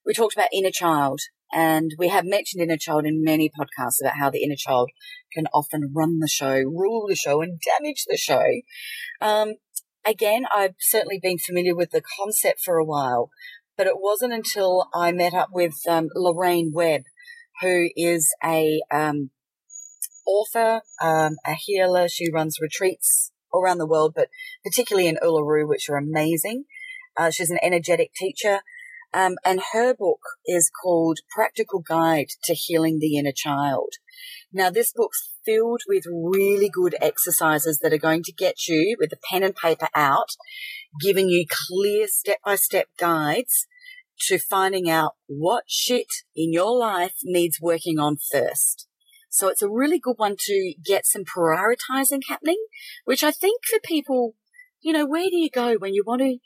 We 0.05 0.13
talked 0.13 0.33
about 0.33 0.49
inner 0.53 0.71
child, 0.71 1.21
and 1.53 1.91
we 1.97 2.09
have 2.09 2.25
mentioned 2.25 2.61
inner 2.61 2.77
child 2.77 3.05
in 3.05 3.23
many 3.23 3.49
podcasts 3.49 4.01
about 4.01 4.17
how 4.19 4.29
the 4.29 4.43
inner 4.43 4.55
child 4.57 4.89
can 5.33 5.47
often 5.53 5.93
run 5.95 6.19
the 6.19 6.27
show, 6.27 6.55
rule 6.55 7.05
the 7.07 7.15
show, 7.15 7.41
and 7.41 7.59
damage 7.59 8.05
the 8.09 8.17
show. 8.17 8.43
Um, 9.21 9.53
again, 10.05 10.45
I've 10.53 10.75
certainly 10.79 11.19
been 11.21 11.37
familiar 11.37 11.75
with 11.75 11.91
the 11.91 12.03
concept 12.19 12.59
for 12.63 12.77
a 12.77 12.85
while, 12.85 13.29
but 13.77 13.87
it 13.87 13.99
wasn't 13.99 14.33
until 14.33 14.89
I 14.93 15.11
met 15.11 15.33
up 15.33 15.49
with 15.53 15.75
um, 15.87 16.09
Lorraine 16.15 16.71
Webb, 16.73 17.03
who 17.61 17.89
is 17.95 18.33
a 18.43 18.81
um, 18.91 19.29
author, 20.25 20.81
um, 21.01 21.37
a 21.45 21.53
healer. 21.53 22.09
She 22.09 22.31
runs 22.31 22.57
retreats 22.61 23.31
all 23.51 23.63
around 23.63 23.77
the 23.77 23.87
world, 23.87 24.13
but 24.15 24.27
particularly 24.63 25.07
in 25.07 25.17
Uluru, 25.23 25.67
which 25.67 25.89
are 25.89 25.97
amazing. 25.97 26.65
Uh, 27.15 27.29
she's 27.29 27.51
an 27.51 27.59
energetic 27.61 28.11
teacher. 28.13 28.61
Um, 29.13 29.35
and 29.45 29.61
her 29.73 29.93
book 29.93 30.21
is 30.45 30.71
called 30.81 31.19
Practical 31.29 31.79
Guide 31.79 32.29
to 32.45 32.53
Healing 32.53 32.97
the 32.99 33.17
Inner 33.17 33.33
Child. 33.35 33.93
Now, 34.51 34.69
this 34.69 34.91
book's 34.95 35.29
filled 35.45 35.81
with 35.87 36.03
really 36.07 36.69
good 36.69 36.95
exercises 37.01 37.79
that 37.79 37.93
are 37.93 37.97
going 37.97 38.23
to 38.23 38.33
get 38.33 38.67
you 38.67 38.95
with 38.99 39.11
the 39.11 39.19
pen 39.29 39.43
and 39.43 39.55
paper 39.55 39.87
out, 39.93 40.29
giving 40.99 41.29
you 41.29 41.45
clear 41.49 42.07
step 42.07 42.37
by 42.43 42.55
step 42.55 42.87
guides 42.97 43.67
to 44.27 44.39
finding 44.39 44.89
out 44.89 45.13
what 45.27 45.65
shit 45.67 46.07
in 46.35 46.53
your 46.53 46.77
life 46.77 47.15
needs 47.23 47.59
working 47.61 47.99
on 47.99 48.17
first. 48.31 48.87
So 49.29 49.47
it's 49.47 49.63
a 49.63 49.69
really 49.69 49.99
good 49.99 50.15
one 50.17 50.35
to 50.39 50.73
get 50.85 51.05
some 51.05 51.23
prioritizing 51.23 52.21
happening, 52.29 52.63
which 53.05 53.23
I 53.23 53.31
think 53.31 53.61
for 53.65 53.79
people, 53.83 54.35
you 54.81 54.93
know, 54.93 55.07
where 55.07 55.29
do 55.29 55.37
you 55.37 55.49
go 55.49 55.75
when 55.75 55.93
you 55.93 56.03
want 56.05 56.21
to 56.21 56.37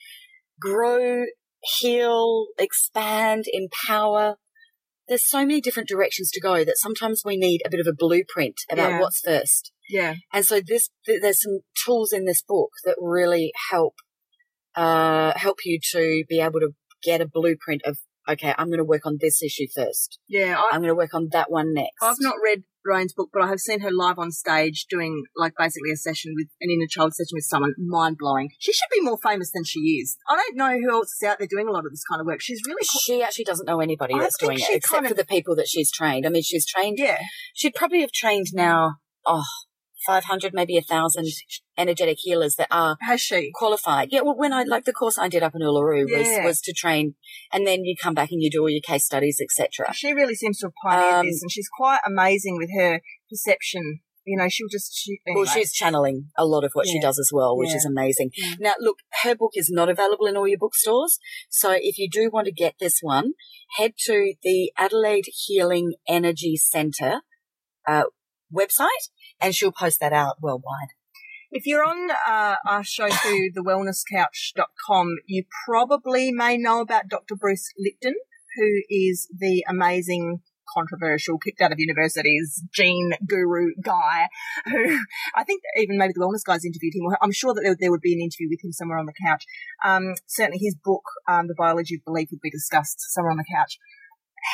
grow, 0.59 1.25
heal, 1.61 2.47
expand, 2.57 3.45
empower? 3.51 4.35
There's 5.07 5.27
so 5.29 5.39
many 5.39 5.61
different 5.61 5.87
directions 5.87 6.29
to 6.31 6.41
go 6.41 6.63
that 6.65 6.77
sometimes 6.77 7.21
we 7.23 7.37
need 7.37 7.61
a 7.65 7.69
bit 7.69 7.79
of 7.79 7.87
a 7.87 7.93
blueprint 7.97 8.55
about 8.69 8.89
Yeah. 8.91 8.99
what's 8.99 9.21
first. 9.21 9.71
Yeah. 9.89 10.15
And 10.33 10.45
so 10.45 10.59
this, 10.59 10.89
th- 11.05 11.21
there's 11.21 11.41
some 11.41 11.59
tools 11.85 12.11
in 12.11 12.25
this 12.25 12.41
book 12.45 12.71
that 12.83 12.95
really 12.99 13.53
help, 13.71 13.93
uh, 14.75 15.31
help 15.37 15.59
you 15.65 15.79
to 15.93 16.23
be 16.27 16.39
able 16.41 16.59
to 16.59 16.71
get 17.03 17.21
a 17.21 17.27
blueprint 17.27 17.83
of, 17.85 17.97
okay, 18.27 18.53
I'm 18.57 18.67
going 18.67 18.79
to 18.79 18.83
work 18.83 19.05
on 19.05 19.17
this 19.21 19.41
issue 19.41 19.67
first. 19.73 20.19
Yeah. 20.27 20.57
I, 20.57 20.75
I'm 20.75 20.81
going 20.81 20.89
to 20.89 20.95
work 20.95 21.13
on 21.13 21.29
that 21.31 21.49
one 21.49 21.73
next. 21.73 22.01
I've 22.01 22.17
not 22.19 22.35
read 22.43 22.63
Lorraine's 22.87 23.13
book, 23.13 23.29
but 23.33 23.41
I 23.41 23.47
have 23.47 23.59
seen 23.59 23.81
her 23.81 23.91
live 23.91 24.17
on 24.17 24.31
stage 24.31 24.85
doing 24.89 25.23
like 25.35 25.53
basically 25.57 25.91
a 25.91 25.97
session 25.97 26.33
with 26.35 26.47
an 26.61 26.69
inner 26.71 26.87
child 26.89 27.13
session 27.13 27.33
with 27.35 27.43
someone. 27.45 27.73
Mind 27.77 28.17
blowing. 28.17 28.49
She 28.59 28.71
should 28.73 28.89
be 28.91 29.01
more 29.01 29.17
famous 29.17 29.51
than 29.53 29.63
she 29.63 29.79
is. 29.79 30.17
I 30.29 30.35
don't 30.35 30.55
know 30.57 30.77
who 30.79 30.91
else 30.91 31.13
is 31.21 31.27
out 31.27 31.37
there 31.39 31.47
doing 31.49 31.67
a 31.67 31.71
lot 31.71 31.85
of 31.85 31.91
this 31.91 32.03
kind 32.09 32.21
of 32.21 32.27
work. 32.27 32.41
She's 32.41 32.61
really 32.65 32.81
cool. 32.91 32.99
She 33.03 33.23
actually 33.23 33.45
doesn't 33.45 33.65
know 33.65 33.79
anybody 33.79 34.13
I 34.13 34.19
that's 34.19 34.37
doing 34.37 34.57
it, 34.59 34.65
except 34.69 34.93
kind 34.93 35.07
for 35.07 35.13
the 35.13 35.25
people 35.25 35.55
that 35.57 35.67
she's 35.67 35.91
trained. 35.91 36.25
I 36.25 36.29
mean, 36.29 36.43
she's 36.43 36.65
trained, 36.65 36.97
Yeah. 36.99 37.19
she'd 37.53 37.75
probably 37.75 38.01
have 38.01 38.11
trained 38.11 38.47
now, 38.53 38.95
oh, 39.25 39.43
500, 40.05 40.53
maybe 40.53 40.77
a 40.77 40.81
thousand 40.81 41.27
energetic 41.77 42.17
healers 42.21 42.55
that 42.55 42.67
are 42.71 42.97
Has 43.01 43.21
she? 43.21 43.51
qualified. 43.53 44.09
Yeah, 44.11 44.21
well, 44.21 44.37
when 44.37 44.53
I, 44.53 44.63
like 44.63 44.85
the 44.85 44.93
course 44.93 45.17
I 45.17 45.27
did 45.27 45.43
up 45.43 45.53
in 45.55 45.61
Uluru 45.61 46.05
Yeah. 46.07 46.17
was, 46.17 46.45
was 46.45 46.61
to 46.61 46.73
train 46.73 47.15
and 47.51 47.65
then 47.65 47.83
you 47.83 47.95
come 48.01 48.13
back 48.13 48.31
and 48.31 48.41
you 48.41 48.49
do 48.51 48.61
all 48.61 48.69
your 48.69 48.81
case 48.81 49.05
studies, 49.05 49.39
etc. 49.41 49.93
She 49.93 50.13
really 50.13 50.35
seems 50.35 50.59
to 50.59 50.67
have 50.67 50.73
pioneered 50.83 51.13
Um, 51.13 51.25
this, 51.27 51.41
and 51.41 51.51
she's 51.51 51.69
quite 51.75 51.99
amazing 52.05 52.57
with 52.57 52.69
her 52.77 53.01
perception. 53.29 53.99
You 54.29 54.37
know, 54.37 54.49
she'll 54.49 54.67
just 54.69 54.93
shoot. 54.93 55.19
Well, 55.25 55.45
she's 55.45 55.71
channeling 55.71 56.29
a 56.37 56.45
lot 56.45 56.65
of 56.65 56.71
what 56.73 56.85
she 56.85 56.99
does 56.99 57.17
as 57.17 57.29
well, 57.33 57.55
which 57.57 57.69
Yeah. 57.69 57.77
is 57.77 57.85
amazing. 57.85 58.31
Yeah. 58.35 58.55
Now, 58.59 58.73
look, 58.77 58.97
her 59.23 59.35
book 59.35 59.51
is 59.55 59.69
not 59.71 59.87
available 59.87 60.25
in 60.27 60.35
all 60.35 60.47
your 60.49 60.57
bookstores. 60.57 61.17
So 61.49 61.71
if 61.71 61.97
you 61.97 62.09
do 62.11 62.29
want 62.29 62.45
to 62.45 62.51
get 62.51 62.75
this 62.77 62.97
one, 63.01 63.33
head 63.77 63.93
to 64.05 64.33
the 64.43 64.73
Adelaide 64.77 65.27
Healing 65.45 65.93
Energy 66.09 66.57
Centre 66.57 67.21
uh, 67.87 68.03
website 68.53 69.09
and 69.39 69.55
she'll 69.55 69.71
post 69.71 69.99
that 69.99 70.13
out 70.13 70.41
worldwide. 70.41 70.89
If 71.49 71.65
you're 71.65 71.83
on 71.83 72.11
uh, 72.27 72.55
our 72.67 72.83
show 72.83 73.09
through 73.09 73.51
thewellnesscouch.com, 73.57 75.15
you 75.27 75.43
probably 75.65 76.31
may 76.31 76.57
know 76.57 76.81
about 76.81 77.07
Dr. 77.07 77.35
Bruce 77.35 77.69
Lipton, 77.77 78.15
who 78.57 78.81
is 78.89 79.29
the 79.35 79.63
amazing, 79.69 80.41
controversial, 80.75 81.37
kicked 81.37 81.61
out 81.61 81.71
of 81.71 81.79
universities, 81.79 82.63
gene 82.73 83.11
guru 83.25 83.69
guy, 83.81 84.27
who 84.65 84.99
I 85.35 85.45
think 85.45 85.61
even 85.77 85.97
maybe 85.97 86.13
the 86.13 86.19
wellness 86.19 86.45
guys 86.45 86.65
interviewed 86.65 86.95
him. 86.95 87.15
I'm 87.21 87.31
sure 87.31 87.53
that 87.53 87.77
there, 87.79 87.91
would 87.91 88.01
be 88.01 88.13
an 88.13 88.21
interview 88.21 88.49
with 88.49 88.63
him 88.63 88.73
somewhere 88.73 88.97
on 88.97 89.05
the 89.05 89.13
couch. 89.25 89.45
Um, 89.85 90.15
certainly 90.25 90.59
his 90.59 90.75
book, 90.75 91.03
um, 91.29 91.47
The 91.47 91.55
Biology 91.57 91.95
of 91.95 92.03
Belief, 92.03 92.27
would 92.31 92.41
be 92.41 92.51
discussed 92.51 92.99
somewhere 93.13 93.31
on 93.31 93.37
the 93.37 93.45
couch. 93.55 93.77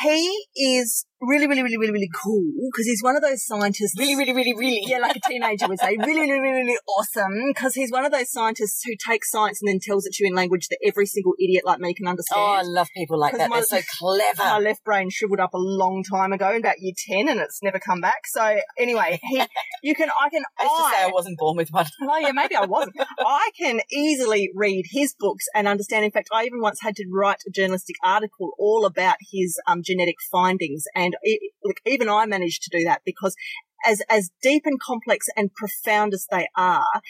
He 0.02 0.46
is 0.54 1.06
really, 1.26 1.46
really, 1.46 1.62
really, 1.62 1.76
really, 1.76 1.92
really 1.92 2.10
cool 2.24 2.44
because 2.72 2.86
he's 2.86 3.02
one 3.02 3.16
of 3.16 3.22
those 3.22 3.44
scientists. 3.44 3.94
Really, 3.98 4.16
really, 4.16 4.32
really, 4.34 4.54
really. 4.54 4.82
Yeah, 4.86 4.98
like 4.98 5.16
a 5.16 5.20
teenager 5.28 5.66
would 5.68 5.78
say, 5.80 5.96
really, 5.98 6.20
really, 6.20 6.38
really, 6.40 6.60
really 6.62 6.78
awesome. 6.98 7.32
Because 7.54 7.74
he's 7.74 7.90
one 7.90 8.04
of 8.04 8.12
those 8.12 8.30
scientists 8.30 8.82
who 8.84 8.92
takes 9.08 9.30
science 9.30 9.60
and 9.62 9.68
then 9.68 9.78
tells 9.80 10.06
it 10.06 10.12
to 10.14 10.24
you 10.24 10.28
in 10.30 10.34
language 10.36 10.68
that 10.68 10.78
every 10.86 11.06
single 11.06 11.32
idiot 11.38 11.64
like 11.64 11.80
me 11.80 11.94
can 11.94 12.06
understand. 12.06 12.40
Oh, 12.40 12.52
I 12.58 12.62
love 12.62 12.88
people 12.96 13.18
like 13.18 13.36
that. 13.36 13.50
my- 13.50 13.56
They're 13.68 13.82
so 13.82 13.88
clever. 13.98 14.42
My 14.42 14.58
left 14.58 14.84
brain 14.84 15.08
shriveled 15.10 15.40
up 15.40 15.54
a 15.54 15.58
long 15.58 16.02
time 16.10 16.32
ago, 16.32 16.50
in 16.50 16.56
about 16.58 16.76
year 16.80 16.92
ten, 17.08 17.28
and 17.28 17.40
it's 17.40 17.62
never 17.62 17.78
come 17.78 18.00
back. 18.00 18.26
So 18.26 18.56
anyway, 18.78 19.18
he, 19.22 19.42
you 19.82 19.94
can, 19.94 20.08
I 20.10 20.28
can, 20.30 20.42
I 20.58 20.62
used 20.64 20.74
to 20.76 20.90
say 20.96 21.02
I 21.04 21.10
wasn't 21.12 21.38
born 21.38 21.56
with 21.56 21.70
one. 21.70 21.86
well, 22.00 22.20
yeah, 22.20 22.32
maybe 22.32 22.54
I 22.56 22.64
wasn't. 22.64 22.96
I 23.18 23.50
can 23.58 23.80
easily 23.92 24.50
read 24.54 24.84
his 24.90 25.14
books 25.18 25.44
and 25.54 25.66
understand. 25.68 26.04
In 26.04 26.10
fact, 26.10 26.28
I 26.32 26.44
even 26.44 26.60
once 26.60 26.80
had 26.82 26.96
to 26.96 27.04
write 27.12 27.38
a 27.46 27.50
journalistic 27.50 27.96
article 28.04 28.52
all 28.58 28.84
about 28.84 29.16
his 29.32 29.58
um, 29.66 29.82
genetic 29.82 30.16
findings, 30.30 30.84
and 30.94 31.13
it, 31.22 31.52
look, 31.62 31.76
even 31.86 32.08
I 32.08 32.26
managed 32.26 32.62
to 32.64 32.78
do 32.78 32.84
that 32.84 33.02
because, 33.04 33.34
as 33.86 34.02
as 34.08 34.30
deep 34.42 34.62
and 34.66 34.80
complex 34.80 35.26
and 35.36 35.54
profound 35.54 36.14
as 36.14 36.26
they 36.30 36.48
are. 36.56 37.02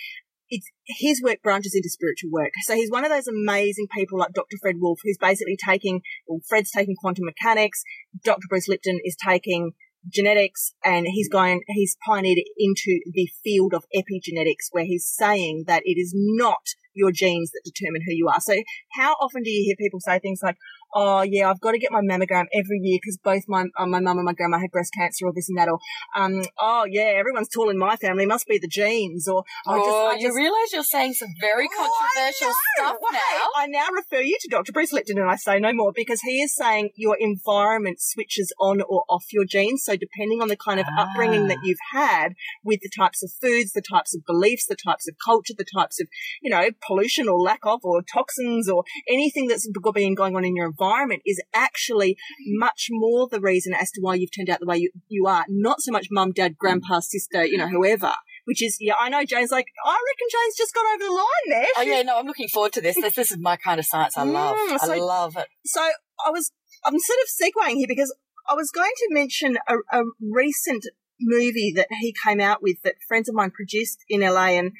It's, 0.50 0.70
his 0.86 1.22
work 1.22 1.42
branches 1.42 1.74
into 1.74 1.88
spiritual 1.88 2.30
work. 2.30 2.52
So 2.64 2.74
he's 2.74 2.90
one 2.90 3.04
of 3.04 3.10
those 3.10 3.26
amazing 3.26 3.86
people 3.96 4.18
like 4.18 4.34
Dr. 4.34 4.58
Fred 4.60 4.76
Wolf, 4.78 5.00
who's 5.02 5.16
basically 5.18 5.56
taking, 5.56 6.02
well, 6.28 6.40
Fred's 6.46 6.70
taking 6.70 6.94
quantum 7.00 7.24
mechanics. 7.24 7.82
Dr. 8.22 8.46
Bruce 8.50 8.68
Lipton 8.68 9.00
is 9.04 9.16
taking 9.16 9.72
genetics 10.08 10.74
and 10.84 11.06
he's 11.06 11.28
going, 11.28 11.62
he's 11.68 11.96
pioneered 12.06 12.38
into 12.58 13.00
the 13.12 13.28
field 13.42 13.74
of 13.74 13.84
epigenetics 13.94 14.68
where 14.70 14.84
he's 14.84 15.06
saying 15.06 15.64
that 15.66 15.82
it 15.84 15.98
is 15.98 16.12
not 16.14 16.60
your 16.92 17.10
genes 17.10 17.50
that 17.50 17.62
determine 17.64 18.02
who 18.06 18.14
you 18.14 18.28
are. 18.28 18.40
So 18.40 18.62
how 18.92 19.14
often 19.14 19.42
do 19.42 19.50
you 19.50 19.64
hear 19.64 19.76
people 19.78 20.00
say 20.00 20.18
things 20.18 20.40
like, 20.42 20.56
oh 20.94 21.22
yeah, 21.22 21.50
I've 21.50 21.60
got 21.60 21.72
to 21.72 21.78
get 21.78 21.90
my 21.92 22.00
mammogram 22.00 22.46
every 22.54 22.78
year 22.82 22.98
because 23.02 23.18
both 23.22 23.42
my 23.48 23.64
uh, 23.78 23.86
my 23.86 24.00
mum 24.00 24.18
and 24.18 24.24
my 24.24 24.32
grandma 24.32 24.58
had 24.58 24.70
breast 24.70 24.92
cancer 24.96 25.26
or 25.26 25.32
this 25.34 25.48
and 25.48 25.58
that, 25.58 25.68
or 25.68 25.78
um, 26.16 26.42
oh 26.60 26.84
yeah, 26.88 27.12
everyone's 27.16 27.48
tall 27.48 27.68
in 27.70 27.78
my 27.78 27.96
family, 27.96 28.26
must 28.26 28.46
be 28.46 28.58
the 28.58 28.68
genes, 28.68 29.26
or 29.28 29.44
I 29.66 29.78
just, 29.78 29.88
oh, 29.90 30.08
I 30.10 30.14
you 30.14 30.28
just 30.28 30.36
realise 30.36 30.72
you're 30.72 30.82
saying 30.84 31.14
some 31.14 31.28
very 31.40 31.68
Oh, 31.76 31.90
controversial 32.14 32.48
know. 32.48 32.54
stuff 32.76 32.96
now. 33.12 33.46
I 33.56 33.66
now 33.66 33.88
refer 33.94 34.20
you 34.20 34.36
to 34.40 34.48
Dr. 34.48 34.72
Bruce 34.72 34.92
Lipton 34.92 35.18
and 35.18 35.28
I 35.30 35.36
say 35.36 35.58
no 35.58 35.72
more 35.72 35.92
because 35.94 36.20
he 36.22 36.42
is 36.42 36.54
saying 36.54 36.90
your 36.96 37.16
environment 37.18 37.98
switches 38.00 38.52
on 38.60 38.80
or 38.82 39.04
off 39.08 39.24
your 39.32 39.44
genes. 39.44 39.82
So 39.84 39.96
depending 39.96 40.40
on 40.40 40.48
the 40.48 40.56
kind 40.56 40.78
of 40.80 40.86
upbringing 40.96 41.48
that 41.48 41.58
Ah. 41.58 41.64
you've 41.64 41.78
had 41.92 42.34
with 42.62 42.80
the 42.82 42.90
types 42.96 43.22
of 43.22 43.30
foods, 43.42 43.72
the 43.72 43.82
types 43.82 44.14
of 44.14 44.24
beliefs, 44.26 44.66
the 44.66 44.76
types 44.76 45.08
of 45.08 45.16
culture, 45.24 45.54
the 45.56 45.66
types 45.76 46.00
of, 46.00 46.06
you 46.42 46.50
know, 46.50 46.68
pollution 46.86 47.28
or 47.28 47.38
lack 47.40 47.60
of 47.64 47.80
or 47.82 48.02
toxins 48.02 48.68
or 48.68 48.84
anything 49.08 49.48
that's 49.48 49.68
been 49.92 50.14
going 50.14 50.36
on 50.36 50.44
in 50.44 50.54
your 50.54 50.66
environment 50.66 50.83
is 51.24 51.40
actually 51.54 52.16
much 52.46 52.88
more 52.90 53.28
the 53.28 53.40
reason 53.40 53.72
as 53.74 53.90
to 53.92 54.00
why 54.00 54.14
you've 54.14 54.34
turned 54.34 54.50
out 54.50 54.60
the 54.60 54.66
way 54.66 54.78
you, 54.78 54.90
you 55.08 55.26
are. 55.26 55.44
Not 55.48 55.80
so 55.80 55.92
much 55.92 56.08
mum, 56.10 56.32
dad, 56.32 56.56
grandpa, 56.58 57.00
sister, 57.00 57.44
you 57.44 57.58
know, 57.58 57.68
whoever. 57.68 58.12
Which 58.46 58.62
is, 58.62 58.76
yeah, 58.78 58.94
I 59.00 59.08
know 59.08 59.24
Jane's 59.24 59.50
like, 59.50 59.66
I 59.86 59.90
reckon 59.90 60.28
Jane's 60.30 60.56
just 60.56 60.74
got 60.74 60.84
over 60.94 61.04
the 61.04 61.10
line 61.12 61.26
there. 61.48 61.66
Oh 61.78 61.82
yeah, 61.82 62.02
no, 62.02 62.18
I'm 62.18 62.26
looking 62.26 62.48
forward 62.48 62.72
to 62.74 62.80
this. 62.82 62.94
This, 62.96 63.14
this 63.14 63.30
is 63.30 63.38
my 63.38 63.56
kind 63.56 63.80
of 63.80 63.86
science. 63.86 64.18
I 64.18 64.24
love. 64.24 64.56
Mm, 64.56 64.78
so- 64.78 64.92
I 64.92 64.98
love 64.98 65.36
it. 65.38 65.46
So 65.64 65.80
I 66.26 66.30
was, 66.30 66.52
I'm 66.84 66.98
sort 66.98 67.18
of 67.22 67.28
segueing 67.30 67.76
here 67.76 67.86
because 67.88 68.14
I 68.48 68.54
was 68.54 68.70
going 68.70 68.92
to 68.96 69.06
mention 69.10 69.56
a, 69.66 69.76
a 69.98 70.02
recent 70.20 70.84
movie 71.20 71.72
that 71.74 71.88
he 72.00 72.14
came 72.24 72.40
out 72.40 72.62
with 72.62 72.82
that 72.82 72.96
friends 73.08 73.28
of 73.30 73.34
mine 73.34 73.50
produced 73.50 74.00
in 74.10 74.20
LA 74.20 74.48
and 74.58 74.72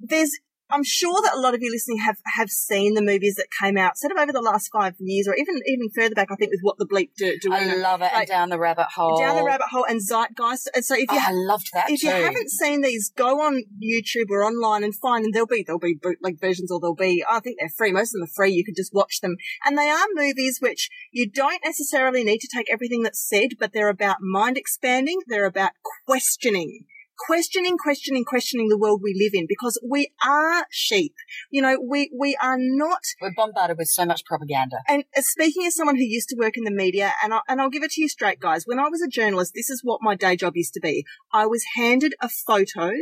there's, 0.00 0.38
I'm 0.72 0.84
sure 0.84 1.20
that 1.22 1.34
a 1.34 1.40
lot 1.40 1.54
of 1.54 1.60
you 1.62 1.70
listening 1.70 1.98
have, 1.98 2.16
have 2.36 2.50
seen 2.50 2.94
the 2.94 3.02
movies 3.02 3.36
that 3.36 3.46
came 3.60 3.76
out 3.76 3.98
sort 3.98 4.12
of 4.12 4.18
over 4.18 4.32
the 4.32 4.40
last 4.40 4.70
five 4.72 4.94
years 4.98 5.28
or 5.28 5.34
even, 5.34 5.60
even 5.66 5.88
further 5.94 6.14
back, 6.14 6.28
I 6.30 6.36
think 6.36 6.50
with 6.50 6.60
What 6.62 6.78
the 6.78 6.86
Bleep 6.86 7.10
Do, 7.16 7.38
do 7.40 7.52
I 7.52 7.74
love 7.74 8.00
it. 8.00 8.04
Like, 8.12 8.14
and 8.14 8.28
down 8.28 8.48
the 8.48 8.58
rabbit 8.58 8.86
hole. 8.94 9.18
Down 9.18 9.36
the 9.36 9.44
Rabbit 9.44 9.66
Hole 9.70 9.84
and 9.88 10.00
Zeitgeist. 10.00 10.68
And 10.74 10.84
so 10.84 10.94
if 10.96 11.06
Oh, 11.10 11.14
you 11.14 11.20
I 11.24 11.32
loved 11.32 11.70
that 11.74 11.90
if 11.90 12.00
too. 12.00 12.06
you 12.06 12.12
haven't 12.12 12.50
seen 12.50 12.80
these, 12.80 13.12
go 13.14 13.40
on 13.40 13.62
YouTube 13.82 14.30
or 14.30 14.44
online 14.44 14.82
and 14.84 14.94
find 14.94 15.24
them. 15.24 15.32
There'll 15.32 15.46
be 15.46 15.62
there'll 15.62 15.78
be 15.78 15.94
bootleg 15.94 16.40
versions, 16.40 16.70
or 16.70 16.80
there'll 16.80 16.94
be 16.94 17.22
I 17.30 17.40
think 17.40 17.56
they're 17.60 17.68
free. 17.68 17.92
Most 17.92 18.14
of 18.14 18.20
them 18.20 18.24
are 18.24 18.34
free. 18.34 18.52
You 18.52 18.64
could 18.64 18.76
just 18.76 18.94
watch 18.94 19.20
them, 19.20 19.36
and 19.64 19.76
they 19.76 19.88
are 19.88 20.06
movies 20.14 20.58
which 20.60 20.88
you 21.10 21.28
don't 21.30 21.60
necessarily 21.64 22.24
need 22.24 22.38
to 22.38 22.48
take 22.54 22.70
everything 22.72 23.02
that's 23.02 23.20
said, 23.28 23.50
but 23.58 23.72
they're 23.72 23.88
about 23.88 24.16
mind 24.20 24.56
expanding. 24.56 25.20
They're 25.26 25.46
about 25.46 25.72
questioning. 26.06 26.86
Questioning, 27.26 27.76
questioning, 27.78 28.24
questioning 28.24 28.68
the 28.68 28.78
world 28.78 29.00
we 29.02 29.14
live 29.18 29.32
in 29.34 29.46
because 29.48 29.80
we 29.88 30.12
are 30.26 30.66
sheep. 30.70 31.14
You 31.50 31.62
know, 31.62 31.78
we, 31.80 32.10
we 32.18 32.36
are 32.42 32.56
not 32.58 33.00
We're 33.20 33.32
bombarded 33.36 33.78
with 33.78 33.88
so 33.88 34.04
much 34.04 34.24
propaganda. 34.24 34.76
and 34.88 35.04
uh, 35.16 35.22
speaking 35.22 35.64
as 35.66 35.76
someone 35.76 35.96
who 35.96 36.04
used 36.04 36.28
to 36.30 36.36
work 36.38 36.56
in 36.56 36.64
the 36.64 36.70
media, 36.70 37.12
and, 37.22 37.32
I, 37.32 37.40
and 37.48 37.60
I'll 37.60 37.70
give 37.70 37.82
it 37.82 37.92
to 37.92 38.00
you 38.00 38.08
straight, 38.08 38.40
guys. 38.40 38.64
When 38.66 38.78
I 38.78 38.88
was 38.88 39.02
a 39.02 39.08
journalist, 39.08 39.52
this 39.54 39.70
is 39.70 39.82
what 39.84 40.00
my 40.02 40.16
day 40.16 40.36
job 40.36 40.54
used 40.56 40.74
to 40.74 40.80
be. 40.80 41.04
I 41.32 41.46
was 41.46 41.64
handed 41.76 42.14
a 42.20 42.28
photo 42.28 42.92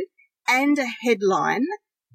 and 0.47 0.77
a 0.77 0.87
headline 1.03 1.65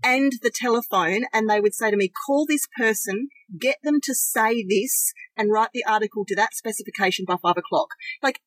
and 0.03 0.33
the 0.43 0.53
telephone, 0.55 1.25
and 1.33 1.49
they 1.49 1.61
would 1.61 1.75
say 1.75 1.91
to 1.91 1.97
me, 1.97 2.13
call 2.27 2.47
this 2.47 2.67
person, 2.79 3.29
get 3.59 3.77
them 3.83 3.99
to 4.03 4.15
say 4.15 4.65
this, 4.69 5.13
and 5.37 5.51
write 5.51 5.71
the 5.73 5.85
article 5.85 6.25
to 6.27 6.37
that 6.37 6.55
specification 6.55 7.25
by 7.27 7.37
five 7.43 7.57
o'clock. 7.57 7.89
Like, 8.23 8.41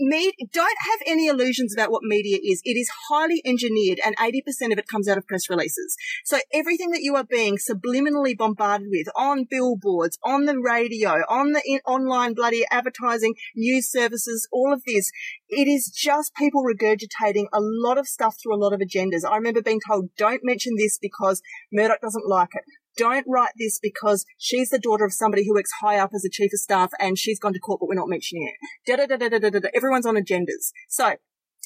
me, 0.00 0.32
don't 0.52 0.78
have 0.90 1.00
any 1.06 1.26
illusions 1.26 1.74
about 1.74 1.90
what 1.90 2.02
media 2.02 2.38
is. 2.42 2.60
It 2.64 2.78
is 2.78 2.90
highly 3.10 3.42
engineered 3.44 4.00
and 4.04 4.16
80% 4.16 4.72
of 4.72 4.78
it 4.78 4.88
comes 4.88 5.08
out 5.08 5.18
of 5.18 5.26
press 5.26 5.48
releases. 5.48 5.96
So 6.24 6.38
everything 6.52 6.90
that 6.90 7.02
you 7.02 7.16
are 7.16 7.24
being 7.24 7.58
subliminally 7.58 8.36
bombarded 8.36 8.88
with 8.90 9.08
on 9.14 9.46
billboards, 9.48 10.18
on 10.24 10.46
the 10.46 10.58
radio, 10.58 11.22
on 11.28 11.52
the 11.52 11.62
in- 11.64 11.80
online 11.86 12.34
bloody 12.34 12.64
advertising, 12.70 13.34
news 13.54 13.90
services, 13.90 14.48
all 14.52 14.72
of 14.72 14.82
this, 14.86 15.10
it 15.48 15.68
is 15.68 15.88
just 15.94 16.34
people 16.34 16.64
regurgitating 16.64 17.46
a 17.52 17.60
lot 17.60 17.98
of 17.98 18.06
stuff 18.06 18.36
through 18.42 18.54
a 18.54 18.62
lot 18.62 18.72
of 18.72 18.80
agendas. 18.80 19.28
I 19.28 19.36
remember 19.36 19.62
being 19.62 19.80
told, 19.86 20.10
don't 20.16 20.42
mention 20.44 20.74
this 20.76 20.98
because 21.00 21.42
Murdoch 21.72 22.00
doesn't 22.00 22.26
like 22.26 22.50
it. 22.54 22.64
Don't 22.96 23.26
write 23.28 23.52
this 23.58 23.78
because 23.80 24.24
she's 24.38 24.70
the 24.70 24.78
daughter 24.78 25.04
of 25.04 25.12
somebody 25.12 25.46
who 25.46 25.54
works 25.54 25.70
high 25.80 25.98
up 25.98 26.10
as 26.14 26.24
a 26.24 26.30
chief 26.30 26.52
of 26.52 26.58
staff 26.58 26.90
and 26.98 27.18
she's 27.18 27.38
gone 27.38 27.52
to 27.52 27.58
court, 27.60 27.80
but 27.80 27.88
we're 27.88 27.94
not 27.94 28.08
mentioning 28.08 28.48
it. 28.48 28.54
Da 28.86 28.96
da 28.96 29.06
da 29.06 29.16
da 29.16 29.38
da 29.38 29.50
da 29.50 29.58
da. 29.60 29.68
Everyone's 29.74 30.06
on 30.06 30.16
agendas. 30.16 30.72
So 30.88 31.14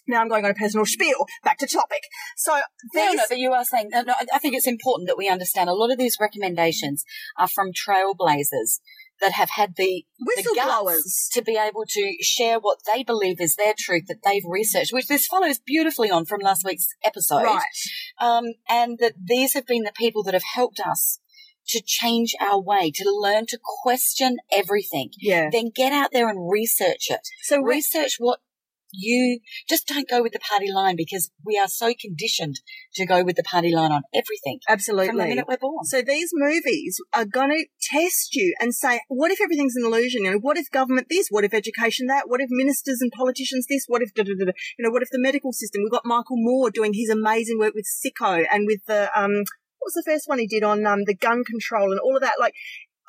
now 0.06 0.20
I'm 0.20 0.28
going 0.28 0.44
on 0.44 0.50
a 0.50 0.54
personal 0.54 0.86
spiel. 0.86 1.26
Back 1.42 1.58
to 1.58 1.66
topic. 1.66 2.02
So 2.36 2.52
No, 2.54 2.60
these, 3.10 3.16
no, 3.16 3.22
but 3.28 3.38
you 3.38 3.52
are 3.52 3.64
saying, 3.64 3.88
no, 3.90 4.02
no, 4.02 4.14
I 4.32 4.38
think 4.38 4.54
it's 4.54 4.66
important 4.66 5.08
that 5.08 5.16
we 5.16 5.28
understand 5.28 5.70
a 5.70 5.74
lot 5.74 5.90
of 5.90 5.98
these 5.98 6.18
recommendations 6.20 7.04
are 7.38 7.48
from 7.48 7.72
trailblazers 7.72 8.80
that 9.20 9.32
have 9.32 9.50
had 9.50 9.74
the, 9.76 10.04
the 10.18 10.42
whistleblowers. 10.42 10.96
guts 10.96 11.28
to 11.32 11.42
be 11.42 11.56
able 11.56 11.84
to 11.88 12.16
share 12.20 12.58
what 12.58 12.78
they 12.92 13.02
believe 13.02 13.40
is 13.40 13.56
their 13.56 13.74
truth 13.78 14.04
that 14.08 14.22
they've 14.24 14.44
researched, 14.46 14.92
which 14.92 15.08
this 15.08 15.26
follows 15.26 15.58
beautifully 15.58 16.10
on 16.10 16.24
from 16.24 16.40
last 16.40 16.64
week's 16.64 16.88
episode. 17.04 17.42
Right. 17.42 17.62
Um, 18.20 18.44
and 18.68 18.98
that 18.98 19.14
these 19.22 19.54
have 19.54 19.66
been 19.66 19.82
the 19.82 19.92
people 19.96 20.22
that 20.24 20.34
have 20.34 20.42
helped 20.54 20.80
us 20.80 21.20
to 21.68 21.82
change 21.84 22.34
our 22.40 22.60
way, 22.60 22.90
to 22.94 23.04
learn 23.06 23.46
to 23.46 23.58
question 23.82 24.36
everything. 24.52 25.10
Yeah. 25.18 25.48
Then 25.50 25.70
get 25.74 25.92
out 25.92 26.10
there 26.12 26.28
and 26.28 26.50
research 26.50 27.06
it. 27.08 27.20
So 27.42 27.60
Research 27.60 28.16
what 28.18 28.40
you 28.96 29.40
just 29.68 29.86
don't 29.86 30.08
go 30.08 30.22
with 30.22 30.32
the 30.32 30.40
party 30.40 30.70
line 30.72 30.94
because 30.96 31.30
we 31.44 31.58
are 31.58 31.68
so 31.68 31.92
conditioned 31.98 32.60
to 32.94 33.06
go 33.06 33.24
with 33.24 33.36
the 33.36 33.42
party 33.42 33.74
line 33.74 33.92
on 33.92 34.02
everything 34.14 34.60
absolutely. 34.68 35.08
from 35.08 35.18
the 35.18 35.26
minute 35.26 35.46
we're 35.48 35.58
born. 35.58 35.84
So 35.84 36.02
these 36.02 36.30
movies 36.32 37.00
are 37.14 37.24
going 37.24 37.50
to 37.50 37.66
test 37.82 38.34
you 38.34 38.54
and 38.60 38.74
say, 38.74 39.00
what 39.08 39.30
if 39.30 39.40
everything's 39.40 39.76
an 39.76 39.84
illusion? 39.84 40.24
You 40.24 40.32
know, 40.32 40.38
what 40.38 40.56
if 40.56 40.70
government 40.70 41.08
this? 41.10 41.28
What 41.30 41.44
if 41.44 41.54
education 41.54 42.06
that? 42.06 42.28
What 42.28 42.40
if 42.40 42.48
ministers 42.50 42.98
and 43.00 43.12
politicians 43.12 43.66
this? 43.68 43.84
What 43.86 44.02
if 44.02 44.14
da 44.14 44.22
da 44.22 44.32
da? 44.38 44.52
You 44.78 44.84
know, 44.84 44.90
what 44.90 45.02
if 45.02 45.10
the 45.10 45.20
medical 45.20 45.52
system? 45.52 45.82
We've 45.82 45.92
got 45.92 46.04
Michael 46.04 46.36
Moore 46.38 46.70
doing 46.70 46.92
his 46.94 47.10
amazing 47.10 47.58
work 47.58 47.74
with 47.74 47.86
Sicko 47.86 48.44
and 48.50 48.66
with 48.66 48.80
the 48.86 49.10
um, 49.18 49.44
what 49.84 49.92
was 49.92 50.04
the 50.04 50.10
first 50.10 50.28
one 50.28 50.38
he 50.38 50.46
did 50.46 50.64
on 50.64 50.86
um 50.86 51.04
the 51.04 51.14
gun 51.14 51.44
control 51.44 51.90
and 51.90 52.00
all 52.00 52.16
of 52.16 52.22
that? 52.22 52.40
Like, 52.40 52.54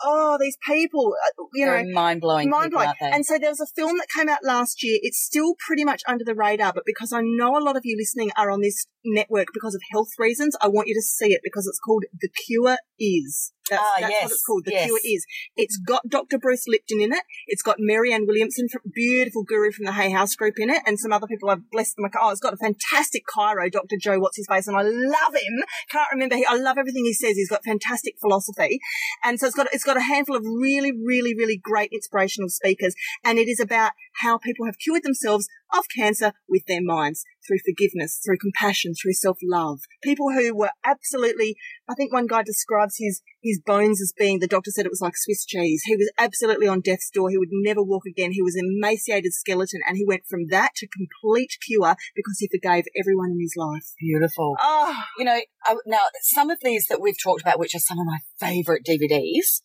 oh, 0.03 0.37
these 0.39 0.57
people, 0.67 1.13
uh, 1.13 1.43
you 1.53 1.65
know, 1.65 1.83
mind 1.93 2.21
blowing. 2.21 2.49
mind 2.49 2.71
blowing. 2.71 2.91
And 3.01 3.25
so 3.25 3.37
there 3.39 3.49
was 3.49 3.59
a 3.59 3.67
film 3.75 3.97
that 3.97 4.07
came 4.09 4.29
out 4.29 4.39
last 4.43 4.83
year. 4.83 4.99
It's 5.01 5.21
still 5.21 5.55
pretty 5.65 5.83
much 5.83 6.01
under 6.07 6.23
the 6.23 6.35
radar, 6.35 6.73
but 6.73 6.83
because 6.85 7.13
I 7.13 7.21
know 7.23 7.57
a 7.57 7.63
lot 7.63 7.77
of 7.77 7.81
you 7.85 7.95
listening 7.97 8.31
are 8.37 8.51
on 8.51 8.61
this 8.61 8.85
network 9.05 9.47
because 9.53 9.75
of 9.75 9.81
health 9.91 10.09
reasons, 10.17 10.55
I 10.61 10.67
want 10.67 10.87
you 10.87 10.95
to 10.95 11.01
see 11.01 11.33
it 11.33 11.41
because 11.43 11.67
it's 11.67 11.79
called 11.79 12.03
The 12.19 12.29
Cure 12.29 12.77
Is. 12.99 13.51
That's, 13.69 13.81
Ah, 13.83 13.95
that's 13.99 14.11
yes, 14.11 14.23
what 14.23 14.31
it's 14.31 14.43
called. 14.43 14.65
The 14.65 14.71
yes. 14.71 14.85
Cure 14.85 14.99
Is. 15.03 15.25
It's 15.55 15.77
got 15.77 16.03
Dr. 16.07 16.37
Bruce 16.37 16.65
Lipton 16.67 17.01
in 17.01 17.11
it. 17.11 17.23
It's 17.47 17.63
got 17.63 17.77
Marianne 17.79 18.27
Williamson, 18.27 18.67
from, 18.69 18.81
beautiful 18.93 19.43
guru 19.43 19.71
from 19.71 19.85
the 19.85 19.93
Hay 19.93 20.11
House 20.11 20.35
Group 20.35 20.55
in 20.57 20.69
it, 20.69 20.83
and 20.85 20.99
some 20.99 21.11
other 21.11 21.25
people. 21.27 21.49
I've 21.49 21.69
blessed 21.71 21.95
them. 21.95 22.09
Oh, 22.21 22.29
it's 22.29 22.39
got 22.39 22.53
a 22.53 22.57
fantastic 22.57 23.23
Cairo, 23.33 23.69
Dr. 23.69 23.95
Joe, 23.99 24.19
what's 24.19 24.37
his 24.37 24.47
face, 24.47 24.67
and 24.67 24.77
I 24.77 24.83
love 24.83 25.33
him. 25.33 25.63
Can't 25.89 26.07
remember. 26.11 26.35
He, 26.35 26.45
I 26.45 26.55
love 26.55 26.77
everything 26.77 27.05
he 27.05 27.13
says. 27.13 27.35
He's 27.35 27.49
got 27.49 27.63
fantastic 27.63 28.15
philosophy, 28.19 28.79
and 29.23 29.39
so 29.39 29.47
it's 29.47 29.55
got 29.55 29.67
it's 29.73 29.83
got 29.85 29.97
a 29.97 30.01
handful 30.01 30.35
of 30.35 30.43
really, 30.43 30.91
really, 30.91 31.35
really 31.35 31.57
great 31.57 31.91
inspirational 31.93 32.49
speakers, 32.49 32.95
and 33.23 33.37
it 33.37 33.47
is 33.47 33.59
about 33.59 33.91
how 34.21 34.37
people 34.37 34.65
have 34.65 34.79
cured 34.79 35.03
themselves 35.03 35.47
of 35.73 35.85
cancer 35.95 36.33
with 36.47 36.65
their 36.67 36.81
minds 36.81 37.23
through 37.45 37.57
forgiveness, 37.65 38.19
through 38.23 38.37
compassion, 38.37 38.93
through 38.93 39.13
self-love. 39.13 39.79
People 40.03 40.31
who 40.31 40.55
were 40.55 40.71
absolutely, 40.83 41.55
I 41.87 41.93
think 41.93 42.11
one 42.11 42.27
guy 42.27 42.43
describes 42.43 42.95
his, 42.97 43.21
his 43.43 43.59
bones 43.63 44.01
as 44.01 44.13
being, 44.17 44.39
the 44.39 44.47
doctor 44.47 44.71
said 44.71 44.85
it 44.85 44.91
was 44.91 45.01
like 45.01 45.15
Swiss 45.15 45.45
cheese. 45.45 45.83
He 45.85 45.95
was 45.95 46.11
absolutely 46.17 46.67
on 46.67 46.81
death's 46.81 47.09
door. 47.09 47.29
He 47.29 47.37
would 47.37 47.49
never 47.51 47.83
walk 47.83 48.03
again. 48.07 48.31
He 48.31 48.41
was 48.41 48.55
an 48.55 48.77
emaciated 48.77 49.33
skeleton 49.33 49.81
and 49.87 49.97
he 49.97 50.05
went 50.05 50.23
from 50.29 50.47
that 50.49 50.71
to 50.77 50.87
complete 50.87 51.51
cure 51.65 51.95
because 52.15 52.37
he 52.39 52.49
forgave 52.51 52.85
everyone 52.99 53.31
in 53.31 53.41
his 53.41 53.53
life. 53.55 53.85
Beautiful. 53.99 54.55
Oh, 54.61 54.95
You 55.17 55.25
know, 55.25 55.39
I, 55.65 55.75
now 55.85 56.01
some 56.21 56.49
of 56.49 56.59
these 56.63 56.87
that 56.87 57.01
we've 57.01 57.21
talked 57.21 57.41
about, 57.41 57.59
which 57.59 57.75
are 57.75 57.79
some 57.79 57.99
of 57.99 58.05
my 58.05 58.19
favourite 58.39 58.81
DVDs, 58.87 59.61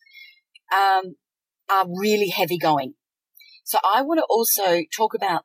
um, 0.73 1.17
are 1.71 1.87
really 1.89 2.29
heavy 2.29 2.59
going. 2.59 2.95
So 3.65 3.79
I 3.85 4.03
want 4.03 4.19
to 4.19 4.27
also 4.29 4.83
talk 4.97 5.15
about 5.15 5.45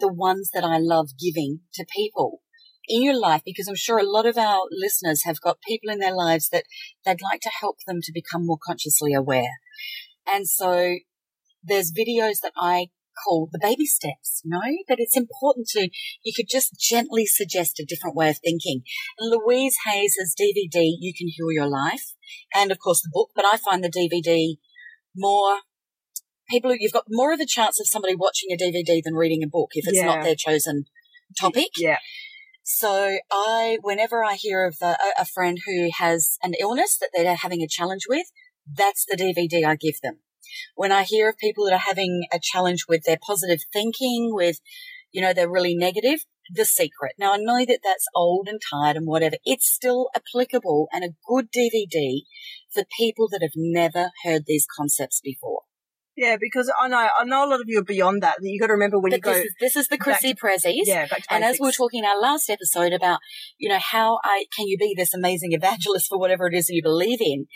the 0.00 0.12
ones 0.12 0.50
that 0.52 0.64
I 0.64 0.78
love 0.78 1.10
giving 1.18 1.60
to 1.74 1.86
people 1.94 2.42
in 2.88 3.02
your 3.02 3.18
life 3.18 3.42
because 3.44 3.68
I'm 3.68 3.76
sure 3.76 3.98
a 3.98 4.04
lot 4.04 4.26
of 4.26 4.36
our 4.36 4.62
listeners 4.70 5.22
have 5.24 5.40
got 5.40 5.62
people 5.66 5.90
in 5.90 5.98
their 5.98 6.14
lives 6.14 6.48
that 6.50 6.64
they'd 7.04 7.22
like 7.22 7.40
to 7.42 7.50
help 7.60 7.76
them 7.86 8.00
to 8.02 8.12
become 8.12 8.44
more 8.44 8.58
consciously 8.62 9.14
aware. 9.14 9.58
And 10.26 10.48
so 10.48 10.96
there's 11.62 11.92
videos 11.92 12.40
that 12.42 12.52
I 12.56 12.88
call 13.24 13.48
the 13.52 13.58
baby 13.60 13.84
steps, 13.86 14.40
you 14.44 14.50
know, 14.50 14.76
that 14.88 14.98
it's 14.98 15.16
important 15.16 15.66
to, 15.68 15.88
you 16.24 16.32
could 16.34 16.46
just 16.50 16.78
gently 16.78 17.26
suggest 17.26 17.78
a 17.80 17.84
different 17.86 18.16
way 18.16 18.28
of 18.30 18.38
thinking. 18.44 18.82
Louise 19.20 19.76
Hayes's 19.86 20.34
DVD, 20.38 20.92
You 20.98 21.12
Can 21.16 21.28
Heal 21.28 21.52
Your 21.52 21.68
Life, 21.68 22.14
and 22.54 22.70
of 22.72 22.78
course 22.78 23.02
the 23.02 23.10
book, 23.12 23.30
but 23.34 23.44
I 23.44 23.56
find 23.56 23.82
the 23.82 23.90
DVD 23.90 24.56
more 25.16 25.58
people, 26.48 26.74
you've 26.78 26.92
got 26.92 27.04
more 27.08 27.32
of 27.32 27.40
a 27.40 27.46
chance 27.46 27.80
of 27.80 27.86
somebody 27.88 28.14
watching 28.14 28.50
a 28.52 28.56
DVD 28.56 29.00
than 29.04 29.14
reading 29.14 29.42
a 29.42 29.48
book 29.48 29.70
if 29.72 29.86
it's 29.88 29.98
Yeah. 29.98 30.06
not 30.06 30.22
their 30.24 30.34
chosen 30.36 30.84
topic. 31.40 31.68
yeah. 31.78 31.98
So 32.64 33.18
I, 33.30 33.78
whenever 33.82 34.22
I 34.22 34.34
hear 34.34 34.64
of 34.66 34.76
a, 34.82 34.96
a 35.18 35.24
friend 35.24 35.58
who 35.66 35.90
has 35.98 36.36
an 36.42 36.54
illness 36.60 36.96
that 36.98 37.10
they're 37.14 37.34
having 37.34 37.60
a 37.62 37.66
challenge 37.68 38.02
with, 38.08 38.26
that's 38.72 39.04
the 39.08 39.16
DVD 39.16 39.66
I 39.66 39.74
give 39.76 39.96
them. 40.02 40.20
When 40.74 40.92
I 40.92 41.02
hear 41.04 41.28
of 41.28 41.38
people 41.38 41.64
that 41.66 41.74
are 41.74 41.78
having 41.78 42.24
a 42.32 42.38
challenge 42.40 42.86
with 42.88 43.04
their 43.04 43.18
positive 43.20 43.60
thinking, 43.72 44.30
with, 44.32 44.60
you 45.12 45.20
know, 45.20 45.32
they're 45.32 45.50
really 45.50 45.74
negative, 45.76 46.20
The 46.52 46.64
Secret. 46.64 47.12
Now 47.18 47.32
I 47.34 47.38
know 47.38 47.64
that 47.64 47.80
that's 47.84 48.06
old 48.14 48.48
and 48.48 48.60
tired 48.70 48.96
and 48.96 49.06
whatever. 49.06 49.36
It's 49.44 49.66
still 49.70 50.08
applicable 50.14 50.88
and 50.92 51.04
a 51.04 51.14
good 51.28 51.48
DVD 51.50 52.20
for 52.72 52.84
people 52.98 53.28
that 53.30 53.42
have 53.42 53.52
never 53.56 54.10
heard 54.24 54.44
these 54.46 54.66
concepts 54.76 55.20
before. 55.22 55.62
Yeah, 56.14 56.36
because 56.38 56.70
I 56.78 56.88
know 56.88 57.08
I 57.18 57.24
know 57.24 57.46
a 57.46 57.48
lot 57.48 57.60
of 57.60 57.66
you 57.68 57.78
are 57.78 57.84
beyond 57.84 58.22
that. 58.22 58.36
You 58.42 58.60
got 58.60 58.66
to 58.66 58.74
remember 58.74 58.98
when 59.00 59.12
But 59.12 59.16
you 59.16 59.22
go. 59.22 59.32
this 59.32 59.44
is, 59.46 59.54
this 59.60 59.76
is 59.76 59.88
the 59.88 59.96
Chrissy 59.96 60.34
Prezzies. 60.34 60.82
yeah, 60.84 61.06
back 61.06 61.22
to 61.22 61.32
And 61.32 61.42
as 61.42 61.58
we 61.58 61.66
were 61.68 61.72
talking 61.72 62.00
in 62.00 62.04
our 62.04 62.20
last 62.20 62.50
episode 62.50 62.92
about, 62.92 63.20
you 63.56 63.70
know, 63.70 63.78
how 63.78 64.18
I 64.22 64.44
can 64.54 64.66
you 64.66 64.76
be 64.76 64.94
this 64.94 65.14
amazing 65.14 65.52
evangelist 65.52 66.08
for 66.10 66.18
whatever 66.18 66.46
it 66.46 66.54
is 66.54 66.66
that 66.66 66.74
you 66.74 66.82
believe 66.82 67.20
in, 67.22 67.46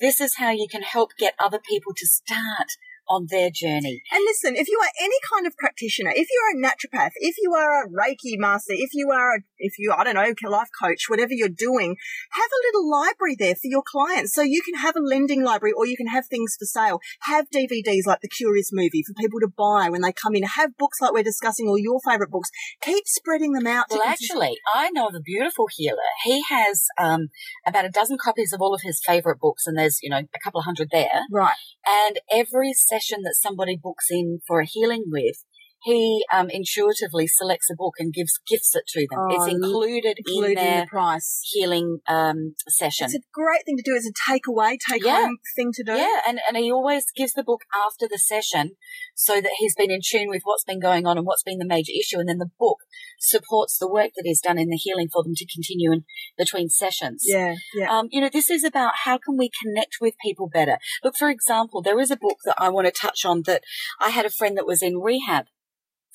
this 0.00 0.20
is 0.20 0.36
how 0.36 0.50
you 0.50 0.66
can 0.68 0.82
help 0.82 1.10
get 1.18 1.34
other 1.38 1.58
people 1.58 1.92
to 1.94 2.06
start 2.06 2.76
on 3.08 3.26
their 3.30 3.50
journey. 3.50 4.02
And 4.12 4.24
listen, 4.24 4.56
if 4.56 4.68
you 4.68 4.78
are 4.82 4.90
any 5.00 5.16
kind 5.32 5.46
of 5.46 5.56
practitioner, 5.56 6.12
if 6.14 6.28
you're 6.30 6.58
a 6.58 6.62
naturopath, 6.62 7.12
if 7.16 7.36
you 7.38 7.54
are 7.54 7.84
a 7.84 7.88
Reiki 7.88 8.38
master, 8.38 8.72
if 8.72 8.90
you 8.92 9.10
are, 9.10 9.36
a, 9.36 9.38
if 9.58 9.74
you, 9.78 9.92
I 9.96 10.04
don't 10.04 10.14
know, 10.14 10.50
life 10.50 10.68
coach, 10.80 11.04
whatever 11.08 11.32
you're 11.32 11.48
doing, 11.48 11.96
have 12.32 12.50
a 12.50 12.62
little 12.66 12.90
library 12.90 13.36
there 13.38 13.54
for 13.54 13.68
your 13.68 13.82
clients. 13.84 14.34
So 14.34 14.42
you 14.42 14.62
can 14.62 14.80
have 14.80 14.96
a 14.96 15.00
lending 15.00 15.42
library 15.42 15.72
or 15.76 15.86
you 15.86 15.96
can 15.96 16.08
have 16.08 16.26
things 16.26 16.56
for 16.58 16.64
sale. 16.64 17.00
Have 17.22 17.50
DVDs 17.50 18.06
like 18.06 18.20
The 18.20 18.28
Cure 18.28 18.56
Is 18.56 18.70
Movie 18.72 19.02
for 19.06 19.14
people 19.14 19.40
to 19.40 19.48
buy 19.48 19.88
when 19.90 20.02
they 20.02 20.12
come 20.12 20.34
in. 20.34 20.42
Have 20.42 20.76
books 20.76 21.00
like 21.00 21.12
we're 21.12 21.22
discussing 21.22 21.68
or 21.68 21.78
your 21.78 22.00
favorite 22.06 22.30
books. 22.30 22.50
Keep 22.82 23.04
spreading 23.06 23.52
them 23.52 23.66
out. 23.66 23.86
Well, 23.90 24.02
actually, 24.02 24.56
I 24.74 24.90
know 24.90 25.08
of 25.08 25.14
a 25.14 25.20
beautiful 25.20 25.66
healer. 25.74 25.96
He 26.24 26.42
has 26.48 26.86
um, 26.98 27.28
about 27.66 27.84
a 27.84 27.90
dozen 27.90 28.18
copies 28.22 28.52
of 28.52 28.60
all 28.60 28.74
of 28.74 28.82
his 28.82 29.00
favorite 29.04 29.38
books, 29.40 29.66
and 29.66 29.76
there's, 29.78 29.98
you 30.02 30.10
know, 30.10 30.18
a 30.18 30.40
couple 30.42 30.60
of 30.60 30.64
hundred 30.64 30.88
there. 30.90 31.22
Right. 31.30 31.56
And 31.86 32.18
every 32.32 32.72
session 32.96 33.22
that 33.22 33.36
somebody 33.40 33.76
books 33.76 34.06
in 34.10 34.40
for 34.46 34.60
a 34.60 34.66
healing 34.66 35.04
with, 35.06 35.44
he 35.86 36.24
um, 36.32 36.50
intuitively 36.50 37.28
selects 37.28 37.70
a 37.70 37.76
book 37.76 37.94
and 38.00 38.12
gives 38.12 38.40
gifts 38.50 38.74
it 38.74 38.82
to 38.88 39.06
them. 39.08 39.20
Oh, 39.20 39.28
it's 39.30 39.54
included, 39.54 40.18
in 40.26 40.42
the 40.42 40.54
their 40.56 40.86
price. 40.86 41.38
healing 41.44 42.00
um, 42.08 42.56
session. 42.66 43.04
It's 43.04 43.14
a 43.14 43.20
great 43.32 43.64
thing 43.64 43.76
to 43.76 43.84
do. 43.84 43.94
It's 43.94 44.10
a 44.10 44.12
takeaway, 44.28 44.78
take 44.90 45.04
Yeah. 45.04 45.22
home 45.26 45.38
thing 45.54 45.70
to 45.74 45.84
do. 45.84 45.92
Yeah, 45.92 46.22
and, 46.26 46.40
and 46.48 46.56
he 46.56 46.72
always 46.72 47.04
gives 47.14 47.34
the 47.34 47.44
book 47.44 47.60
after 47.86 48.08
the 48.10 48.18
session 48.18 48.72
so 49.14 49.40
that 49.40 49.52
he's 49.58 49.76
been 49.76 49.92
in 49.92 50.00
tune 50.04 50.28
with 50.28 50.42
what's 50.42 50.64
been 50.64 50.80
going 50.80 51.06
on 51.06 51.18
and 51.18 51.24
what's 51.24 51.44
been 51.44 51.58
the 51.58 51.64
major 51.64 51.92
issue. 51.96 52.18
And 52.18 52.28
then 52.28 52.38
the 52.38 52.50
book 52.58 52.78
supports 53.20 53.78
the 53.78 53.88
work 53.88 54.10
that 54.16 54.24
he's 54.24 54.40
done 54.40 54.58
in 54.58 54.68
the 54.70 54.76
healing 54.82 55.08
for 55.12 55.22
them 55.22 55.34
to 55.36 55.46
continue 55.46 55.92
in 55.92 56.04
between 56.36 56.68
sessions. 56.68 57.22
Yeah. 57.24 57.54
Yeah. 57.76 57.96
Um, 57.96 58.08
you 58.10 58.20
know, 58.20 58.28
this 58.28 58.50
is 58.50 58.64
about 58.64 58.92
how 59.04 59.18
can 59.18 59.36
we 59.36 59.52
connect 59.62 59.98
with 60.00 60.14
people 60.20 60.50
better. 60.52 60.78
Look, 61.04 61.14
for 61.16 61.30
example, 61.30 61.80
there 61.80 62.00
is 62.00 62.10
a 62.10 62.16
book 62.16 62.38
that 62.44 62.56
I 62.58 62.70
want 62.70 62.88
to 62.88 62.92
touch 62.92 63.24
on 63.24 63.42
that 63.46 63.62
I 64.00 64.10
had 64.10 64.26
a 64.26 64.30
friend 64.30 64.56
that 64.56 64.66
was 64.66 64.82
in 64.82 64.98
rehab 64.98 65.44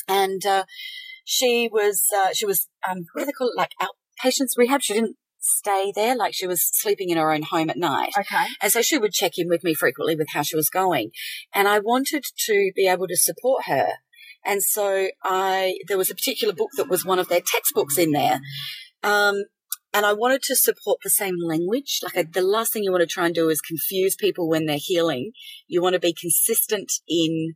and, 0.07 0.45
uh, 0.45 0.65
she 1.23 1.69
was, 1.71 2.07
uh, 2.15 2.33
she 2.33 2.45
was, 2.45 2.67
um, 2.89 3.05
what 3.13 3.21
do 3.21 3.25
they 3.25 3.31
call 3.31 3.49
it? 3.49 3.57
Like 3.57 3.71
outpatients 3.81 4.57
rehab. 4.57 4.81
She 4.81 4.93
didn't 4.93 5.17
stay 5.39 5.91
there. 5.95 6.15
Like 6.15 6.33
she 6.33 6.47
was 6.47 6.67
sleeping 6.71 7.09
in 7.09 7.17
her 7.17 7.31
own 7.31 7.43
home 7.43 7.69
at 7.69 7.77
night. 7.77 8.11
Okay. 8.17 8.45
And 8.61 8.71
so 8.71 8.81
she 8.81 8.97
would 8.97 9.11
check 9.11 9.33
in 9.37 9.49
with 9.49 9.63
me 9.63 9.73
frequently 9.73 10.15
with 10.15 10.27
how 10.33 10.41
she 10.41 10.55
was 10.55 10.69
going. 10.69 11.11
And 11.53 11.67
I 11.67 11.79
wanted 11.79 12.23
to 12.45 12.71
be 12.75 12.87
able 12.87 13.07
to 13.07 13.17
support 13.17 13.65
her. 13.65 13.87
And 14.45 14.63
so 14.63 15.07
I, 15.23 15.77
there 15.87 15.97
was 15.97 16.09
a 16.09 16.15
particular 16.15 16.53
book 16.53 16.69
that 16.77 16.89
was 16.89 17.05
one 17.05 17.19
of 17.19 17.29
their 17.29 17.41
textbooks 17.45 17.97
in 17.97 18.11
there. 18.11 18.39
Um, 19.03 19.43
and 19.93 20.05
I 20.05 20.13
wanted 20.13 20.41
to 20.43 20.55
support 20.55 20.99
the 21.03 21.09
same 21.09 21.35
language. 21.39 21.99
Like 22.01 22.17
I, 22.17 22.23
the 22.31 22.41
last 22.41 22.71
thing 22.71 22.83
you 22.83 22.91
want 22.91 23.01
to 23.01 23.07
try 23.07 23.25
and 23.25 23.35
do 23.35 23.49
is 23.49 23.61
confuse 23.61 24.15
people 24.15 24.47
when 24.47 24.65
they're 24.65 24.77
healing. 24.79 25.31
You 25.67 25.81
want 25.81 25.93
to 25.93 25.99
be 25.99 26.15
consistent 26.19 26.91
in 27.07 27.55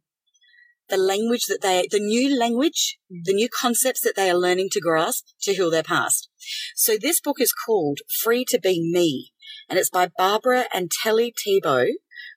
the 0.90 0.98
language 0.98 1.46
that 1.48 1.62
they, 1.62 1.88
the 1.90 2.00
new 2.00 2.38
language, 2.38 2.98
the 3.10 3.34
new 3.34 3.50
concepts 3.50 4.02
that 4.02 4.14
they 4.16 4.30
are 4.30 4.38
learning 4.38 4.70
to 4.72 4.80
grasp 4.80 5.26
to 5.42 5.54
heal 5.54 5.72
their 5.72 5.84
past. 5.84 6.30
So 6.76 6.98
this 6.98 7.20
book 7.20 7.42
is 7.42 7.54
called 7.54 8.00
Free 8.24 8.46
to 8.50 8.60
Be 8.60 8.82
Me 8.82 9.32
and 9.70 9.80
it's 9.80 9.90
by 9.90 10.10
Barbara 10.18 10.66
and 10.74 10.92
Telly 10.92 11.34
Tebow 11.34 11.88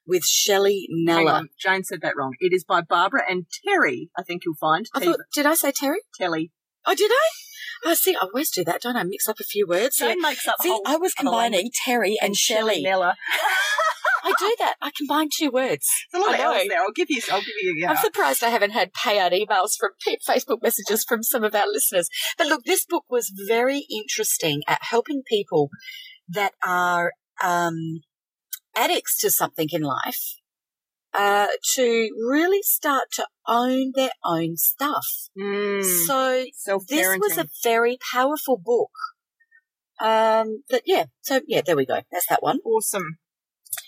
with 0.06 0.24
Shelley 0.24 0.86
Nella. 0.90 1.44
Jane 1.58 1.84
said 1.84 2.00
that 2.02 2.16
wrong. 2.16 2.34
It 2.40 2.52
is 2.54 2.64
by 2.64 2.80
Barbara 2.80 3.22
and 3.28 3.46
Terry, 3.66 4.10
I 4.16 4.22
think 4.22 4.42
you'll 4.44 4.56
find. 4.56 4.86
I 4.94 5.04
thought, 5.04 5.20
did 5.34 5.46
I 5.46 5.54
say 5.54 5.72
Terry? 5.72 6.00
Telly. 6.18 6.50
Oh, 6.86 6.94
did 6.94 7.10
I? 7.10 7.90
I 7.90 7.94
see. 7.94 8.14
I 8.14 8.26
always 8.26 8.50
do 8.50 8.64
that, 8.64 8.80
don't 8.80 8.96
I? 8.96 9.04
Mix 9.04 9.28
up 9.28 9.38
a 9.40 9.44
few 9.44 9.66
words. 9.66 9.98
Yeah. 10.00 10.08
Jane 10.08 10.22
makes 10.22 10.48
up 10.48 10.56
See, 10.60 10.80
I 10.86 10.96
was 10.96 11.14
combining 11.14 11.70
Terry 11.84 12.16
and, 12.20 12.36
Shelley. 12.36 12.82
Nella. 12.82 13.14
I 14.22 14.32
do 14.38 14.56
that. 14.60 14.74
I 14.80 14.90
combine 14.96 15.28
two 15.36 15.50
words. 15.50 15.86
There's 16.12 16.24
a 16.24 16.26
lot 16.26 16.34
I 16.34 16.38
of 16.38 16.44
else 16.56 16.68
there. 16.68 16.80
I'll 16.80 16.92
give 16.92 17.08
you. 17.10 17.20
I'll 17.30 17.40
give 17.40 17.54
you. 17.62 17.74
Yeah. 17.78 17.90
I'm 17.90 17.96
surprised 17.96 18.42
I 18.44 18.50
haven't 18.50 18.70
had 18.72 18.92
payout 18.92 19.32
emails 19.32 19.72
from 19.78 19.90
Facebook 20.28 20.62
messages 20.62 21.04
from 21.08 21.22
some 21.22 21.44
of 21.44 21.54
our 21.54 21.66
listeners. 21.66 22.08
But 22.36 22.46
look, 22.48 22.64
this 22.64 22.84
book 22.84 23.04
was 23.10 23.32
very 23.48 23.86
interesting 23.90 24.62
at 24.66 24.78
helping 24.82 25.22
people 25.26 25.70
that 26.28 26.52
are 26.66 27.12
um, 27.42 28.00
addicts 28.76 29.18
to 29.20 29.30
something 29.30 29.68
in 29.72 29.82
life 29.82 30.36
uh, 31.14 31.48
to 31.74 32.10
really 32.28 32.62
start 32.62 33.04
to 33.12 33.26
own 33.46 33.92
their 33.94 34.10
own 34.24 34.56
stuff. 34.56 35.06
Mm, 35.38 35.82
So 36.54 36.80
this 36.88 37.18
was 37.18 37.38
a 37.38 37.46
very 37.62 37.98
powerful 38.12 38.60
book. 38.62 38.90
Um, 40.00 40.62
but 40.70 40.82
yeah, 40.86 41.06
so 41.22 41.40
yeah, 41.48 41.62
there 41.64 41.76
we 41.76 41.86
go. 41.86 42.00
That's 42.12 42.26
that 42.28 42.42
one. 42.42 42.58
awesome. 42.64 43.18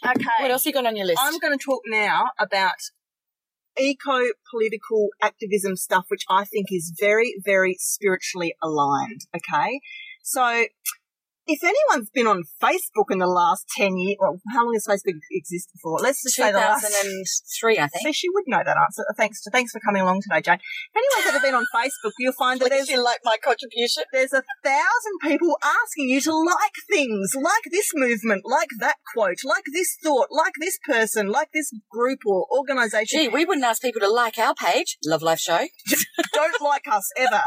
Okay. 0.05 0.25
What 0.41 0.51
else 0.51 0.67
you 0.67 0.73
got 0.73 0.87
on 0.87 0.97
your 0.97 1.07
list? 1.07 1.21
I'm 1.23 1.39
going 1.39 1.57
to 1.57 1.63
talk 1.63 1.83
now 1.87 2.27
about 2.39 2.77
eco 3.79 4.21
political 4.51 5.09
activism 5.23 5.77
stuff, 5.77 6.07
which 6.09 6.25
I 6.31 6.45
think 6.45 6.69
is 6.71 6.93
very, 6.99 7.35
very 7.45 7.77
spiritually 7.79 8.55
aligned. 8.63 9.23
Okay. 9.35 9.81
So 10.23 10.65
if 11.51 11.65
anyone's 11.65 12.11
been 12.11 12.29
on 12.29 12.45
Facebook 12.63 13.11
in 13.11 13.19
the 13.19 13.27
last 13.27 13.67
10 13.77 13.97
years, 13.97 14.17
well, 14.21 14.39
how 14.55 14.65
long 14.65 14.75
has 14.75 14.87
Facebook 14.87 15.19
existed 15.33 15.75
for? 15.83 15.99
Let's 15.99 16.23
just 16.23 16.37
say 16.37 16.53
the 16.53 16.59
last. 16.59 16.87
2003, 16.87 17.79
I 17.79 17.89
think. 17.89 18.07
See, 18.07 18.13
she 18.13 18.29
would 18.31 18.45
know 18.47 18.63
that 18.65 18.77
answer. 18.77 19.03
Thanks 19.17 19.43
to, 19.43 19.51
thanks 19.51 19.73
for 19.73 19.81
coming 19.81 20.03
along 20.03 20.23
today, 20.23 20.43
Jane. 20.43 20.63
If 20.63 20.95
anyone's 20.95 21.35
ever 21.35 21.43
been 21.43 21.59
on 21.59 21.67
Facebook, 21.75 22.13
you'll 22.21 22.39
find 22.39 22.61
that 22.61 22.71
there's 22.71 22.91
like 22.91 23.19
my 23.25 23.37
contribution? 23.43 24.05
there's 24.13 24.33
a 24.33 24.43
thousand 24.63 25.17
people 25.23 25.57
asking 25.65 26.09
you 26.09 26.21
to 26.21 26.33
like 26.33 26.75
things, 26.89 27.35
like 27.35 27.65
this 27.71 27.91
movement, 27.95 28.43
like 28.45 28.69
that 28.79 28.97
quote, 29.13 29.43
like 29.45 29.65
this 29.73 29.97
thought, 30.03 30.29
like 30.31 30.55
this 30.61 30.79
person, 30.87 31.29
like 31.29 31.49
this 31.53 31.73
group 31.91 32.21
or 32.27 32.47
organization. 32.57 33.21
Gee, 33.21 33.29
we 33.29 33.45
wouldn't 33.45 33.67
ask 33.67 33.83
people 33.83 34.01
to 34.01 34.11
like 34.11 34.39
our 34.39 34.55
page. 34.55 34.99
Love 35.05 35.23
Life 35.23 35.41
Show. 35.41 35.67
Don't 36.33 36.63
like 36.63 36.87
us 36.89 37.11
ever. 37.17 37.43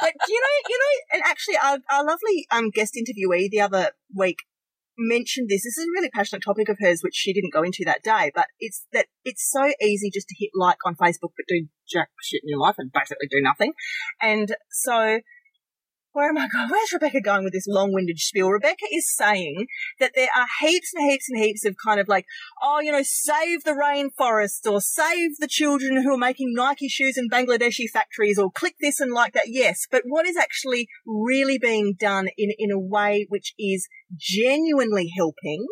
But 0.00 0.12
you 0.28 0.40
know, 0.40 0.68
you 0.68 0.78
know, 0.78 1.16
and 1.16 1.22
actually, 1.26 1.56
our, 1.62 1.78
our 1.90 2.04
lovely 2.04 2.46
um, 2.50 2.70
guest 2.70 2.96
interviewee 2.96 3.41
the 3.50 3.60
other 3.60 3.90
week 4.14 4.38
mentioned 4.98 5.48
this. 5.48 5.62
This 5.62 5.78
is 5.78 5.86
a 5.86 5.94
really 5.96 6.10
passionate 6.10 6.42
topic 6.42 6.68
of 6.68 6.78
hers, 6.80 7.00
which 7.02 7.14
she 7.14 7.32
didn't 7.32 7.52
go 7.52 7.62
into 7.62 7.84
that 7.84 8.02
day. 8.02 8.30
But 8.34 8.46
it's 8.58 8.86
that 8.92 9.06
it's 9.24 9.48
so 9.50 9.72
easy 9.80 10.10
just 10.12 10.28
to 10.28 10.36
hit 10.38 10.50
like 10.54 10.78
on 10.84 10.94
Facebook, 10.94 11.32
but 11.36 11.46
do 11.48 11.66
jack 11.88 12.08
shit 12.22 12.42
in 12.42 12.48
your 12.48 12.60
life 12.60 12.76
and 12.78 12.92
basically 12.92 13.28
do 13.30 13.40
nothing. 13.40 13.72
And 14.20 14.54
so 14.70 15.20
Oh 16.14 16.20
where 16.20 16.28
am 16.28 16.36
I 16.36 16.46
going? 16.48 16.68
Where's 16.68 16.92
Rebecca 16.92 17.20
going 17.22 17.44
with 17.44 17.54
this 17.54 17.66
long-winded 17.66 18.18
spiel? 18.18 18.50
Rebecca 18.50 18.84
is 18.92 19.14
saying 19.14 19.66
that 19.98 20.12
there 20.14 20.28
are 20.36 20.46
heaps 20.60 20.92
and 20.94 21.10
heaps 21.10 21.28
and 21.28 21.42
heaps 21.42 21.64
of 21.64 21.76
kind 21.82 22.00
of 22.00 22.08
like, 22.08 22.26
oh, 22.62 22.80
you 22.80 22.92
know, 22.92 23.02
save 23.02 23.64
the 23.64 23.72
rainforest 23.72 24.70
or 24.70 24.80
save 24.80 25.36
the 25.38 25.48
children 25.48 26.02
who 26.02 26.14
are 26.14 26.18
making 26.18 26.52
Nike 26.54 26.88
shoes 26.88 27.16
in 27.16 27.30
Bangladeshi 27.30 27.88
factories 27.90 28.38
or 28.38 28.50
click 28.50 28.74
this 28.80 29.00
and 29.00 29.12
like 29.12 29.32
that. 29.32 29.46
Yes, 29.46 29.86
but 29.90 30.02
what 30.04 30.26
is 30.26 30.36
actually 30.36 30.88
really 31.06 31.58
being 31.58 31.94
done 31.98 32.28
in, 32.36 32.52
in 32.58 32.70
a 32.70 32.78
way 32.78 33.26
which 33.28 33.54
is 33.58 33.88
genuinely 34.14 35.10
helping 35.16 35.66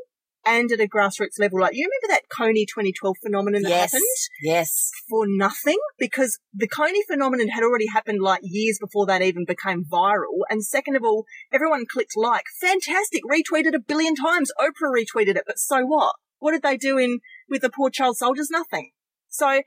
and 0.46 0.70
at 0.72 0.80
a 0.80 0.88
grassroots 0.88 1.38
level? 1.38 1.60
Like, 1.60 1.74
you 1.74 1.88
remember 1.88 2.14
that 2.14 2.28
Kony 2.28 2.66
2012 2.66 3.16
phenomenon 3.22 3.62
that 3.62 3.68
yes. 3.68 3.92
happened? 3.92 4.06
Yes. 4.42 4.90
for 5.08 5.24
nothing 5.26 5.78
because 5.98 6.38
the 6.54 6.68
Coney 6.68 7.02
phenomenon 7.08 7.48
had 7.48 7.62
already 7.62 7.86
happened 7.86 8.20
like 8.22 8.40
years 8.42 8.78
before 8.80 9.06
that 9.06 9.22
even 9.22 9.44
became 9.44 9.84
viral. 9.84 10.40
And 10.48 10.64
second 10.64 10.96
of 10.96 11.02
all, 11.04 11.24
everyone 11.52 11.84
clicked 11.86 12.16
like. 12.16 12.44
Fantastic. 12.60 13.22
Retweeted 13.30 13.74
a 13.74 13.80
billion 13.80 14.14
times. 14.14 14.50
Oprah 14.60 14.92
retweeted 14.92 15.36
it, 15.36 15.44
but 15.46 15.58
so 15.58 15.84
what? 15.84 16.14
What 16.38 16.52
did 16.52 16.62
they 16.62 16.76
do 16.76 16.98
in 16.98 17.20
with 17.48 17.62
the 17.62 17.70
poor 17.70 17.90
child 17.90 18.16
soldiers? 18.16 18.48
Nothing. 18.50 18.90
So 19.28 19.62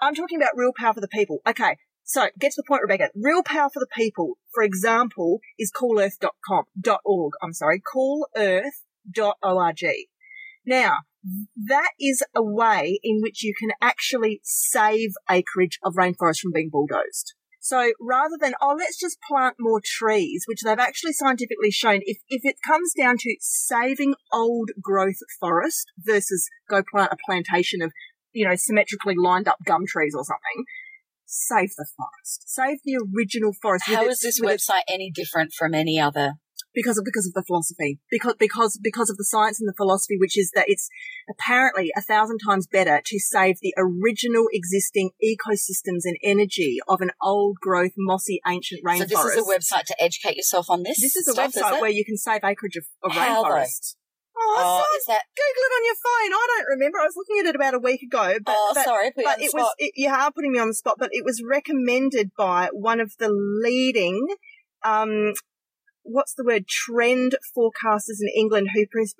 I'm 0.00 0.14
talking 0.14 0.38
about 0.38 0.56
real 0.56 0.72
power 0.76 0.94
for 0.94 1.00
the 1.00 1.08
people. 1.08 1.40
Okay. 1.46 1.76
So 2.04 2.28
get 2.38 2.52
to 2.52 2.62
the 2.62 2.68
point, 2.68 2.82
Rebecca. 2.82 3.08
Real 3.14 3.42
power 3.42 3.70
for 3.72 3.80
the 3.80 3.88
people, 3.94 4.34
for 4.52 4.62
example, 4.62 5.40
is 5.58 5.72
coolearth.com, 5.72 6.64
dot 6.78 7.00
org. 7.04 7.32
I'm 7.42 7.54
sorry, 7.54 7.80
coolearth.org. 9.12 9.80
Now, 10.66 10.98
that 11.66 11.90
is 12.00 12.22
a 12.34 12.42
way 12.42 13.00
in 13.02 13.20
which 13.20 13.42
you 13.42 13.54
can 13.58 13.70
actually 13.80 14.40
save 14.42 15.10
acreage 15.30 15.78
of 15.82 15.94
rainforest 15.94 16.40
from 16.40 16.52
being 16.52 16.70
bulldozed. 16.70 17.34
So 17.60 17.92
rather 17.98 18.36
than, 18.38 18.52
oh, 18.60 18.76
let's 18.78 18.98
just 18.98 19.16
plant 19.26 19.56
more 19.58 19.80
trees, 19.82 20.44
which 20.46 20.60
they've 20.62 20.78
actually 20.78 21.14
scientifically 21.14 21.70
shown, 21.70 22.00
if, 22.02 22.18
if 22.28 22.42
it 22.44 22.56
comes 22.66 22.92
down 22.92 23.16
to 23.20 23.36
saving 23.40 24.14
old 24.30 24.70
growth 24.82 25.16
forest 25.40 25.86
versus 25.98 26.46
go 26.68 26.82
plant 26.82 27.12
a 27.12 27.16
plantation 27.26 27.80
of, 27.80 27.90
you 28.32 28.46
know, 28.46 28.54
symmetrically 28.54 29.14
lined 29.16 29.48
up 29.48 29.56
gum 29.64 29.86
trees 29.88 30.14
or 30.14 30.24
something, 30.24 30.64
save 31.24 31.70
the 31.78 31.86
forest. 31.96 32.44
Save 32.46 32.78
the 32.84 32.98
original 33.16 33.54
forest. 33.62 33.86
How 33.86 34.04
its- 34.04 34.16
is 34.16 34.20
this 34.20 34.40
with 34.42 34.54
its- 34.56 34.68
website 34.68 34.82
any 34.86 35.10
different 35.10 35.54
from 35.54 35.72
any 35.74 35.98
other? 35.98 36.34
Because 36.74 36.98
of 36.98 37.04
because 37.04 37.26
of 37.26 37.32
the 37.34 37.42
philosophy 37.46 37.98
because 38.10 38.34
because 38.38 38.78
because 38.82 39.10
of 39.10 39.16
the 39.16 39.24
science 39.24 39.60
and 39.60 39.68
the 39.68 39.74
philosophy 39.76 40.16
which 40.18 40.36
is 40.38 40.50
that 40.54 40.64
it's 40.68 40.88
apparently 41.30 41.90
a 41.96 42.00
thousand 42.02 42.38
times 42.46 42.66
better 42.66 43.00
to 43.04 43.18
save 43.18 43.56
the 43.62 43.74
original 43.78 44.46
existing 44.52 45.10
ecosystems 45.24 46.02
and 46.04 46.16
energy 46.22 46.78
of 46.88 47.00
an 47.00 47.10
old 47.22 47.56
growth 47.60 47.92
mossy 47.96 48.40
ancient 48.46 48.82
rainforest 48.84 48.98
So 48.98 49.04
this 49.06 49.24
is 49.36 49.48
a 49.48 49.50
website 49.76 49.84
to 49.86 49.96
educate 50.02 50.36
yourself 50.36 50.68
on 50.68 50.82
this. 50.82 51.00
this 51.00 51.16
is 51.16 51.28
a 51.28 51.32
stuff, 51.32 51.52
website 51.54 51.76
it? 51.76 51.80
where 51.80 51.90
you 51.90 52.04
can 52.04 52.16
save 52.16 52.40
acreage 52.44 52.76
of, 52.76 52.84
of 53.02 53.12
How, 53.12 53.42
though? 53.42 53.48
rainforest 53.50 53.94
oh, 54.36 54.54
Oh, 54.58 54.82
so 54.82 54.96
is 54.98 55.04
that? 55.06 55.22
google 55.34 55.62
it 55.64 55.74
on 55.78 55.84
your 55.86 55.94
phone 55.94 56.32
i 56.34 56.46
don't 56.56 56.66
remember 56.76 56.98
i 57.00 57.04
was 57.04 57.14
looking 57.16 57.38
at 57.40 57.46
it 57.50 57.54
about 57.56 57.74
a 57.74 57.78
week 57.78 58.02
ago 58.02 58.34
but, 58.44 58.54
oh, 58.56 58.72
but 58.74 58.84
sorry, 58.84 59.10
put 59.12 59.22
you 59.22 59.28
on 59.28 59.34
but 59.36 59.42
it 59.44 59.50
spot. 59.50 59.60
was 59.62 59.74
it, 59.78 59.92
you 59.94 60.10
are 60.10 60.32
putting 60.32 60.52
me 60.52 60.58
on 60.58 60.68
the 60.68 60.74
spot 60.74 60.96
but 60.98 61.10
it 61.12 61.24
was 61.24 61.40
recommended 61.48 62.30
by 62.36 62.68
one 62.72 63.00
of 63.00 63.12
the 63.18 63.28
leading 63.30 64.26
um 64.84 65.32
what's 66.04 66.34
the 66.34 66.44
word 66.44 66.66
trend 66.68 67.34
forecasters 67.56 68.20
in 68.20 68.28
england 68.36 68.68
who 68.74 68.84
has 68.98 69.14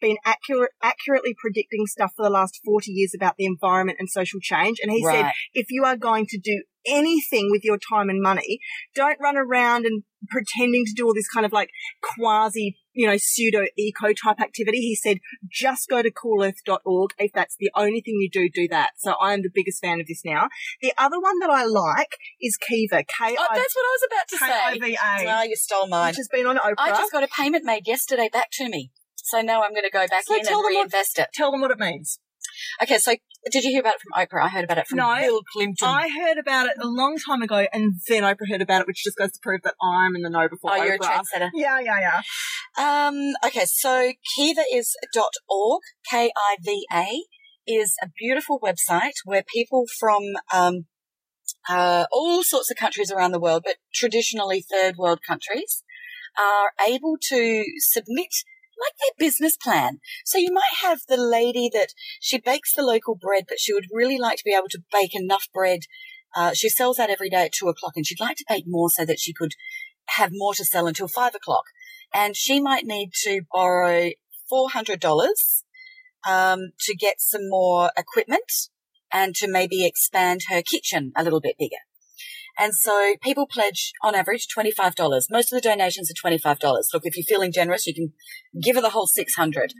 been 0.00 0.16
accurate, 0.24 0.72
accurately 0.82 1.34
predicting 1.38 1.86
stuff 1.86 2.12
for 2.14 2.24
the 2.24 2.30
last 2.30 2.60
40 2.64 2.90
years 2.90 3.12
about 3.16 3.36
the 3.38 3.46
environment 3.46 3.96
and 3.98 4.10
social 4.10 4.38
change 4.40 4.78
and 4.82 4.92
he 4.92 5.02
said 5.02 5.30
if 5.54 5.68
you 5.70 5.84
are 5.84 5.96
going 5.96 6.26
to 6.26 6.38
do 6.38 6.62
anything 6.86 7.48
with 7.50 7.64
your 7.64 7.78
time 7.78 8.10
and 8.10 8.20
money 8.20 8.58
don't 8.94 9.18
run 9.20 9.36
around 9.38 9.86
and 9.86 10.02
pretending 10.28 10.84
to 10.84 10.92
do 10.94 11.06
all 11.06 11.14
this 11.14 11.28
kind 11.32 11.46
of 11.46 11.52
like 11.52 11.70
quasi 12.02 12.76
you 12.94 13.06
know 13.06 13.16
pseudo 13.16 13.64
eco 13.76 14.12
type 14.12 14.40
activity 14.40 14.78
he 14.78 14.94
said 14.94 15.18
just 15.50 15.88
go 15.88 16.00
to 16.02 16.10
coolearth.org 16.10 17.10
if 17.18 17.32
that's 17.32 17.56
the 17.58 17.70
only 17.74 18.00
thing 18.00 18.14
you 18.20 18.30
do 18.30 18.48
do 18.48 18.66
that 18.68 18.90
so 18.96 19.12
i 19.20 19.32
am 19.34 19.42
the 19.42 19.50
biggest 19.52 19.80
fan 19.82 20.00
of 20.00 20.06
this 20.06 20.22
now 20.24 20.48
the 20.80 20.92
other 20.96 21.20
one 21.20 21.38
that 21.40 21.50
i 21.50 21.64
like 21.64 22.16
is 22.40 22.56
kiva 22.56 23.02
k 23.04 23.36
Oh, 23.38 23.46
that's 23.54 23.74
what 23.74 23.84
I 23.84 23.92
was 23.92 24.06
about 24.08 24.28
to 24.28 24.36
say. 24.38 24.78
v 24.80 24.90
No, 25.24 25.30
ah, 25.32 25.42
you 25.42 25.56
stole 25.56 25.86
mine. 25.88 26.08
which 26.10 26.16
has 26.16 26.28
been 26.28 26.46
on 26.46 26.56
oprah 26.58 26.74
I 26.78 26.90
just 26.90 27.12
got 27.12 27.22
a 27.24 27.28
payment 27.28 27.64
made 27.64 27.86
yesterday 27.86 28.28
back 28.32 28.48
to 28.52 28.68
me. 28.68 28.90
So 29.16 29.40
now 29.40 29.62
I'm 29.62 29.70
going 29.72 29.84
to 29.84 29.90
go 29.90 30.06
back 30.06 30.24
So 30.26 30.34
in 30.36 30.42
tell 30.44 30.58
and 30.58 30.64
them 30.66 30.74
what- 30.74 30.78
reinvest 30.92 31.18
it. 31.18 31.28
tell 31.32 31.50
them 31.50 31.60
what 31.62 31.70
it 31.70 31.78
means 31.78 32.18
Okay, 32.82 32.98
so 32.98 33.14
did 33.50 33.64
you 33.64 33.70
hear 33.70 33.80
about 33.80 33.94
it 33.94 34.00
from 34.00 34.12
Oprah? 34.20 34.44
I 34.44 34.48
heard 34.48 34.64
about 34.64 34.78
it 34.78 34.86
from 34.86 34.98
No. 34.98 35.16
Bill 35.18 35.40
Clinton. 35.52 35.88
I 35.88 36.08
heard 36.08 36.38
about 36.38 36.66
it 36.66 36.74
a 36.80 36.86
long 36.86 37.18
time 37.18 37.42
ago, 37.42 37.66
and 37.72 37.94
then 38.08 38.22
Oprah 38.22 38.48
heard 38.50 38.62
about 38.62 38.80
it, 38.82 38.86
which 38.86 39.02
just 39.04 39.16
goes 39.16 39.32
to 39.32 39.38
prove 39.42 39.60
that 39.64 39.74
I'm 39.82 40.16
in 40.16 40.22
the 40.22 40.30
know 40.30 40.48
before 40.48 40.72
oh, 40.72 40.80
Oprah. 40.80 40.84
you're 40.84 40.94
a 40.94 40.98
trendsetter. 40.98 41.50
Yeah, 41.54 41.80
yeah, 41.80 41.98
yeah. 42.00 42.20
Um, 42.76 43.34
okay, 43.44 43.64
so 43.66 44.12
Kiva 44.36 44.62
is 44.72 44.96
dot 45.12 45.32
.org, 45.48 45.82
K-I-V-A, 46.10 47.24
is 47.66 47.94
a 48.02 48.08
beautiful 48.18 48.60
website 48.60 49.14
where 49.24 49.42
people 49.52 49.84
from 49.98 50.22
um, 50.52 50.86
uh, 51.68 52.06
all 52.12 52.42
sorts 52.42 52.70
of 52.70 52.76
countries 52.76 53.10
around 53.10 53.32
the 53.32 53.40
world, 53.40 53.62
but 53.64 53.76
traditionally 53.92 54.62
third 54.62 54.96
world 54.96 55.20
countries, 55.26 55.82
are 56.38 56.72
able 56.88 57.16
to 57.28 57.64
submit 57.78 58.34
like 58.80 58.94
their 58.98 59.26
business 59.26 59.56
plan. 59.56 60.00
So 60.24 60.38
you 60.38 60.52
might 60.52 60.82
have 60.82 61.00
the 61.08 61.16
lady 61.16 61.70
that 61.72 61.88
she 62.20 62.38
bakes 62.38 62.74
the 62.74 62.82
local 62.82 63.14
bread, 63.14 63.44
but 63.48 63.60
she 63.60 63.72
would 63.72 63.86
really 63.92 64.18
like 64.18 64.38
to 64.38 64.44
be 64.44 64.54
able 64.54 64.68
to 64.70 64.82
bake 64.92 65.14
enough 65.14 65.48
bread. 65.52 65.80
Uh, 66.36 66.52
she 66.52 66.68
sells 66.68 66.96
that 66.96 67.10
every 67.10 67.30
day 67.30 67.44
at 67.44 67.52
two 67.52 67.68
o'clock 67.68 67.92
and 67.96 68.06
she'd 68.06 68.20
like 68.20 68.36
to 68.36 68.44
bake 68.48 68.64
more 68.66 68.90
so 68.90 69.04
that 69.04 69.20
she 69.20 69.32
could 69.32 69.54
have 70.06 70.30
more 70.32 70.54
to 70.54 70.64
sell 70.64 70.86
until 70.86 71.08
five 71.08 71.34
o'clock 71.34 71.64
and 72.12 72.36
she 72.36 72.60
might 72.60 72.84
need 72.84 73.10
to 73.12 73.42
borrow 73.52 74.10
$400 74.52 75.04
um, 76.28 76.70
to 76.80 76.94
get 76.94 77.16
some 77.18 77.48
more 77.48 77.90
equipment 77.96 78.52
and 79.12 79.34
to 79.36 79.48
maybe 79.48 79.84
expand 79.84 80.42
her 80.48 80.62
kitchen 80.62 81.12
a 81.16 81.24
little 81.24 81.40
bit 81.40 81.56
bigger. 81.58 81.76
And 82.58 82.72
so 82.74 83.14
people 83.20 83.46
pledge 83.46 83.92
on 84.02 84.14
average 84.14 84.46
$25. 84.56 85.26
Most 85.30 85.52
of 85.52 85.56
the 85.56 85.68
donations 85.68 86.10
are 86.10 86.30
$25. 86.30 86.58
Look, 86.92 87.02
if 87.04 87.16
you're 87.16 87.24
feeling 87.24 87.52
generous, 87.52 87.86
you 87.86 87.94
can 87.94 88.12
give 88.62 88.76
her 88.76 88.82
the 88.82 88.90
whole 88.90 89.06
600. 89.06 89.74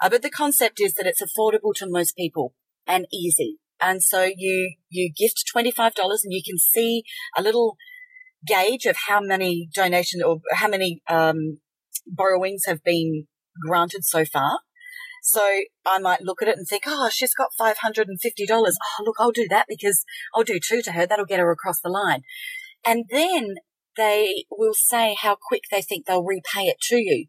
Uh, 0.00 0.08
but 0.08 0.22
the 0.22 0.30
concept 0.30 0.80
is 0.80 0.94
that 0.94 1.06
it's 1.06 1.22
affordable 1.22 1.74
to 1.76 1.86
most 1.88 2.16
people 2.16 2.54
and 2.86 3.06
easy. 3.12 3.58
And 3.82 4.02
so 4.02 4.30
you, 4.36 4.74
you 4.88 5.12
gift 5.16 5.44
$25 5.54 5.92
and 5.96 6.32
you 6.32 6.42
can 6.46 6.58
see 6.58 7.02
a 7.36 7.42
little 7.42 7.76
gauge 8.46 8.86
of 8.86 8.96
how 9.08 9.20
many 9.20 9.68
donations 9.74 10.22
or 10.22 10.40
how 10.52 10.68
many, 10.68 11.02
um, 11.08 11.58
borrowings 12.06 12.62
have 12.66 12.82
been 12.84 13.26
granted 13.66 14.04
so 14.04 14.24
far. 14.24 14.60
So 15.22 15.62
I 15.86 15.98
might 15.98 16.22
look 16.22 16.42
at 16.42 16.48
it 16.48 16.56
and 16.56 16.66
think, 16.66 16.84
oh, 16.86 17.08
she's 17.10 17.34
got 17.34 17.50
$550. 17.58 18.06
Oh, 18.50 18.72
look, 19.04 19.16
I'll 19.18 19.30
do 19.30 19.46
that 19.48 19.66
because 19.68 20.04
I'll 20.34 20.44
do 20.44 20.58
two 20.58 20.82
to 20.82 20.92
her. 20.92 21.06
That'll 21.06 21.26
get 21.26 21.40
her 21.40 21.50
across 21.50 21.80
the 21.80 21.88
line. 21.88 22.22
And 22.86 23.06
then 23.10 23.56
they 23.96 24.44
will 24.50 24.74
say 24.74 25.16
how 25.20 25.36
quick 25.40 25.64
they 25.70 25.82
think 25.82 26.06
they'll 26.06 26.24
repay 26.24 26.64
it 26.64 26.80
to 26.88 26.96
you. 26.96 27.26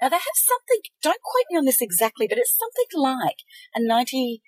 Now 0.00 0.08
they 0.08 0.16
have 0.16 0.22
something, 0.34 0.80
don't 1.02 1.20
quote 1.22 1.44
me 1.50 1.58
on 1.58 1.64
this 1.64 1.82
exactly, 1.82 2.28
but 2.28 2.38
it's 2.38 2.56
something 2.56 2.86
like 2.94 3.42
a 3.74 3.80
97% 3.80 4.38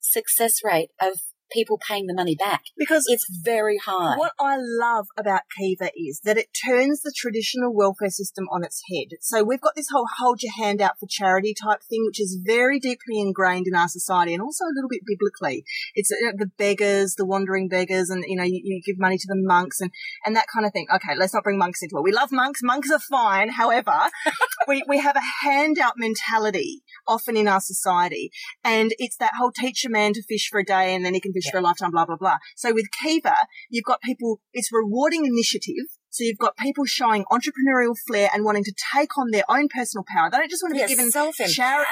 success 0.00 0.64
rate 0.64 0.90
of 1.00 1.20
people 1.52 1.78
paying 1.78 2.06
the 2.06 2.14
money 2.14 2.34
back. 2.34 2.62
Because 2.76 3.04
It's 3.08 3.26
very 3.42 3.78
high. 3.78 4.16
What 4.16 4.32
I 4.40 4.56
love 4.58 5.06
about 5.18 5.42
Kiva 5.56 5.90
is 5.96 6.20
that 6.24 6.38
it 6.38 6.48
turns 6.66 7.02
the 7.02 7.12
traditional 7.16 7.74
welfare 7.74 8.10
system 8.10 8.46
on 8.50 8.64
its 8.64 8.82
head. 8.90 9.18
So 9.20 9.42
we've 9.44 9.60
got 9.60 9.74
this 9.76 9.88
whole 9.92 10.06
hold 10.18 10.42
your 10.42 10.52
hand 10.56 10.80
out 10.80 10.98
for 10.98 11.06
charity 11.08 11.54
type 11.54 11.80
thing, 11.88 12.04
which 12.06 12.20
is 12.20 12.40
very 12.44 12.78
deeply 12.78 13.20
ingrained 13.20 13.66
in 13.66 13.74
our 13.74 13.88
society 13.88 14.34
and 14.34 14.42
also 14.42 14.64
a 14.64 14.74
little 14.74 14.88
bit 14.88 15.02
biblically. 15.06 15.64
It's 15.94 16.10
uh, 16.10 16.32
the 16.36 16.50
beggars, 16.58 17.14
the 17.14 17.26
wandering 17.26 17.68
beggars, 17.68 18.10
and 18.10 18.24
you 18.26 18.36
know, 18.36 18.44
you, 18.44 18.60
you 18.62 18.82
give 18.84 18.98
money 18.98 19.18
to 19.18 19.26
the 19.28 19.36
monks 19.36 19.80
and, 19.80 19.90
and 20.24 20.36
that 20.36 20.46
kind 20.52 20.66
of 20.66 20.72
thing. 20.72 20.86
Okay, 20.94 21.14
let's 21.16 21.34
not 21.34 21.44
bring 21.44 21.58
monks 21.58 21.82
into 21.82 21.96
it. 21.96 22.02
We 22.02 22.12
love 22.12 22.32
monks. 22.32 22.60
Monks 22.62 22.90
are 22.90 22.98
fine. 22.98 23.50
However, 23.50 24.10
we, 24.68 24.82
we 24.88 24.98
have 24.98 25.16
a 25.16 25.44
handout 25.44 25.94
mentality 25.96 26.82
often 27.06 27.36
in 27.36 27.48
our 27.48 27.60
society. 27.60 28.30
And 28.62 28.94
it's 28.98 29.16
that 29.18 29.32
whole 29.38 29.52
teach 29.52 29.84
a 29.84 29.90
man 29.90 30.12
to 30.14 30.22
fish 30.22 30.48
for 30.50 30.60
a 30.60 30.64
day 30.64 30.94
and 30.94 31.04
then 31.04 31.14
he 31.14 31.20
can 31.20 31.32
fish 31.32 31.43
for 31.50 31.58
a 31.58 31.60
lifetime, 31.60 31.90
blah, 31.90 32.04
blah, 32.04 32.16
blah. 32.16 32.38
So 32.56 32.72
with 32.72 32.86
Kiva, 33.02 33.34
you've 33.70 33.84
got 33.84 34.00
people, 34.02 34.40
it's 34.52 34.70
rewarding 34.72 35.26
initiative. 35.26 35.86
So 36.14 36.22
you've 36.22 36.38
got 36.38 36.56
people 36.56 36.84
showing 36.84 37.24
entrepreneurial 37.24 37.96
flair 38.06 38.30
and 38.32 38.44
wanting 38.44 38.62
to 38.62 38.72
take 38.94 39.18
on 39.18 39.32
their 39.32 39.42
own 39.48 39.66
personal 39.66 40.04
power. 40.06 40.30
They 40.30 40.38
don't 40.38 40.48
just 40.48 40.62
want 40.62 40.76
to 40.76 40.80
be 40.80 40.86
given 40.86 41.10
charity. 41.48 41.90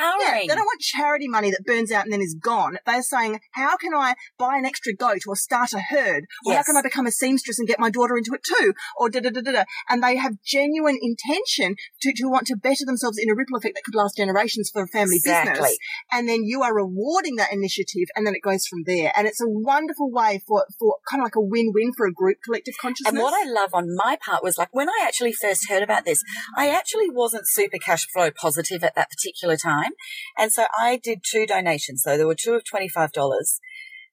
Yeah, 0.48 0.54
they 0.54 0.54
don't 0.54 0.64
want 0.64 0.80
charity 0.80 1.26
money 1.26 1.50
that 1.50 1.64
burns 1.66 1.90
out 1.90 2.04
and 2.04 2.12
then 2.12 2.20
is 2.20 2.36
gone. 2.40 2.78
They're 2.86 3.02
saying, 3.02 3.40
how 3.50 3.76
can 3.76 3.92
I 3.94 4.14
buy 4.38 4.58
an 4.58 4.64
extra 4.64 4.94
goat 4.94 5.22
or 5.26 5.34
start 5.34 5.72
a 5.72 5.80
herd? 5.80 6.26
Or 6.46 6.54
how 6.54 6.62
can 6.62 6.76
I 6.76 6.82
become 6.82 7.04
a 7.06 7.10
seamstress 7.10 7.58
and 7.58 7.66
get 7.66 7.80
my 7.80 7.90
daughter 7.90 8.16
into 8.16 8.32
it 8.32 8.44
too? 8.44 8.74
Or 8.96 9.10
da 9.10 9.18
da 9.18 9.30
da 9.30 9.40
da 9.40 9.50
da. 9.50 9.64
And 9.88 10.04
they 10.04 10.16
have 10.16 10.40
genuine 10.44 10.98
intention 11.02 11.74
to, 12.02 12.12
to 12.14 12.28
want 12.28 12.46
to 12.46 12.56
better 12.56 12.84
themselves 12.86 13.18
in 13.18 13.28
a 13.28 13.34
ripple 13.34 13.56
effect 13.56 13.74
that 13.74 13.82
could 13.82 13.96
last 13.96 14.16
generations 14.16 14.70
for 14.72 14.82
a 14.82 14.86
family 14.86 15.16
Exactly. 15.16 15.52
business. 15.54 15.78
And 16.12 16.28
then 16.28 16.44
you 16.44 16.62
are 16.62 16.72
rewarding 16.72 17.36
that 17.36 17.52
initiative 17.52 18.06
and 18.14 18.24
then 18.24 18.36
it 18.36 18.42
goes 18.42 18.66
from 18.66 18.84
there. 18.86 19.12
And 19.16 19.26
it's 19.26 19.40
a 19.40 19.48
wonderful 19.48 20.12
way 20.12 20.42
for, 20.46 20.64
for 20.78 20.98
kind 21.10 21.20
of 21.20 21.24
like 21.24 21.34
a 21.34 21.40
win-win 21.40 21.92
for 21.96 22.06
a 22.06 22.12
group 22.12 22.38
collective 22.44 22.74
consciousness. 22.80 23.14
And 23.14 23.20
what 23.20 23.34
I 23.34 23.50
love 23.50 23.70
on 23.74 23.96
my 23.96 24.11
part 24.16 24.42
was 24.42 24.58
like 24.58 24.68
when 24.72 24.88
I 24.88 25.00
actually 25.02 25.32
first 25.32 25.68
heard 25.68 25.82
about 25.82 26.04
this, 26.04 26.22
I 26.56 26.68
actually 26.68 27.10
wasn't 27.10 27.44
super 27.46 27.78
cash 27.78 28.06
flow 28.12 28.30
positive 28.30 28.82
at 28.84 28.94
that 28.94 29.10
particular 29.10 29.56
time. 29.56 29.92
And 30.38 30.52
so 30.52 30.66
I 30.78 30.98
did 31.02 31.20
two 31.24 31.46
donations. 31.46 32.02
So 32.02 32.16
there 32.16 32.26
were 32.26 32.34
two 32.34 32.54
of 32.54 32.62
$25. 32.64 33.10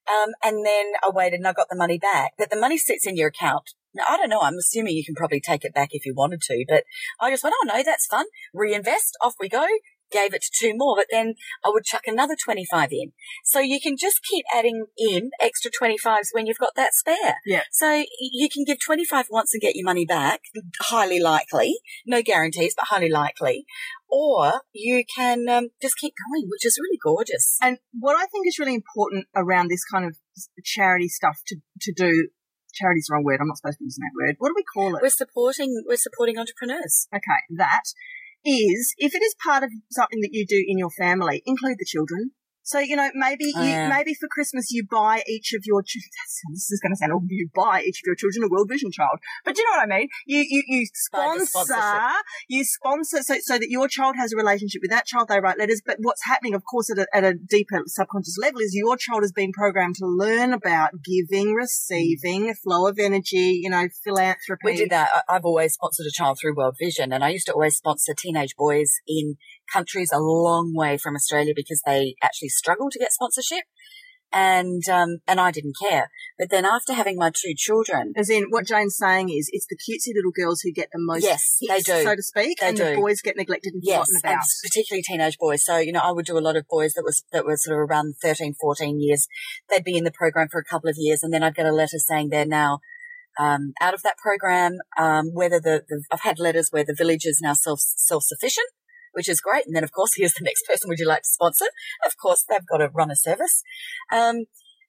Um, 0.08 0.30
and 0.42 0.64
then 0.64 0.92
I 1.04 1.10
waited 1.12 1.38
and 1.38 1.46
I 1.46 1.52
got 1.52 1.68
the 1.68 1.76
money 1.76 1.98
back, 1.98 2.32
but 2.38 2.50
the 2.50 2.58
money 2.58 2.78
sits 2.78 3.06
in 3.06 3.16
your 3.16 3.28
account. 3.28 3.70
Now, 3.94 4.04
I 4.08 4.16
don't 4.16 4.28
know. 4.28 4.40
I'm 4.40 4.54
assuming 4.54 4.96
you 4.96 5.04
can 5.04 5.14
probably 5.14 5.40
take 5.40 5.64
it 5.64 5.74
back 5.74 5.90
if 5.92 6.06
you 6.06 6.14
wanted 6.14 6.40
to, 6.42 6.64
but 6.68 6.84
I 7.20 7.30
just 7.30 7.42
went, 7.42 7.54
Oh 7.60 7.66
no, 7.66 7.82
that's 7.82 8.06
fun. 8.06 8.26
Reinvest. 8.54 9.16
Off 9.22 9.34
we 9.40 9.48
go. 9.48 9.66
Gave 10.10 10.34
it 10.34 10.42
to 10.42 10.50
two 10.52 10.72
more, 10.76 10.96
but 10.96 11.06
then 11.10 11.34
I 11.64 11.70
would 11.70 11.84
chuck 11.84 12.02
another 12.06 12.36
25 12.42 12.92
in. 12.92 13.12
So 13.44 13.60
you 13.60 13.80
can 13.80 13.96
just 13.96 14.20
keep 14.22 14.44
adding 14.54 14.86
in 14.98 15.30
extra 15.40 15.70
25s 15.70 16.28
when 16.32 16.46
you've 16.46 16.58
got 16.58 16.74
that 16.76 16.94
spare. 16.94 17.36
Yeah. 17.46 17.62
So 17.70 18.04
you 18.20 18.48
can 18.52 18.64
give 18.64 18.78
25 18.84 19.26
once 19.30 19.54
and 19.54 19.60
get 19.60 19.76
your 19.76 19.84
money 19.84 20.04
back. 20.04 20.40
Highly 20.80 21.20
likely. 21.20 21.76
No 22.06 22.22
guarantees, 22.22 22.74
but 22.76 22.86
highly 22.88 23.08
likely. 23.08 23.66
Or 24.08 24.62
you 24.72 25.04
can 25.14 25.48
um, 25.48 25.68
just 25.80 25.96
keep 25.96 26.14
going, 26.28 26.48
which 26.48 26.66
is 26.66 26.78
really 26.80 26.98
gorgeous. 27.02 27.58
And 27.62 27.78
what 27.92 28.16
I 28.16 28.26
think 28.26 28.46
is 28.46 28.58
really 28.58 28.74
important 28.74 29.26
around 29.36 29.68
this 29.68 29.84
kind 29.84 30.04
of 30.04 30.16
charity 30.64 31.08
stuff 31.08 31.38
to, 31.46 31.56
to 31.82 31.92
do, 31.92 32.28
charity's 32.74 33.06
the 33.08 33.14
wrong 33.14 33.24
word. 33.24 33.38
I'm 33.40 33.46
not 33.46 33.58
supposed 33.58 33.78
to 33.78 33.82
be 33.82 33.86
using 33.86 34.02
that 34.02 34.20
word. 34.20 34.36
What 34.38 34.48
do 34.48 34.54
we 34.56 34.64
call 34.64 34.96
it? 34.96 35.02
We're 35.02 35.10
supporting, 35.10 35.84
we're 35.86 35.96
supporting 35.96 36.38
entrepreneurs. 36.38 37.06
Okay, 37.14 37.56
that 37.56 37.84
is, 38.44 38.94
if 38.98 39.14
it 39.14 39.22
is 39.22 39.34
part 39.44 39.62
of 39.62 39.70
something 39.90 40.20
that 40.20 40.32
you 40.32 40.46
do 40.46 40.62
in 40.66 40.78
your 40.78 40.90
family, 40.90 41.42
include 41.46 41.76
the 41.78 41.84
children. 41.84 42.32
So 42.70 42.78
you 42.78 42.94
know, 42.94 43.10
maybe 43.14 43.50
Oh, 43.56 43.62
you, 43.62 43.70
yeah. 43.70 43.88
maybe 43.88 44.14
for 44.14 44.28
Christmas 44.28 44.70
you 44.70 44.86
buy 44.88 45.22
each 45.26 45.52
of 45.54 45.62
your. 45.64 45.82
This 46.52 46.70
is 46.70 46.80
going 46.80 46.92
to 46.92 46.96
sound. 46.96 47.12
Oh, 47.12 47.22
you 47.28 47.48
buy 47.54 47.82
each 47.82 48.00
of 48.00 48.06
your 48.06 48.14
children 48.14 48.44
a 48.44 48.48
World 48.48 48.68
Vision 48.68 48.90
child, 48.90 49.18
but 49.44 49.54
do 49.54 49.62
you 49.62 49.70
know 49.70 49.78
what 49.78 49.92
I 49.92 49.98
mean? 49.98 50.08
You 50.26 50.44
you 50.48 50.62
you 50.66 50.86
sponsor. 50.94 51.74
You 52.48 52.64
sponsor 52.64 53.22
so 53.22 53.36
so 53.40 53.58
that 53.58 53.68
your 53.68 53.88
child 53.88 54.16
has 54.16 54.32
a 54.32 54.36
relationship 54.36 54.82
with 54.82 54.90
that 54.90 55.06
child. 55.06 55.28
They 55.28 55.40
write 55.40 55.58
letters, 55.58 55.82
but 55.84 55.96
what's 56.00 56.24
happening, 56.26 56.54
of 56.54 56.62
course, 56.64 56.90
at 56.90 56.98
a, 56.98 57.06
at 57.12 57.24
a 57.24 57.34
deeper 57.34 57.82
subconscious 57.86 58.38
level, 58.40 58.60
is 58.60 58.74
your 58.74 58.96
child 58.96 59.22
has 59.22 59.32
been 59.32 59.52
programmed 59.52 59.96
to 59.96 60.06
learn 60.06 60.52
about 60.52 60.90
giving, 61.04 61.52
receiving, 61.54 62.48
mm. 62.48 62.56
flow 62.62 62.86
of 62.86 62.98
energy. 62.98 63.60
You 63.62 63.70
know, 63.70 63.88
philanthropy. 64.04 64.64
We 64.64 64.76
did 64.76 64.90
that. 64.90 65.10
I've 65.28 65.44
always 65.44 65.74
sponsored 65.74 66.06
a 66.06 66.12
child 66.12 66.38
through 66.40 66.54
World 66.56 66.76
Vision, 66.78 67.12
and 67.12 67.24
I 67.24 67.30
used 67.30 67.46
to 67.46 67.52
always 67.52 67.76
sponsor 67.76 68.14
teenage 68.16 68.54
boys 68.56 68.92
in 69.06 69.36
countries 69.72 70.10
a 70.12 70.18
long 70.20 70.72
way 70.74 70.98
from 70.98 71.14
Australia 71.14 71.52
because 71.54 71.82
they 71.86 72.14
actually 72.22 72.48
struggle 72.48 72.88
to 72.90 72.98
get 72.98 73.12
sponsorship, 73.12 73.64
and 74.32 74.82
um, 74.88 75.18
and 75.26 75.40
I 75.40 75.50
didn't 75.50 75.74
care. 75.80 76.10
But 76.38 76.50
then 76.50 76.64
after 76.64 76.92
having 76.94 77.16
my 77.16 77.30
two 77.30 77.54
children, 77.56 78.12
As 78.16 78.30
in, 78.30 78.44
what 78.50 78.66
Jane's 78.66 78.96
saying 78.96 79.28
is, 79.28 79.48
it's 79.52 79.66
the 79.68 79.76
cutesy 79.76 80.14
little 80.14 80.30
girls 80.34 80.60
who 80.62 80.72
get 80.72 80.88
the 80.92 81.00
most 81.00 81.22
Yes, 81.24 81.58
they 81.68 81.80
do. 81.80 82.02
so 82.02 82.14
to 82.14 82.22
speak, 82.22 82.58
They 82.60 82.68
and 82.68 82.78
the 82.78 82.94
do. 82.94 82.96
boys 82.96 83.20
get 83.20 83.36
neglected 83.36 83.74
and 83.74 83.82
yes, 83.84 84.08
forgotten 84.08 84.36
about. 84.36 84.44
particularly 84.62 85.02
teenage 85.02 85.36
boys. 85.38 85.64
So 85.64 85.78
you 85.78 85.92
know, 85.92 86.00
I 86.02 86.12
would 86.12 86.26
do 86.26 86.38
a 86.38 86.40
lot 86.40 86.56
of 86.56 86.66
boys 86.68 86.92
that 86.94 87.02
was 87.04 87.24
that 87.32 87.44
were 87.44 87.56
sort 87.56 87.74
of 87.82 87.90
around 87.90 88.14
13, 88.22 88.54
14 88.60 89.00
years. 89.00 89.26
They'd 89.68 89.84
be 89.84 89.96
in 89.96 90.04
the 90.04 90.12
program 90.12 90.48
for 90.50 90.60
a 90.60 90.64
couple 90.64 90.88
of 90.88 90.96
years, 90.98 91.22
and 91.22 91.32
then 91.32 91.42
I'd 91.42 91.54
get 91.56 91.66
a 91.66 91.72
letter 91.72 91.98
saying 91.98 92.28
they're 92.30 92.46
now. 92.46 92.78
Um, 93.38 93.72
out 93.80 93.94
of 93.94 94.02
that 94.02 94.16
program, 94.18 94.78
um, 94.98 95.30
whether 95.32 95.60
the, 95.60 95.84
the 95.88 96.02
I've 96.12 96.20
had 96.22 96.38
letters 96.40 96.68
where 96.72 96.84
the 96.84 96.94
village 96.96 97.24
is 97.24 97.40
now 97.40 97.54
self 97.54 97.78
self 97.80 98.24
sufficient, 98.24 98.66
which 99.12 99.28
is 99.28 99.40
great. 99.40 99.66
And 99.66 99.74
then, 99.74 99.84
of 99.84 99.92
course, 99.92 100.12
here's 100.16 100.34
the 100.34 100.44
next 100.44 100.66
person. 100.66 100.88
Would 100.88 100.98
you 100.98 101.08
like 101.08 101.22
to 101.22 101.28
sponsor? 101.28 101.66
Of 102.06 102.16
course, 102.16 102.44
they've 102.48 102.66
got 102.66 102.78
to 102.78 102.88
run 102.88 103.10
a 103.10 103.16
service. 103.16 103.62
Um, 104.12 104.44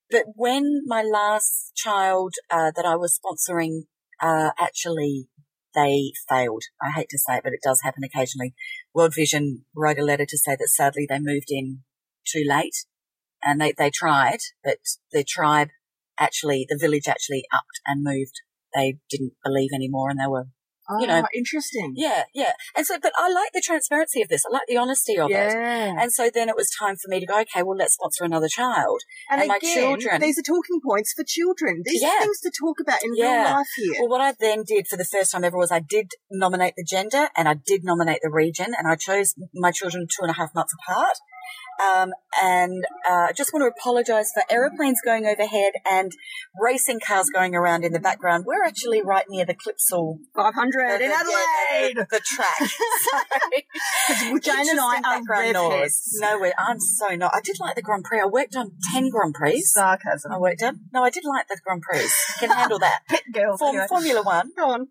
but 0.09 0.24
when 0.36 0.82
my 0.86 1.03
last 1.03 1.72
child 1.76 2.34
uh, 2.49 2.72
that 2.76 2.86
I 2.86 2.95
was 2.95 3.17
sponsoring 3.17 3.84
uh, 4.22 4.51
actually 4.59 5.28
they 5.74 6.11
failed. 6.28 6.63
I 6.82 6.91
hate 6.91 7.09
to 7.09 7.17
say 7.17 7.38
it, 7.38 7.43
but 7.43 7.53
it 7.53 7.61
does 7.63 7.82
happen 7.82 8.03
occasionally. 8.03 8.53
World 8.93 9.13
Vision 9.15 9.65
wrote 9.76 9.99
a 9.99 10.03
letter 10.03 10.26
to 10.28 10.38
say 10.38 10.55
that 10.57 10.67
sadly 10.67 11.05
they 11.07 11.19
moved 11.19 11.47
in 11.49 11.80
too 12.28 12.43
late, 12.47 12.86
and 13.41 13.59
they 13.59 13.74
they 13.78 13.89
tried, 13.89 14.39
but 14.63 14.78
the 15.11 15.24
tribe 15.24 15.69
actually, 16.19 16.65
the 16.69 16.78
village 16.80 17.07
actually 17.07 17.45
upped 17.53 17.80
and 17.86 18.03
moved. 18.03 18.41
They 18.76 18.99
didn't 19.09 19.34
believe 19.43 19.72
anymore, 19.74 20.09
and 20.09 20.19
they 20.19 20.30
were 20.30 20.47
you 20.99 21.07
know, 21.07 21.21
Ah, 21.23 21.27
interesting. 21.35 21.93
yeah, 21.95 22.23
yeah. 22.33 22.53
And 22.75 22.85
so, 22.85 22.97
but 23.01 23.13
I 23.17 23.29
like 23.31 23.51
the 23.53 23.61
transparency 23.61 24.21
of 24.21 24.29
this. 24.29 24.43
I 24.49 24.51
like 24.53 24.67
the 24.67 24.77
honesty 24.77 25.17
of 25.17 25.29
it. 25.31 25.55
And 25.55 26.11
so 26.11 26.29
then 26.33 26.49
it 26.49 26.55
was 26.55 26.69
time 26.77 26.95
for 26.95 27.07
me 27.09 27.19
to 27.19 27.25
go, 27.25 27.39
okay, 27.41 27.63
well, 27.63 27.77
let's 27.77 27.93
sponsor 27.93 28.23
another 28.23 28.47
child. 28.47 29.01
And, 29.29 29.41
and 29.41 29.47
my 29.47 29.57
again, 29.57 29.75
children- 29.75 30.21
these 30.21 30.37
are 30.39 30.41
talking 30.43 30.79
points 30.85 31.13
for 31.15 31.23
children. 31.25 31.81
These 31.85 32.01
Yeah. 32.01 32.09
are 32.09 32.21
things 32.21 32.39
to 32.41 32.51
talk 32.59 32.79
about 32.79 33.03
in 33.03 33.11
Yeah. 33.15 33.43
real 33.43 33.53
life 33.57 33.67
here. 33.75 33.93
Well, 33.99 34.09
what 34.09 34.21
I 34.21 34.33
then 34.39 34.63
did 34.65 34.87
for 34.87 34.97
the 34.97 35.05
first 35.05 35.31
time 35.31 35.43
ever 35.43 35.57
was 35.57 35.71
I 35.71 35.79
did 35.79 36.11
nominate 36.31 36.73
the 36.75 36.83
gender 36.83 37.29
and 37.37 37.47
I 37.47 37.53
did 37.55 37.83
nominate 37.83 38.19
the 38.23 38.31
region 38.31 38.73
and 38.77 38.87
I 38.87 38.95
chose 38.95 39.35
my 39.53 39.71
children 39.71 40.07
two 40.07 40.21
and 40.23 40.31
a 40.31 40.33
half 40.35 40.53
months 40.55 40.73
apart. 40.73 41.17
Um, 41.82 42.11
and 42.41 42.84
uh, 43.09 43.27
I 43.29 43.32
just 43.36 43.51
want 43.53 43.63
to 43.63 43.67
apologise 43.79 44.32
for 44.34 44.43
aeroplanes 44.51 44.99
going 45.03 45.25
overhead 45.25 45.73
and 45.89 46.11
racing 46.61 46.99
cars 46.99 47.27
going 47.34 47.55
around 47.55 47.84
in 47.84 47.91
the 47.91 47.99
background. 47.99 48.43
We're 48.45 48.63
actually 48.63 49.01
right 49.01 49.25
near 49.29 49.45
the 49.45 49.55
Clipsal 49.55 50.17
500 50.36 51.01
in 51.01 51.09
the- 51.09 51.15
Adelaide. 51.15 51.95
the, 51.97 52.07
the 52.11 52.21
track. 52.23 52.69
Well, 54.29 54.39
Jane 54.39 54.69
and 54.69 54.79
I 54.79 54.97
are 54.97 55.01
background 55.01 55.53
noise. 55.53 56.01
No, 56.19 56.39
we- 56.39 56.53
I'm 56.57 56.79
so 56.79 57.15
not. 57.15 57.34
I 57.34 57.41
did 57.41 57.57
like 57.59 57.75
the 57.75 57.82
Grand 57.82 58.03
Prix. 58.03 58.19
I 58.21 58.25
worked 58.25 58.55
on 58.55 58.71
10 58.93 59.09
Grand 59.09 59.34
Prix. 59.34 59.61
Sarcasm. 59.61 60.32
I 60.32 60.38
worked 60.38 60.61
on. 60.63 60.82
No, 60.93 61.03
I 61.03 61.09
did 61.09 61.23
like 61.25 61.47
the 61.47 61.57
Grand 61.63 61.82
Prix. 61.82 62.07
Can 62.39 62.49
handle 62.49 62.79
that. 62.79 63.01
Pit 63.09 63.21
girls. 63.34 63.59
Form, 63.59 63.75
anyway. 63.75 63.88
Formula 63.88 64.21
One. 64.23 64.51
Go 64.57 64.71
on. 64.71 64.88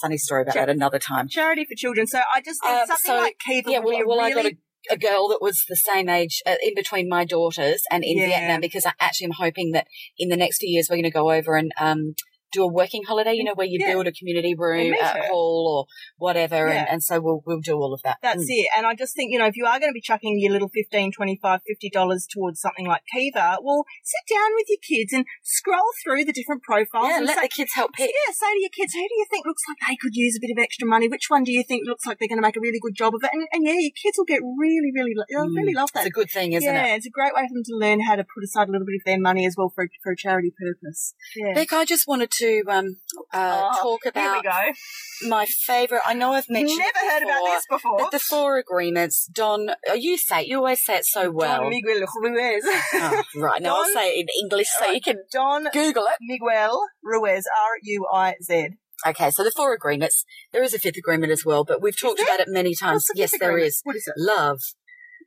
Funny 0.00 0.18
story 0.18 0.42
about 0.42 0.54
Sure. 0.54 0.66
that 0.66 0.72
another 0.72 0.98
time. 0.98 1.28
Charity 1.28 1.64
for 1.64 1.74
children. 1.76 2.06
So 2.06 2.18
I 2.34 2.40
just 2.40 2.60
think 2.62 2.72
Uh, 2.74 2.86
something 2.86 3.10
so, 3.10 3.16
like 3.16 3.36
Kiva 3.46 3.70
Yeah, 3.70 3.80
be 3.80 3.86
well, 3.86 4.02
a 4.02 4.06
well 4.06 4.30
really... 4.34 4.58
I 4.90 4.96
got 4.96 5.02
a, 5.02 5.08
a 5.08 5.12
girl 5.12 5.28
that 5.28 5.42
was 5.42 5.64
the 5.68 5.76
same 5.76 6.08
age 6.08 6.42
uh, 6.46 6.56
in 6.62 6.74
between 6.74 7.08
my 7.08 7.24
daughters 7.24 7.82
and 7.90 8.04
in 8.04 8.18
Yeah. 8.18 8.26
Vietnam 8.28 8.60
because 8.60 8.86
I 8.86 8.92
actually 9.00 9.26
am 9.26 9.32
hoping 9.38 9.72
that 9.72 9.86
in 10.18 10.28
the 10.28 10.36
next 10.36 10.58
few 10.58 10.70
years 10.70 10.88
we're 10.90 10.96
going 10.96 11.04
to 11.04 11.10
go 11.10 11.30
over 11.30 11.56
and 11.56 11.72
um, 11.80 12.14
do 12.52 12.62
a 12.62 12.66
working 12.72 13.02
holiday, 13.06 13.32
you 13.34 13.44
know, 13.44 13.54
where 13.54 13.66
you 13.66 13.78
Yeah. 13.80 13.92
build 13.92 14.06
a 14.06 14.12
community 14.12 14.54
room, 14.56 14.94
a 15.00 15.26
hall 15.28 15.86
or 15.86 15.86
whatever. 16.18 16.68
Yeah. 16.68 16.80
And, 16.80 16.88
and 16.88 17.02
so 17.02 17.20
we'll, 17.20 17.42
we'll 17.46 17.60
do 17.60 17.74
all 17.76 17.92
of 17.94 18.00
that. 18.02 18.18
That's 18.22 18.42
Mm. 18.44 18.46
it. 18.48 18.68
And 18.76 18.86
I 18.86 18.94
just 18.94 19.14
think, 19.16 19.32
you 19.32 19.38
know, 19.38 19.46
if 19.46 19.56
you 19.56 19.66
are 19.66 19.78
going 19.78 19.90
to 19.90 19.94
be 19.94 20.00
chucking 20.00 20.38
your 20.40 20.52
little 20.52 20.68
15 20.68 21.12
25 21.12 21.60
$50 21.64 22.26
towards 22.32 22.60
something 22.60 22.86
like 22.86 23.02
Kiva, 23.12 23.58
well, 23.62 23.84
sit 24.04 24.34
down 24.34 24.50
with 24.54 24.66
your 24.68 24.78
kids 24.82 25.12
and 25.12 25.24
scroll 25.42 25.90
through 26.04 26.24
the 26.24 26.32
different 26.32 26.62
profiles 26.62 27.08
Yeah, 27.08 27.18
and 27.18 27.26
let 27.26 27.36
say, 27.38 27.42
the 27.44 27.48
kids 27.48 27.72
help 27.74 27.92
pick. 27.92 28.10
Yeah, 28.10 28.32
say 28.32 28.52
to 28.52 28.60
your 28.60 28.70
kids, 28.74 28.94
who 28.94 29.00
do 29.00 29.14
you 29.14 29.26
think 29.30 29.46
looks 29.46 29.62
like 29.68 29.78
they 29.88 29.96
could 29.96 30.14
use 30.14 30.36
a 30.36 30.40
bit 30.40 30.50
of 30.50 30.58
extra 30.62 30.86
money? 30.86 31.08
Which 31.08 31.26
one 31.28 31.44
do 31.44 31.52
you 31.52 31.62
think 31.62 31.82
looks 31.86 32.06
like 32.06 32.18
they're 32.18 32.28
going 32.28 32.38
to 32.42 32.46
make 32.46 32.56
a 32.56 32.60
really 32.60 32.80
good 32.80 32.94
job 32.94 33.14
of 33.14 33.22
it? 33.24 33.30
And, 33.32 33.46
and 33.52 33.64
yeah, 33.64 33.78
your 33.78 33.94
kids 33.94 34.18
will 34.18 34.24
get 34.28 34.40
really, 34.42 34.90
really, 34.94 35.12
they'll 35.30 35.46
Mm. 35.50 35.56
really 35.56 35.74
love 35.74 35.90
that. 35.94 36.00
It's 36.06 36.08
a 36.08 36.18
good 36.20 36.30
thing, 36.30 36.52
isn't 36.52 36.66
yeah, 36.74 36.94
it? 36.94 36.96
it's 36.98 37.06
a 37.06 37.10
great 37.10 37.34
way 37.34 37.42
for 37.48 37.54
them 37.54 37.64
to 37.64 37.74
learn 37.76 38.00
how 38.00 38.14
to 38.16 38.24
put 38.24 38.44
aside 38.44 38.68
a 38.68 38.72
little 38.72 38.86
bit 38.86 38.96
of 39.00 39.04
their 39.06 39.18
money 39.20 39.46
as 39.46 39.54
well 39.56 39.72
for, 39.74 39.88
for 40.02 40.12
a 40.12 40.16
charity 40.16 40.52
purpose. 40.58 41.14
Yeah. 41.36 41.54
Beck, 41.54 41.72
I 41.72 41.84
just 41.84 42.06
wanted 42.06 42.30
to 42.32 42.39
um, 42.68 42.96
uh, 43.32 43.70
Oh, 43.72 43.82
talk 43.82 44.06
about 44.06 44.42
go. 44.44 45.28
my 45.28 45.46
favourite. 45.46 46.02
I 46.06 46.14
know 46.14 46.32
I've 46.32 46.48
mentioned 46.48 46.78
Never 46.78 47.10
heard 47.12 47.22
about 47.22 47.40
before, 47.40 47.48
this 47.54 47.66
before. 47.70 47.98
But 47.98 48.10
the 48.10 48.18
four 48.18 48.58
agreements, 48.58 49.26
Don, 49.32 49.70
oh, 49.88 49.94
you 49.94 50.16
say 50.18 50.42
it, 50.42 50.46
you 50.48 50.56
always 50.58 50.84
say 50.84 50.96
it 50.96 51.04
so 51.06 51.30
well. 51.30 51.60
Don 51.62 51.70
Miguel 51.70 52.06
Ruiz. 52.22 52.64
Oh, 52.94 53.22
right, 53.36 53.62
now 53.62 53.76
I'll 53.76 53.92
say 53.92 54.10
it 54.10 54.20
in 54.20 54.26
English 54.44 54.68
so 54.78 54.90
you 54.90 55.00
can 55.00 55.16
Don 55.32 55.64
Google 55.72 56.04
it. 56.04 56.16
Miguel 56.20 56.86
Ruiz, 57.02 57.44
R-U-I-Z. 57.72 58.68
Okay, 59.06 59.30
so 59.30 59.42
the 59.42 59.50
four 59.50 59.72
agreements. 59.72 60.24
There 60.52 60.62
is 60.62 60.74
a 60.74 60.78
fifth 60.78 60.96
agreement 60.98 61.32
as 61.32 61.44
well, 61.44 61.64
but 61.64 61.80
we've 61.82 61.98
talked 61.98 62.20
about 62.20 62.40
it 62.40 62.48
many 62.48 62.74
times. 62.74 63.06
The 63.06 63.14
Yes, 63.16 63.30
fifth 63.30 63.40
there 63.40 63.50
agreement? 63.50 63.68
is. 63.68 63.80
What 63.84 63.96
is 63.96 64.06
it? 64.06 64.14
Love. 64.18 64.60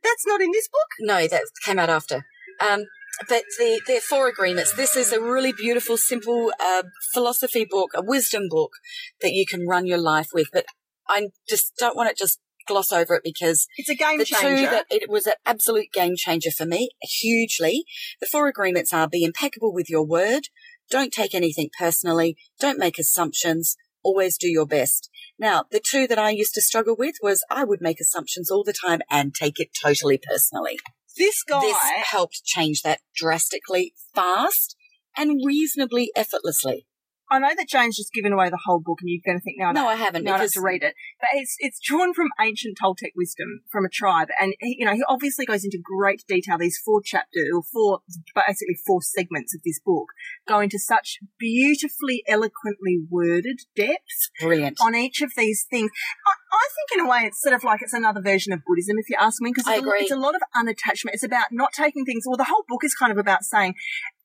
That's 0.02 0.26
not 0.26 0.40
in 0.40 0.50
this 0.52 0.68
book. 0.68 0.88
No, 1.00 1.26
that 1.26 1.42
came 1.64 1.78
out 1.78 1.90
after. 1.90 2.24
Um, 2.60 2.84
but 3.28 3.42
the, 3.58 3.80
the 3.86 4.00
four 4.00 4.28
agreements. 4.28 4.72
This 4.74 4.96
is 4.96 5.12
a 5.12 5.20
really 5.20 5.52
beautiful, 5.52 5.96
simple 5.96 6.52
uh, 6.60 6.82
philosophy 7.12 7.66
book, 7.68 7.90
a 7.94 8.02
wisdom 8.02 8.44
book 8.48 8.72
that 9.20 9.32
you 9.32 9.44
can 9.46 9.66
run 9.66 9.86
your 9.86 9.98
life 9.98 10.28
with. 10.32 10.48
But 10.52 10.66
I 11.08 11.28
just 11.48 11.74
don't 11.78 11.96
want 11.96 12.08
to 12.08 12.14
just 12.18 12.40
gloss 12.66 12.92
over 12.92 13.14
it 13.14 13.22
because 13.22 13.66
It's 13.76 13.90
a 13.90 13.94
game 13.94 14.24
changer. 14.24 14.56
two 14.56 14.70
that 14.70 14.86
it 14.90 15.10
was 15.10 15.26
an 15.26 15.34
absolute 15.44 15.92
game 15.92 16.16
changer 16.16 16.50
for 16.50 16.66
me, 16.66 16.90
hugely. 17.02 17.84
The 18.20 18.26
four 18.26 18.48
agreements 18.48 18.92
are 18.92 19.08
be 19.08 19.24
impeccable 19.24 19.72
with 19.72 19.90
your 19.90 20.04
word, 20.04 20.48
don't 20.90 21.12
take 21.12 21.34
anything 21.34 21.70
personally, 21.78 22.36
don't 22.58 22.78
make 22.78 22.98
assumptions, 22.98 23.76
always 24.02 24.36
do 24.38 24.48
your 24.48 24.66
best. 24.66 25.10
Now, 25.38 25.64
the 25.70 25.80
two 25.80 26.06
that 26.06 26.18
I 26.18 26.30
used 26.30 26.54
to 26.54 26.62
struggle 26.62 26.94
with 26.98 27.16
was 27.22 27.44
I 27.50 27.64
would 27.64 27.80
make 27.80 28.00
assumptions 28.00 28.50
all 28.50 28.64
the 28.64 28.74
time 28.74 29.00
and 29.10 29.34
take 29.34 29.58
it 29.58 29.68
totally 29.82 30.18
personally. 30.18 30.78
This 31.16 31.42
guy, 31.42 31.60
This 31.60 31.76
helped 32.10 32.44
change 32.44 32.82
that 32.82 33.00
drastically 33.14 33.94
fast 34.14 34.76
and 35.16 35.40
reasonably 35.44 36.10
effortlessly. 36.16 36.86
I 37.34 37.38
know 37.38 37.54
that 37.56 37.68
Jane's 37.68 37.96
just 37.96 38.12
given 38.12 38.32
away 38.32 38.50
the 38.50 38.60
whole 38.64 38.80
book, 38.80 38.98
and 39.00 39.10
you're 39.10 39.22
going 39.24 39.38
to 39.38 39.42
think, 39.44 39.56
no, 39.58 39.72
No, 39.72 39.86
I 39.86 39.94
haven't 39.96 40.24
no, 40.24 40.30
I 40.32 40.38
don't 40.38 40.44
have 40.46 40.52
to 40.52 40.60
read 40.60 40.82
it. 40.82 40.94
But 41.20 41.30
it's 41.34 41.56
it's 41.58 41.78
drawn 41.80 42.14
from 42.14 42.28
ancient 42.40 42.78
Toltec 42.82 43.12
wisdom 43.16 43.60
from 43.70 43.84
a 43.84 43.88
tribe, 43.88 44.28
and 44.40 44.54
he, 44.60 44.76
you 44.78 44.86
know 44.86 44.92
he 44.94 45.02
obviously 45.08 45.44
goes 45.46 45.64
into 45.64 45.78
great 45.82 46.24
detail. 46.26 46.58
These 46.58 46.80
four 46.84 47.02
chapters, 47.02 47.48
or 47.54 47.62
four, 47.72 48.00
basically 48.34 48.76
four 48.86 49.02
segments 49.02 49.54
of 49.54 49.60
this 49.64 49.80
book, 49.84 50.08
go 50.48 50.60
into 50.60 50.78
such 50.78 51.18
beautifully, 51.38 52.22
eloquently 52.26 52.98
worded 53.10 53.60
depth 53.76 54.30
brilliant. 54.40 54.78
on 54.82 54.94
each 54.94 55.20
of 55.22 55.32
these 55.36 55.66
things. 55.70 55.90
I, 56.26 56.32
I 56.54 56.66
think 56.74 57.00
in 57.00 57.06
a 57.06 57.10
way 57.10 57.20
it's 57.26 57.40
sort 57.42 57.54
of 57.54 57.64
like 57.64 57.80
it's 57.82 57.92
another 57.92 58.20
version 58.22 58.52
of 58.52 58.60
Buddhism, 58.66 58.96
if 58.98 59.08
you 59.08 59.16
ask 59.20 59.40
me, 59.40 59.50
because 59.54 59.66
it's, 59.66 59.84
a- 59.86 59.90
it's 60.02 60.10
a 60.12 60.16
lot 60.16 60.34
of 60.34 60.42
unattachment. 60.56 61.12
It's 61.14 61.22
about 61.24 61.46
not 61.50 61.72
taking 61.72 62.04
things. 62.04 62.24
Well, 62.26 62.36
the 62.36 62.44
whole 62.44 62.64
book 62.68 62.84
is 62.84 62.94
kind 62.94 63.12
of 63.12 63.18
about 63.18 63.42
saying 63.42 63.74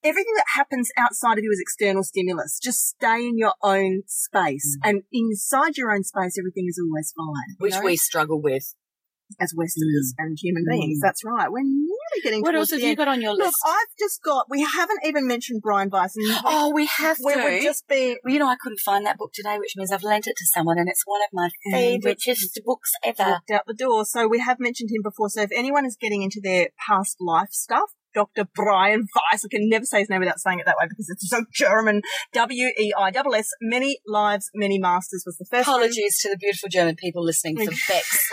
everything 0.04 0.34
that 0.36 0.46
happens 0.56 0.90
outside 0.98 1.38
of 1.38 1.44
you 1.44 1.52
is 1.52 1.60
external 1.60 2.04
stimulus. 2.04 2.60
Just 2.62 2.88
stay 2.88 3.28
in 3.28 3.38
your 3.38 3.54
own 3.64 4.04
space, 4.08 4.78
and 4.84 5.04
inside 5.12 5.78
your 5.78 5.92
own 5.92 6.04
space, 6.04 6.38
everything 6.40 6.66
is 6.68 6.80
always 6.84 7.14
fine. 7.16 7.56
Which 7.60 7.74
know? 7.74 7.82
we 7.82 7.96
struggle 7.98 8.42
with. 8.42 8.76
as 9.40 9.54
Westerners 9.56 10.16
and 10.18 10.38
human 10.42 10.66
beings. 10.68 10.98
Mm. 10.98 11.02
That's 11.04 11.24
right. 11.24 11.52
We're 11.52 11.62
nearly 11.62 12.22
getting. 12.24 12.42
What 12.42 12.56
else 12.56 12.72
have 12.72 12.80
the 12.80 12.84
you 12.86 12.90
end. 12.90 12.98
got 12.98 13.08
on 13.08 13.22
your 13.22 13.34
list? 13.34 13.46
Look. 13.46 13.54
I've 13.68 13.94
just 14.00 14.24
got. 14.24 14.48
We 14.50 14.64
haven't 14.64 15.02
even 15.06 15.28
mentioned 15.28 15.62
Brian 15.62 15.90
Weiss, 15.92 16.16
and 16.18 16.26
Oh, 16.44 16.72
we 16.74 16.88
have 16.88 17.18
we 17.24 17.34
to. 17.36 17.44
would 17.44 17.62
just 17.62 17.88
be 17.88 18.18
Well, 18.24 18.34
you 18.34 18.40
know, 18.40 18.48
I 18.48 18.56
couldn't 18.60 18.80
find 18.80 19.06
that 19.06 19.18
book 19.20 19.32
today, 19.34 19.58
which 19.60 19.74
means 19.76 19.92
I've 19.92 20.04
lent 20.04 20.26
it 20.26 20.34
to 20.38 20.46
someone, 20.54 20.80
and 20.80 20.90
it's 20.90 21.04
one 21.06 21.22
of 21.22 21.30
my 21.32 21.50
Mm, 21.72 22.02
favouriteest 22.02 22.58
books 22.66 22.92
ever. 23.04 23.24
walked 23.32 23.52
out 23.52 23.64
the 23.68 23.74
door. 23.76 24.04
So 24.06 24.28
we 24.28 24.40
have 24.40 24.60
mentioned 24.60 24.90
him 24.92 25.04
before. 25.04 25.30
So 25.30 25.42
if 25.44 25.52
anyone 25.56 25.86
is 25.86 25.96
getting 26.00 26.24
into 26.24 26.40
their 26.44 26.70
past 26.88 27.18
life 27.20 27.50
stuff, 27.52 27.92
Dr. 28.14 28.48
Brian 28.54 29.08
Weiss, 29.16 29.46
I 29.46 29.48
can 29.50 29.70
never 29.70 29.86
say 29.86 30.00
his 30.00 30.10
name 30.10 30.20
without 30.20 30.40
saying 30.40 30.60
it 30.60 30.66
that 30.66 30.76
way 30.80 30.88
because 30.90 31.10
it's 31.10 31.30
so 31.30 31.44
German. 31.54 32.02
W 32.34 32.68
E 32.78 32.94
I 32.98 33.10
S 33.10 33.26
S. 33.36 33.50
Many 33.62 34.00
lives, 34.08 34.50
many 34.54 34.80
masters 34.80 35.24
was 35.26 35.38
the 35.38 35.46
first 35.46 35.68
one. 35.68 35.78
Apologies 35.78 36.20
to 36.22 36.30
the 36.30 36.38
beautiful 36.38 36.70
German 36.70 36.96
people 36.96 37.24
listening 37.24 37.58
for 37.58 37.72
Beck's 37.88 38.30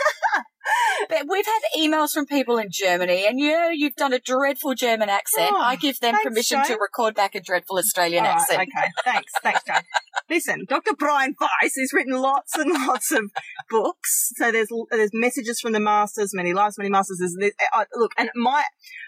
But 1.09 1.25
we've 1.29 1.45
had 1.45 1.59
emails 1.77 2.11
from 2.11 2.25
people 2.25 2.57
in 2.57 2.67
Germany, 2.71 3.25
and 3.27 3.39
yeah, 3.39 3.69
you've 3.71 3.95
done 3.95 4.13
a 4.13 4.19
dreadful 4.19 4.73
German 4.73 5.09
accent. 5.09 5.51
Oh, 5.53 5.61
I 5.61 5.75
give 5.75 5.99
them 5.99 6.13
thanks, 6.13 6.27
permission 6.27 6.63
to 6.65 6.73
record 6.73 7.15
back 7.15 7.35
a 7.35 7.41
dreadful 7.41 7.77
Australian 7.77 8.25
All 8.25 8.31
right, 8.31 8.41
accent. 8.41 8.61
okay, 8.61 8.87
thanks, 9.05 9.31
thanks, 9.41 9.61
Jane. 9.63 9.83
Listen, 10.29 10.65
Dr. 10.67 10.93
Brian 10.97 11.35
Weiss 11.39 11.75
has 11.77 11.93
written 11.93 12.13
lots 12.19 12.55
and 12.57 12.71
lots 12.87 13.11
of 13.11 13.31
books. 13.69 14.31
So 14.35 14.51
there's 14.51 14.69
there's 14.91 15.11
messages 15.13 15.59
from 15.59 15.71
the 15.71 15.79
masters, 15.79 16.31
many 16.33 16.53
lives, 16.53 16.77
many 16.77 16.89
masters. 16.89 17.19
There's, 17.19 17.35
there's, 17.39 17.53
uh, 17.73 17.85
look, 17.95 18.11
and 18.17 18.29
my 18.35 18.63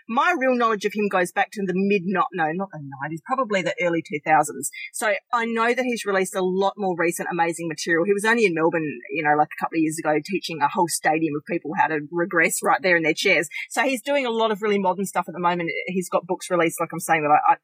my 0.09 0.35
real 0.37 0.55
knowledge 0.55 0.85
of 0.85 0.93
him 0.93 1.07
goes 1.07 1.31
back 1.31 1.51
to 1.51 1.61
the 1.65 1.73
mid 1.75 2.01
not 2.05 2.27
no 2.33 2.51
not 2.51 2.69
the 2.71 2.79
nineties, 3.01 3.21
probably 3.25 3.61
the 3.61 3.75
early 3.81 4.01
two 4.01 4.19
thousands. 4.25 4.69
So 4.91 5.13
I 5.31 5.45
know 5.45 5.73
that 5.73 5.85
he's 5.85 6.05
released 6.05 6.35
a 6.35 6.41
lot 6.41 6.73
more 6.77 6.95
recent 6.97 7.29
amazing 7.31 7.67
material. 7.67 8.05
He 8.05 8.13
was 8.13 8.25
only 8.25 8.45
in 8.45 8.53
Melbourne, 8.53 8.99
you 9.11 9.23
know, 9.23 9.35
like 9.37 9.49
a 9.55 9.63
couple 9.63 9.77
of 9.77 9.81
years 9.81 9.97
ago, 9.99 10.15
teaching 10.25 10.59
a 10.61 10.67
whole 10.67 10.87
stadium 10.87 11.35
of 11.35 11.43
people 11.45 11.71
how 11.77 11.87
to 11.87 11.99
regress 12.11 12.57
right 12.63 12.81
there 12.81 12.97
in 12.97 13.03
their 13.03 13.13
chairs. 13.13 13.47
So 13.69 13.83
he's 13.83 14.01
doing 14.01 14.25
a 14.25 14.31
lot 14.31 14.51
of 14.51 14.61
really 14.61 14.79
modern 14.79 15.05
stuff 15.05 15.25
at 15.27 15.33
the 15.33 15.39
moment. 15.39 15.69
He's 15.87 16.09
got 16.09 16.25
books 16.25 16.49
released, 16.49 16.79
like 16.79 16.89
I'm 16.91 16.99
saying 16.99 17.23
that 17.23 17.29
I, 17.29 17.53
I 17.53 17.55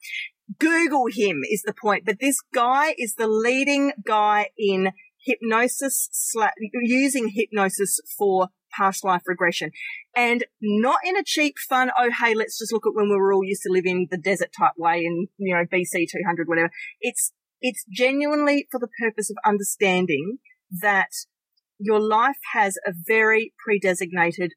Google 0.60 1.08
him 1.12 1.42
is 1.50 1.64
the 1.66 1.74
point. 1.74 2.06
But 2.06 2.20
this 2.20 2.38
guy 2.54 2.94
is 2.98 3.16
the 3.16 3.28
leading 3.28 3.94
guy 4.06 4.50
in 4.58 4.92
hypnosis, 5.26 6.10
sla- 6.38 6.52
using 6.84 7.32
hypnosis 7.34 8.00
for 8.18 8.50
past 8.78 9.04
life 9.04 9.22
regression. 9.26 9.72
And 10.16 10.46
not 10.62 11.00
in 11.06 11.18
a 11.18 11.24
cheap, 11.26 11.56
fun, 11.70 11.92
oh, 11.98 12.10
hey, 12.20 12.34
let's 12.34 12.58
just 12.58 12.74
look 12.74 12.86
at 12.86 12.96
when 12.96 13.10
we 13.10 13.16
were 13.16 13.34
all 13.34 13.44
used 13.44 13.64
to 13.64 13.72
live 13.72 13.86
in 13.86 14.08
the 14.10 14.18
desert 14.18 14.50
type 14.58 14.74
way 14.78 15.04
in, 15.06 15.28
you 15.38 15.56
know, 15.56 15.64
BC 15.66 16.08
200, 16.12 16.48
whatever. 16.48 16.72
It's, 17.02 17.32
it's 17.62 17.86
genuinely 17.90 18.68
for 18.72 18.80
the 18.80 18.90
purpose 19.02 19.30
of 19.30 19.38
understanding 19.46 20.38
that 20.82 21.10
your 21.80 22.00
life 22.00 22.40
has 22.54 22.78
a 22.86 22.94
very 22.96 23.54
pre-designated 23.64 24.52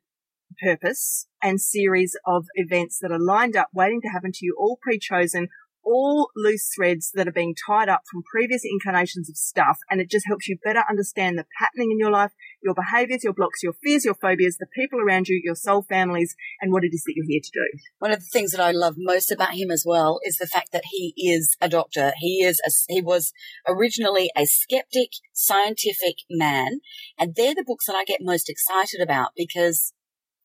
purpose 0.62 1.26
and 1.42 1.60
series 1.60 2.16
of 2.26 2.46
events 2.54 2.98
that 3.00 3.12
are 3.12 3.18
lined 3.18 3.56
up 3.56 3.68
waiting 3.72 4.00
to 4.02 4.08
happen 4.08 4.32
to 4.32 4.44
you, 4.44 4.56
all 4.58 4.78
pre-chosen, 4.80 5.48
all 5.88 6.30
loose 6.36 6.70
threads 6.74 7.10
that 7.14 7.26
are 7.26 7.32
being 7.32 7.54
tied 7.66 7.88
up 7.88 8.02
from 8.10 8.22
previous 8.30 8.62
incarnations 8.64 9.28
of 9.30 9.36
stuff. 9.36 9.78
And 9.90 10.00
it 10.00 10.10
just 10.10 10.26
helps 10.26 10.46
you 10.46 10.58
better 10.62 10.82
understand 10.88 11.38
the 11.38 11.46
patterning 11.58 11.90
in 11.90 11.98
your 11.98 12.10
life, 12.10 12.32
your 12.62 12.74
behaviors, 12.74 13.24
your 13.24 13.32
blocks, 13.32 13.62
your 13.62 13.72
fears, 13.82 14.04
your 14.04 14.14
phobias, 14.14 14.58
the 14.58 14.66
people 14.74 15.00
around 15.00 15.28
you, 15.28 15.40
your 15.42 15.54
soul 15.54 15.82
families, 15.88 16.34
and 16.60 16.72
what 16.72 16.84
it 16.84 16.90
is 16.92 17.02
that 17.06 17.14
you're 17.16 17.26
here 17.26 17.40
to 17.42 17.50
do. 17.52 17.78
One 17.98 18.12
of 18.12 18.20
the 18.20 18.30
things 18.30 18.50
that 18.52 18.60
I 18.60 18.70
love 18.70 18.94
most 18.98 19.32
about 19.32 19.54
him 19.54 19.70
as 19.70 19.84
well 19.86 20.20
is 20.24 20.36
the 20.36 20.46
fact 20.46 20.72
that 20.72 20.84
he 20.90 21.14
is 21.16 21.56
a 21.60 21.68
doctor. 21.68 22.12
He 22.18 22.42
is 22.44 22.60
a, 22.66 22.92
he 22.92 23.00
was 23.00 23.32
originally 23.66 24.30
a 24.36 24.44
skeptic, 24.44 25.10
scientific 25.32 26.16
man, 26.30 26.80
and 27.18 27.34
they're 27.34 27.54
the 27.54 27.64
books 27.66 27.86
that 27.86 27.96
I 27.96 28.04
get 28.04 28.18
most 28.20 28.50
excited 28.50 29.00
about 29.00 29.30
because, 29.36 29.94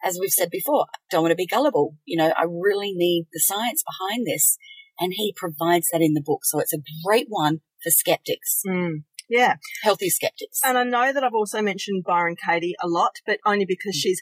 as 0.04 0.18
we've 0.20 0.30
said 0.30 0.50
before, 0.50 0.86
I 0.94 0.98
don't 1.12 1.24
want 1.24 1.32
to 1.32 1.36
be 1.36 1.48
gullible. 1.48 1.98
You 2.06 2.18
know, 2.18 2.34
I 2.38 2.46
really 2.48 2.94
need 2.94 3.28
the 3.34 3.40
science 3.40 3.84
behind 3.84 4.26
this, 4.26 4.58
and 5.00 5.14
he 5.16 5.34
provides 5.36 5.88
that 5.92 6.02
in 6.02 6.14
the 6.14 6.22
book. 6.22 6.42
So 6.44 6.60
it's 6.60 6.74
a 6.74 6.82
great 7.06 7.28
one 7.30 7.62
for 7.84 7.90
skeptics, 7.90 8.62
hmm. 8.68 8.98
Yeah. 9.30 9.56
healthy 9.84 10.10
skeptics. 10.10 10.60
And 10.64 10.78
I 10.78 10.84
know 10.84 11.14
that 11.14 11.24
I've 11.24 11.34
also 11.34 11.62
mentioned 11.62 12.04
Byron 12.06 12.36
Katie 12.36 12.76
a 12.82 12.88
lot, 12.88 13.14
but 13.26 13.40
only 13.46 13.66
because 13.66 13.96
she's 13.96 14.22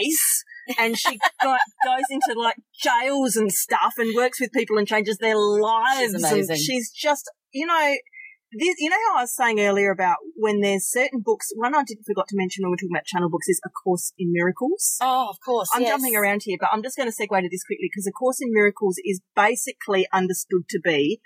ace 0.00 0.44
and 0.78 0.98
she 0.98 1.18
go- 1.42 1.56
goes 1.84 2.04
into 2.10 2.38
like 2.38 2.56
jails 2.74 3.36
and 3.36 3.50
stuff 3.50 3.94
and 3.96 4.14
works 4.14 4.40
with 4.40 4.52
people 4.52 4.76
and 4.78 4.86
changes 4.86 5.18
their 5.18 5.36
lives. 5.36 6.00
She's 6.00 6.14
amazing. 6.14 6.50
And 6.50 6.58
she's 6.58 6.90
just, 6.90 7.30
you 7.52 7.66
know, 7.66 7.94
this, 8.52 8.76
you 8.78 8.90
know 8.90 8.96
how 9.08 9.18
I 9.18 9.22
was 9.22 9.34
saying 9.34 9.60
earlier 9.60 9.90
about 9.90 10.16
when 10.36 10.60
there's 10.60 10.90
certain 10.90 11.20
books, 11.20 11.48
one 11.54 11.74
I 11.74 11.84
didn't 11.84 12.04
forgot 12.04 12.28
to 12.28 12.36
mention 12.36 12.62
when 12.62 12.70
we're 12.70 12.76
talking 12.76 12.94
about 12.94 13.04
channel 13.06 13.30
books 13.30 13.48
is 13.48 13.60
A 13.64 13.70
Course 13.70 14.12
in 14.18 14.32
Miracles. 14.32 14.96
oh, 15.00 15.28
of 15.30 15.36
course. 15.44 15.68
I'm 15.74 15.82
yes. 15.82 15.90
jumping 15.90 16.16
around 16.16 16.42
here, 16.44 16.56
but 16.58 16.70
I'm 16.72 16.82
just 16.82 16.96
going 16.96 17.10
to 17.10 17.14
segue 17.14 17.40
to 17.40 17.48
this 17.48 17.64
quickly 17.64 17.88
because 17.90 18.06
A 18.06 18.12
Course 18.12 18.40
in 18.40 18.52
Miracles 18.52 18.96
is 19.04 19.20
basically 19.36 20.06
understood 20.12 20.68
to 20.70 20.80
be 20.82 21.20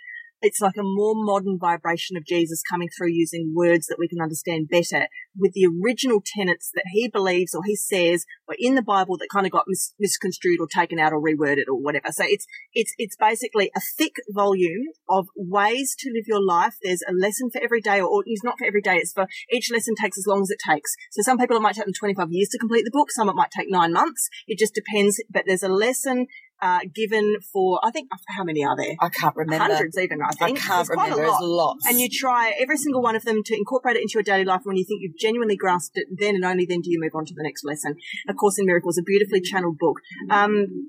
it's 0.45 0.61
like 0.61 0.77
a 0.77 0.83
more 0.83 1.15
modern 1.17 1.59
vibration 1.59 2.17
of 2.17 2.27
Jesus 2.27 2.63
coming 2.71 2.89
through 2.97 3.11
using 3.11 3.53
words 3.55 3.87
that 3.87 3.99
we 3.99 4.09
can 4.09 4.21
understand 4.21 4.69
better 4.69 5.09
with 5.37 5.53
the 5.53 5.67
original 5.67 6.23
tenets 6.25 6.71
that 6.75 6.85
he 6.93 7.09
believes 7.09 7.55
or 7.55 7.63
he 7.65 7.75
says 7.75 8.25
were 8.47 8.57
in 8.59 8.75
the 8.75 8.83
Bible 8.83 9.17
that 9.17 9.29
kind 9.33 9.47
of 9.47 9.53
got 9.53 9.65
mis- 9.67 9.95
misconstrued 9.99 10.61
or 10.61 10.69
taken 10.69 10.99
out 10.99 11.13
or 11.13 11.21
reworded 11.21 11.65
or 11.69 11.81
whatever. 11.81 12.09
So 12.11 12.25
it's, 12.27 12.47
it's, 12.73 12.95
it's 12.99 13.17
basically 13.17 13.71
a 13.75 13.81
thick 13.97 14.15
volume 14.29 14.89
of 15.09 15.27
ways 15.35 15.97
to 16.01 16.11
live 16.15 16.25
your 16.27 16.45
life. 16.45 16.75
There's 16.83 17.03
a 17.09 17.13
lesson 17.13 17.51
for 17.51 17.63
every 17.63 17.81
day 17.81 18.01
or, 18.01 18.07
or 18.07 18.23
it's 18.27 18.45
not 18.45 18.59
for 18.59 18.67
every 18.67 18.83
day. 18.83 18.97
It's 18.97 19.13
for 19.13 19.27
each 19.51 19.71
lesson 19.73 19.95
takes 20.01 20.19
as 20.19 20.27
long 20.27 20.43
as 20.43 20.51
it 20.51 20.59
takes. 20.69 20.95
So 21.11 21.23
some 21.23 21.39
people 21.39 21.57
it 21.57 21.63
might 21.63 21.75
take 21.75 21.87
them 21.87 21.95
25 21.99 22.29
years 22.31 22.49
to 22.51 22.59
complete 22.59 22.85
the 22.85 22.93
book. 22.93 23.11
Some 23.11 23.29
it 23.29 23.35
might 23.35 23.51
take 23.51 23.71
nine 23.71 23.93
months. 23.93 24.29
It 24.47 24.59
just 24.59 24.75
depends. 24.75 25.23
But 25.31 25.45
there's 25.47 25.63
a 25.63 25.69
lesson 25.69 26.27
uh, 26.63 26.81
given 26.95 27.37
for, 27.53 27.81
I 27.83 27.91
think, 27.91 28.09
how 28.29 28.45
many 28.45 28.65
are 28.65 28.77
there? 28.77 28.95
I 29.01 29.09
can't 29.09 29.37
remember. 29.37 29.65
Hundreds 29.75 29.99
even, 29.99 30.23
I 30.23 30.29
I 30.29 30.31
think. 30.33 30.59
can't 30.59 30.87
There's 30.87 30.89
quite 30.89 31.13
a 31.13 31.15
remember. 31.15 31.23
There's 31.23 31.41
lot. 31.41 31.67
lots. 31.67 31.87
And 31.87 32.01
you 32.01 32.09
try 32.11 32.53
every 32.61 32.77
single 32.77 33.03
one 33.03 33.17
of 33.17 33.25
them 33.25 33.43
to 33.45 33.57
incorporate 33.57 33.97
it 33.97 34.03
into 34.03 34.15
your 34.15 34.23
daily 34.23 34.45
life. 34.45 34.61
When 34.65 34.77
you 34.77 34.85
think 34.85 35.01
you've 35.03 35.19
genuinely 35.19 35.57
grasped 35.57 35.97
it, 35.97 36.07
then 36.11 36.35
and 36.37 36.45
only 36.45 36.67
then 36.67 36.81
do 36.81 36.91
you 36.91 36.99
move 37.01 37.13
on 37.15 37.25
to 37.27 37.35
the 37.35 37.43
next 37.43 37.65
lesson. 37.65 37.97
A 38.29 38.35
Course 38.35 38.59
in 38.59 38.67
Miracles, 38.67 38.99
a 38.99 39.03
beautifully 39.03 39.41
channeled 39.41 39.79
book. 39.79 39.97
Um, 40.31 40.89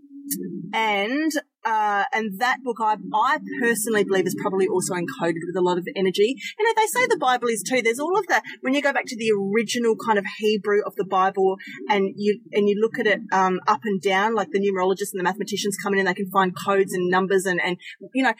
and 0.73 1.31
uh, 1.65 2.03
and 2.13 2.39
that 2.39 2.63
book 2.63 2.77
I 2.79 2.95
I 3.13 3.39
personally 3.59 4.03
believe 4.03 4.27
is 4.27 4.35
probably 4.39 4.67
also 4.67 4.93
encoded 4.93 5.41
with 5.47 5.55
a 5.57 5.61
lot 5.61 5.77
of 5.77 5.87
energy. 5.95 6.35
You 6.59 6.65
know, 6.65 6.73
they 6.75 6.87
say 6.87 7.07
the 7.07 7.17
Bible 7.17 7.47
is 7.47 7.63
too. 7.67 7.81
There's 7.81 7.99
all 7.99 8.17
of 8.17 8.27
that 8.27 8.43
when 8.61 8.73
you 8.73 8.81
go 8.81 8.93
back 8.93 9.05
to 9.07 9.17
the 9.17 9.31
original 9.31 9.95
kind 10.05 10.19
of 10.19 10.25
Hebrew 10.37 10.81
of 10.85 10.95
the 10.95 11.05
Bible, 11.05 11.57
and 11.89 12.13
you 12.15 12.39
and 12.53 12.69
you 12.69 12.79
look 12.79 12.99
at 12.99 13.07
it 13.07 13.19
um, 13.31 13.59
up 13.67 13.81
and 13.83 14.01
down, 14.01 14.35
like 14.35 14.49
the 14.51 14.59
numerologists 14.59 15.11
and 15.13 15.19
the 15.19 15.23
mathematicians 15.23 15.75
come 15.81 15.93
in 15.93 15.99
and 15.99 16.07
they 16.07 16.13
can 16.13 16.29
find 16.31 16.53
codes 16.55 16.93
and 16.93 17.09
numbers 17.09 17.45
and 17.45 17.59
and 17.59 17.77
you 18.13 18.23
know, 18.23 18.33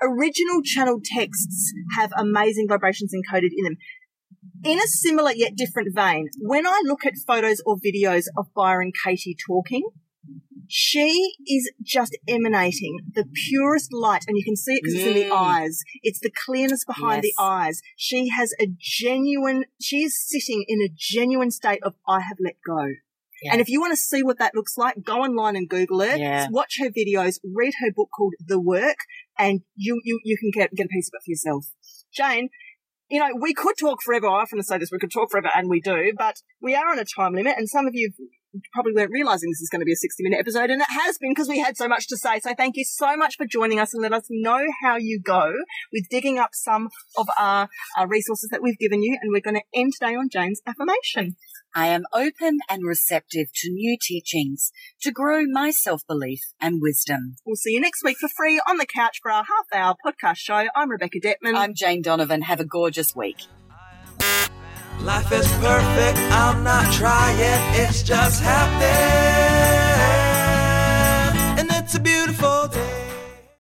original 0.00 0.62
channeled 0.62 1.04
texts 1.04 1.72
have 1.96 2.12
amazing 2.16 2.66
vibrations 2.68 3.12
encoded 3.12 3.50
in 3.56 3.64
them. 3.64 3.76
In 4.64 4.78
a 4.78 4.86
similar 4.86 5.32
yet 5.32 5.56
different 5.56 5.94
vein, 5.94 6.28
when 6.40 6.66
I 6.66 6.82
look 6.84 7.04
at 7.04 7.14
photos 7.26 7.60
or 7.66 7.76
videos 7.76 8.24
of 8.36 8.46
Byron 8.54 8.92
Katie 9.04 9.36
talking, 9.46 9.88
she 10.68 11.34
is 11.46 11.72
just 11.82 12.16
emanating 12.28 12.98
the 13.14 13.24
purest 13.48 13.92
light, 13.92 14.24
and 14.28 14.36
you 14.36 14.44
can 14.44 14.56
see 14.56 14.74
it 14.74 14.82
because 14.82 14.94
it's 14.98 15.06
in 15.06 15.14
the 15.14 15.30
Mm. 15.30 15.36
eyes. 15.36 15.80
It's 16.02 16.20
the 16.20 16.30
clearness 16.30 16.84
behind 16.84 17.22
the 17.22 17.32
eyes. 17.38 17.80
She 17.96 18.28
has 18.28 18.52
a 18.60 18.66
genuine, 18.78 19.64
she 19.80 20.04
is 20.04 20.20
sitting 20.20 20.64
in 20.68 20.80
a 20.82 20.88
genuine 20.94 21.50
state 21.50 21.82
of, 21.82 21.94
I 22.06 22.20
have 22.20 22.36
let 22.40 22.56
go. 22.66 22.94
Yeah. 23.42 23.52
And 23.52 23.60
if 23.60 23.68
you 23.68 23.80
want 23.80 23.92
to 23.92 23.96
see 23.96 24.22
what 24.22 24.38
that 24.38 24.54
looks 24.54 24.76
like, 24.76 25.02
go 25.04 25.22
online 25.22 25.54
and 25.54 25.68
Google 25.68 26.00
it. 26.00 26.18
Yeah. 26.18 26.48
Watch 26.50 26.78
her 26.80 26.90
videos, 26.90 27.38
read 27.44 27.74
her 27.80 27.92
book 27.94 28.08
called 28.16 28.34
The 28.44 28.60
Work, 28.60 28.98
and 29.38 29.60
you, 29.76 30.00
you, 30.04 30.20
you 30.24 30.36
can 30.36 30.50
get, 30.52 30.74
get 30.74 30.86
a 30.86 30.88
piece 30.88 31.08
of 31.08 31.12
it 31.18 31.24
for 31.24 31.30
yourself. 31.30 31.66
Jane, 32.12 32.48
you 33.08 33.20
know, 33.20 33.30
we 33.40 33.54
could 33.54 33.76
talk 33.78 34.02
forever. 34.02 34.26
I 34.26 34.42
often 34.42 34.62
say 34.62 34.78
this, 34.78 34.90
we 34.90 34.98
could 34.98 35.12
talk 35.12 35.30
forever, 35.30 35.50
and 35.54 35.68
we 35.70 35.80
do, 35.80 36.12
but 36.18 36.36
we 36.60 36.74
are 36.74 36.90
on 36.90 36.98
a 36.98 37.04
time 37.04 37.34
limit, 37.34 37.56
and 37.56 37.68
some 37.68 37.86
of 37.86 37.94
you 37.94 38.10
probably 38.72 38.92
weren't 38.92 39.10
realizing 39.10 39.50
this 39.50 39.60
is 39.60 39.68
going 39.70 39.80
to 39.80 39.86
be 39.86 39.92
a 39.92 39.96
60 39.96 40.22
minute 40.22 40.38
episode, 40.40 40.70
and 40.70 40.80
it 40.80 40.88
has 40.90 41.18
been 41.18 41.32
because 41.32 41.48
we 41.48 41.58
had 41.58 41.76
so 41.76 41.88
much 41.88 42.08
to 42.08 42.16
say. 42.16 42.40
So 42.40 42.54
thank 42.54 42.76
you 42.76 42.84
so 42.84 43.16
much 43.16 43.36
for 43.36 43.46
joining 43.46 43.78
us 43.80 43.92
and 43.94 44.02
let 44.02 44.12
us 44.12 44.26
know 44.30 44.64
how 44.82 44.96
you 44.96 45.20
go 45.20 45.52
with 45.92 46.08
digging 46.10 46.38
up 46.38 46.50
some 46.52 46.88
of 47.16 47.28
our, 47.38 47.68
our 47.96 48.08
resources 48.08 48.50
that 48.50 48.62
we've 48.62 48.78
given 48.78 49.02
you. 49.02 49.18
And 49.20 49.32
we're 49.32 49.40
going 49.40 49.60
to 49.60 49.78
end 49.78 49.92
today 49.98 50.14
on 50.14 50.28
Jane's 50.30 50.60
affirmation. 50.66 51.36
I 51.74 51.88
am 51.88 52.04
open 52.12 52.58
and 52.68 52.84
receptive 52.84 53.48
to 53.54 53.70
new 53.70 53.96
teachings 54.00 54.72
to 55.02 55.12
grow 55.12 55.44
my 55.46 55.70
self 55.70 56.06
belief 56.06 56.40
and 56.60 56.80
wisdom. 56.80 57.36
We'll 57.46 57.56
see 57.56 57.72
you 57.72 57.80
next 57.80 58.02
week 58.02 58.16
for 58.18 58.28
free 58.28 58.60
on 58.68 58.78
the 58.78 58.86
couch 58.86 59.18
for 59.22 59.30
our 59.30 59.44
half 59.44 59.66
hour 59.74 59.94
podcast 60.04 60.38
show. 60.38 60.66
I'm 60.74 60.90
Rebecca 60.90 61.18
Detman. 61.20 61.54
I'm 61.54 61.74
Jane 61.74 62.02
Donovan. 62.02 62.42
Have 62.42 62.60
a 62.60 62.64
gorgeous 62.64 63.14
week. 63.14 63.46
Life 65.02 65.32
is 65.32 65.46
perfect, 65.52 66.18
I'm 66.32 66.62
not 66.64 66.92
trying, 66.92 67.38
it's 67.74 68.02
just 68.02 68.42
happening. 68.42 68.88
And 71.58 71.68
it's 71.70 71.94
a 71.94 72.00
beautiful 72.00 72.68
day. 72.68 72.77